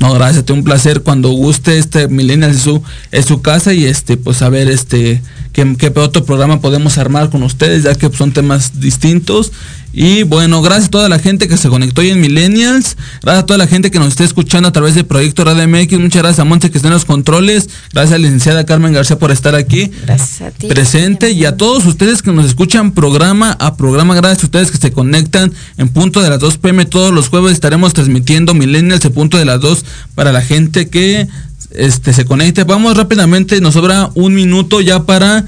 No, 0.00 0.14
gracias, 0.14 0.44
te 0.44 0.52
un 0.52 0.62
placer 0.62 1.02
cuando 1.02 1.30
guste 1.30 1.76
este 1.76 2.06
Millennials 2.06 2.58
es 2.58 2.62
su, 2.62 2.82
es 3.10 3.26
su 3.26 3.42
casa 3.42 3.72
y 3.72 3.84
este, 3.84 4.16
pues 4.16 4.42
a 4.42 4.48
ver 4.48 4.68
este 4.68 5.20
qué, 5.52 5.76
qué 5.76 5.92
otro 5.96 6.24
programa 6.24 6.60
podemos 6.60 6.98
armar 6.98 7.30
con 7.30 7.42
ustedes, 7.42 7.82
ya 7.82 7.96
que 7.96 8.08
son 8.12 8.30
temas 8.30 8.78
distintos. 8.78 9.50
Y 9.92 10.22
bueno, 10.22 10.60
gracias 10.60 10.86
a 10.86 10.90
toda 10.90 11.08
la 11.08 11.18
gente 11.18 11.48
que 11.48 11.56
se 11.56 11.68
conectó 11.68 12.02
hoy 12.02 12.10
en 12.10 12.20
Millennials, 12.20 12.96
gracias 13.22 13.42
a 13.42 13.46
toda 13.46 13.58
la 13.58 13.66
gente 13.66 13.90
que 13.90 13.98
nos 13.98 14.08
está 14.08 14.22
escuchando 14.22 14.68
a 14.68 14.72
través 14.72 14.94
de 14.94 15.02
Proyecto 15.02 15.44
Radio 15.44 15.66
MX, 15.66 15.98
muchas 15.98 16.22
gracias 16.22 16.40
a 16.40 16.44
Monte 16.44 16.70
que 16.70 16.78
está 16.78 16.88
en 16.88 16.94
los 16.94 17.04
controles, 17.06 17.68
gracias 17.92 18.14
a 18.14 18.18
la 18.18 18.24
licenciada 18.24 18.66
Carmen 18.66 18.92
García 18.92 19.18
por 19.18 19.30
estar 19.30 19.54
aquí 19.54 19.90
Gracias 20.04 20.42
a 20.42 20.50
ti. 20.50 20.68
presente. 20.68 21.30
Y 21.30 21.46
a 21.46 21.56
todos 21.56 21.86
ustedes 21.86 22.22
que 22.22 22.32
nos 22.32 22.44
escuchan 22.44 22.92
programa 22.92 23.56
a 23.58 23.76
programa, 23.76 24.14
gracias 24.14 24.42
a 24.42 24.46
ustedes 24.46 24.70
que 24.70 24.76
se 24.78 24.92
conectan 24.92 25.52
en 25.78 25.88
punto 25.88 26.20
de 26.20 26.28
las 26.28 26.38
2 26.38 26.58
pm 26.58 26.84
todos 26.84 27.12
los 27.12 27.28
jueves 27.28 27.52
estaremos 27.52 27.94
transmitiendo 27.94 28.54
Millennials 28.54 29.04
en 29.04 29.12
punto 29.12 29.38
de 29.38 29.46
las 29.46 29.60
2 29.60 29.84
para 30.14 30.32
la 30.32 30.42
gente 30.42 30.88
que 30.90 31.26
este 31.70 32.12
se 32.12 32.24
conecte. 32.24 32.64
Vamos 32.64 32.96
rápidamente, 32.96 33.60
nos 33.60 33.74
sobra 33.74 34.10
un 34.14 34.34
minuto 34.34 34.80
ya 34.80 35.04
para 35.04 35.44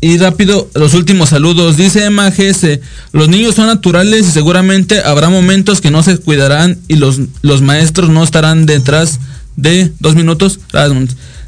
ir 0.00 0.20
rápido 0.20 0.68
los 0.74 0.94
últimos 0.94 1.30
saludos. 1.30 1.76
Dice 1.76 2.04
Emma 2.04 2.30
GS, 2.30 2.80
los 3.12 3.28
niños 3.28 3.54
son 3.54 3.66
naturales 3.66 4.26
y 4.26 4.30
seguramente 4.30 5.00
habrá 5.02 5.28
momentos 5.28 5.80
que 5.80 5.90
no 5.90 6.02
se 6.02 6.18
cuidarán 6.18 6.78
y 6.88 6.96
los, 6.96 7.20
los 7.42 7.62
maestros 7.62 8.10
no 8.10 8.22
estarán 8.22 8.66
detrás 8.66 9.20
de 9.56 9.92
dos 10.00 10.14
minutos 10.14 10.60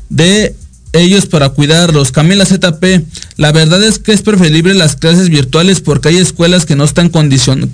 de 0.09 0.55
ellos 0.93 1.27
para 1.27 1.51
cuidarlos. 1.51 2.13
Camila 2.13 2.47
ZP, 2.47 3.05
la 3.39 3.53
verdad 3.53 3.81
es 3.85 4.01
que 4.01 4.11
es 4.13 4.23
preferible 4.23 4.75
las 4.75 4.97
clases 4.97 5.31
virtuales 5.31 5.81
porque 5.81 6.09
hay 6.09 6.17
escuelas 6.17 6.67
que 6.67 6.75
no 6.75 6.83
están 6.83 7.13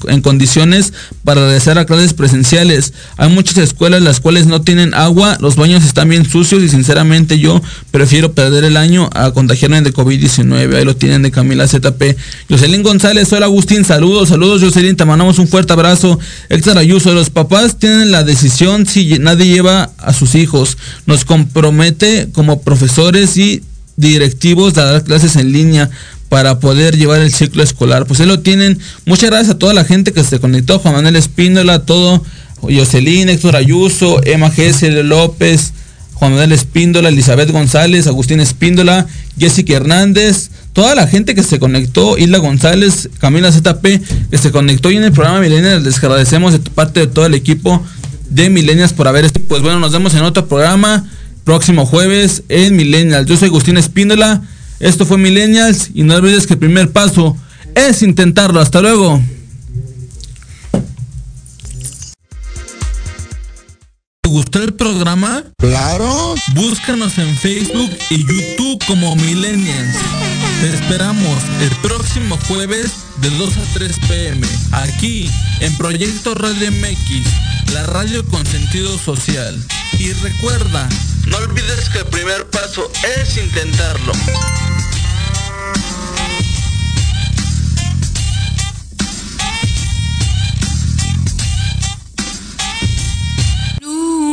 en 0.08 0.20
condiciones 0.20 0.92
para 1.24 1.40
regresar 1.40 1.78
a 1.78 1.86
clases 1.86 2.12
presenciales. 2.12 2.92
Hay 3.16 3.30
muchas 3.30 3.56
escuelas 3.56 4.02
las 4.02 4.20
cuales 4.20 4.46
no 4.46 4.60
tienen 4.60 4.92
agua, 4.92 5.38
los 5.40 5.56
baños 5.56 5.82
están 5.82 6.10
bien 6.10 6.28
sucios 6.28 6.62
y 6.62 6.68
sinceramente 6.68 7.38
yo 7.38 7.62
prefiero 7.90 8.34
perder 8.34 8.64
el 8.64 8.76
año 8.76 9.08
a 9.14 9.30
contagiarme 9.30 9.80
de 9.80 9.94
COVID-19. 9.94 10.76
Ahí 10.76 10.84
lo 10.84 10.96
tienen 10.96 11.22
de 11.22 11.30
Camila 11.30 11.66
ZP. 11.66 12.14
Jocelyn 12.50 12.82
González, 12.82 13.32
hola 13.32 13.46
Agustín, 13.46 13.86
saludos, 13.86 14.28
saludos 14.28 14.62
Jocelyn, 14.62 14.96
te 14.96 15.06
mandamos 15.06 15.38
un 15.38 15.48
fuerte 15.48 15.72
abrazo. 15.72 16.20
Héctor 16.50 16.76
Ayuso, 16.76 17.14
los 17.14 17.30
papás 17.30 17.78
tienen 17.78 18.10
la 18.10 18.22
decisión 18.22 18.84
si 18.84 19.18
nadie 19.18 19.46
lleva 19.46 19.92
a 19.96 20.12
sus 20.12 20.34
hijos. 20.34 20.76
Nos 21.06 21.24
compromete 21.24 22.28
como 22.34 22.60
profesores 22.60 23.38
y 23.38 23.62
directivos 23.96 24.74
de 24.74 24.82
dar 24.82 25.04
clases 25.04 25.36
en 25.36 25.52
línea 25.52 25.90
para 26.28 26.58
poder 26.58 26.96
llevar 26.96 27.20
el 27.20 27.32
ciclo 27.32 27.62
escolar. 27.62 28.06
Pues 28.06 28.20
ahí 28.20 28.26
lo 28.26 28.40
tienen. 28.40 28.78
Muchas 29.04 29.30
gracias 29.30 29.54
a 29.54 29.58
toda 29.58 29.74
la 29.74 29.84
gente 29.84 30.12
que 30.12 30.24
se 30.24 30.40
conectó, 30.40 30.78
Juan 30.78 30.94
Manuel 30.94 31.16
Espíndola, 31.16 31.84
todo, 31.84 32.24
Jocelyn, 32.60 33.28
Héctor 33.28 33.56
Ayuso, 33.56 34.20
Emma 34.24 34.50
G. 34.50 35.02
López, 35.02 35.72
Juan 36.14 36.32
Manuel 36.32 36.52
Espíndola, 36.52 37.08
Elizabeth 37.08 37.50
González, 37.50 38.06
Agustín 38.06 38.40
Espíndola, 38.40 39.06
Jessica 39.38 39.74
Hernández, 39.74 40.50
toda 40.72 40.94
la 40.94 41.06
gente 41.06 41.34
que 41.34 41.42
se 41.42 41.58
conectó, 41.58 42.16
Isla 42.18 42.38
González, 42.38 43.10
Camila 43.18 43.52
ZP, 43.52 44.00
que 44.30 44.38
se 44.38 44.50
conectó 44.50 44.90
y 44.90 44.96
en 44.96 45.04
el 45.04 45.12
programa 45.12 45.40
Millennials, 45.40 45.84
les 45.84 45.98
agradecemos 45.98 46.52
de 46.52 46.58
parte 46.58 47.00
de 47.00 47.06
todo 47.06 47.26
el 47.26 47.34
equipo 47.34 47.84
de 48.30 48.50
Millennials 48.50 48.92
por 48.92 49.06
haber 49.06 49.30
Pues 49.32 49.62
bueno, 49.62 49.78
nos 49.78 49.92
vemos 49.92 50.14
en 50.14 50.22
otro 50.22 50.46
programa 50.46 51.08
próximo 51.44 51.86
jueves 51.86 52.42
en 52.48 52.74
Millennials. 52.76 53.28
Yo 53.28 53.36
soy 53.36 53.48
Agustín 53.48 53.76
Espíndola, 53.76 54.42
esto 54.80 55.04
fue 55.04 55.18
Millennials 55.18 55.90
y 55.94 56.02
no 56.02 56.16
olvides 56.16 56.46
que 56.46 56.54
el 56.54 56.58
primer 56.58 56.90
paso 56.90 57.36
es 57.74 58.02
intentarlo. 58.02 58.60
Hasta 58.60 58.80
luego. 58.80 59.20
¿Te 64.24 64.30
gustó 64.30 64.62
el 64.62 64.72
programa? 64.72 65.44
Claro. 65.58 66.34
Búscanos 66.54 67.18
en 67.18 67.36
Facebook 67.36 67.90
y 68.08 68.20
YouTube 68.20 68.82
como 68.86 69.14
Millennials. 69.16 69.98
Te 70.62 70.70
esperamos 70.72 71.42
el 71.60 71.68
próximo 71.82 72.38
jueves 72.48 72.90
de 73.18 73.28
2 73.28 73.56
a 73.58 73.74
3 73.74 73.98
pm 74.08 74.46
aquí 74.72 75.30
en 75.60 75.76
Proyecto 75.76 76.34
Radio 76.34 76.72
MX, 76.72 77.74
la 77.74 77.82
radio 77.82 78.24
con 78.24 78.46
sentido 78.46 78.98
social. 78.98 79.62
Y 79.98 80.14
recuerda, 80.14 80.88
no 81.26 81.36
olvides 81.36 81.90
que 81.90 81.98
el 81.98 82.06
primer 82.06 82.48
paso 82.48 82.90
es 83.18 83.36
intentarlo. 83.36 84.14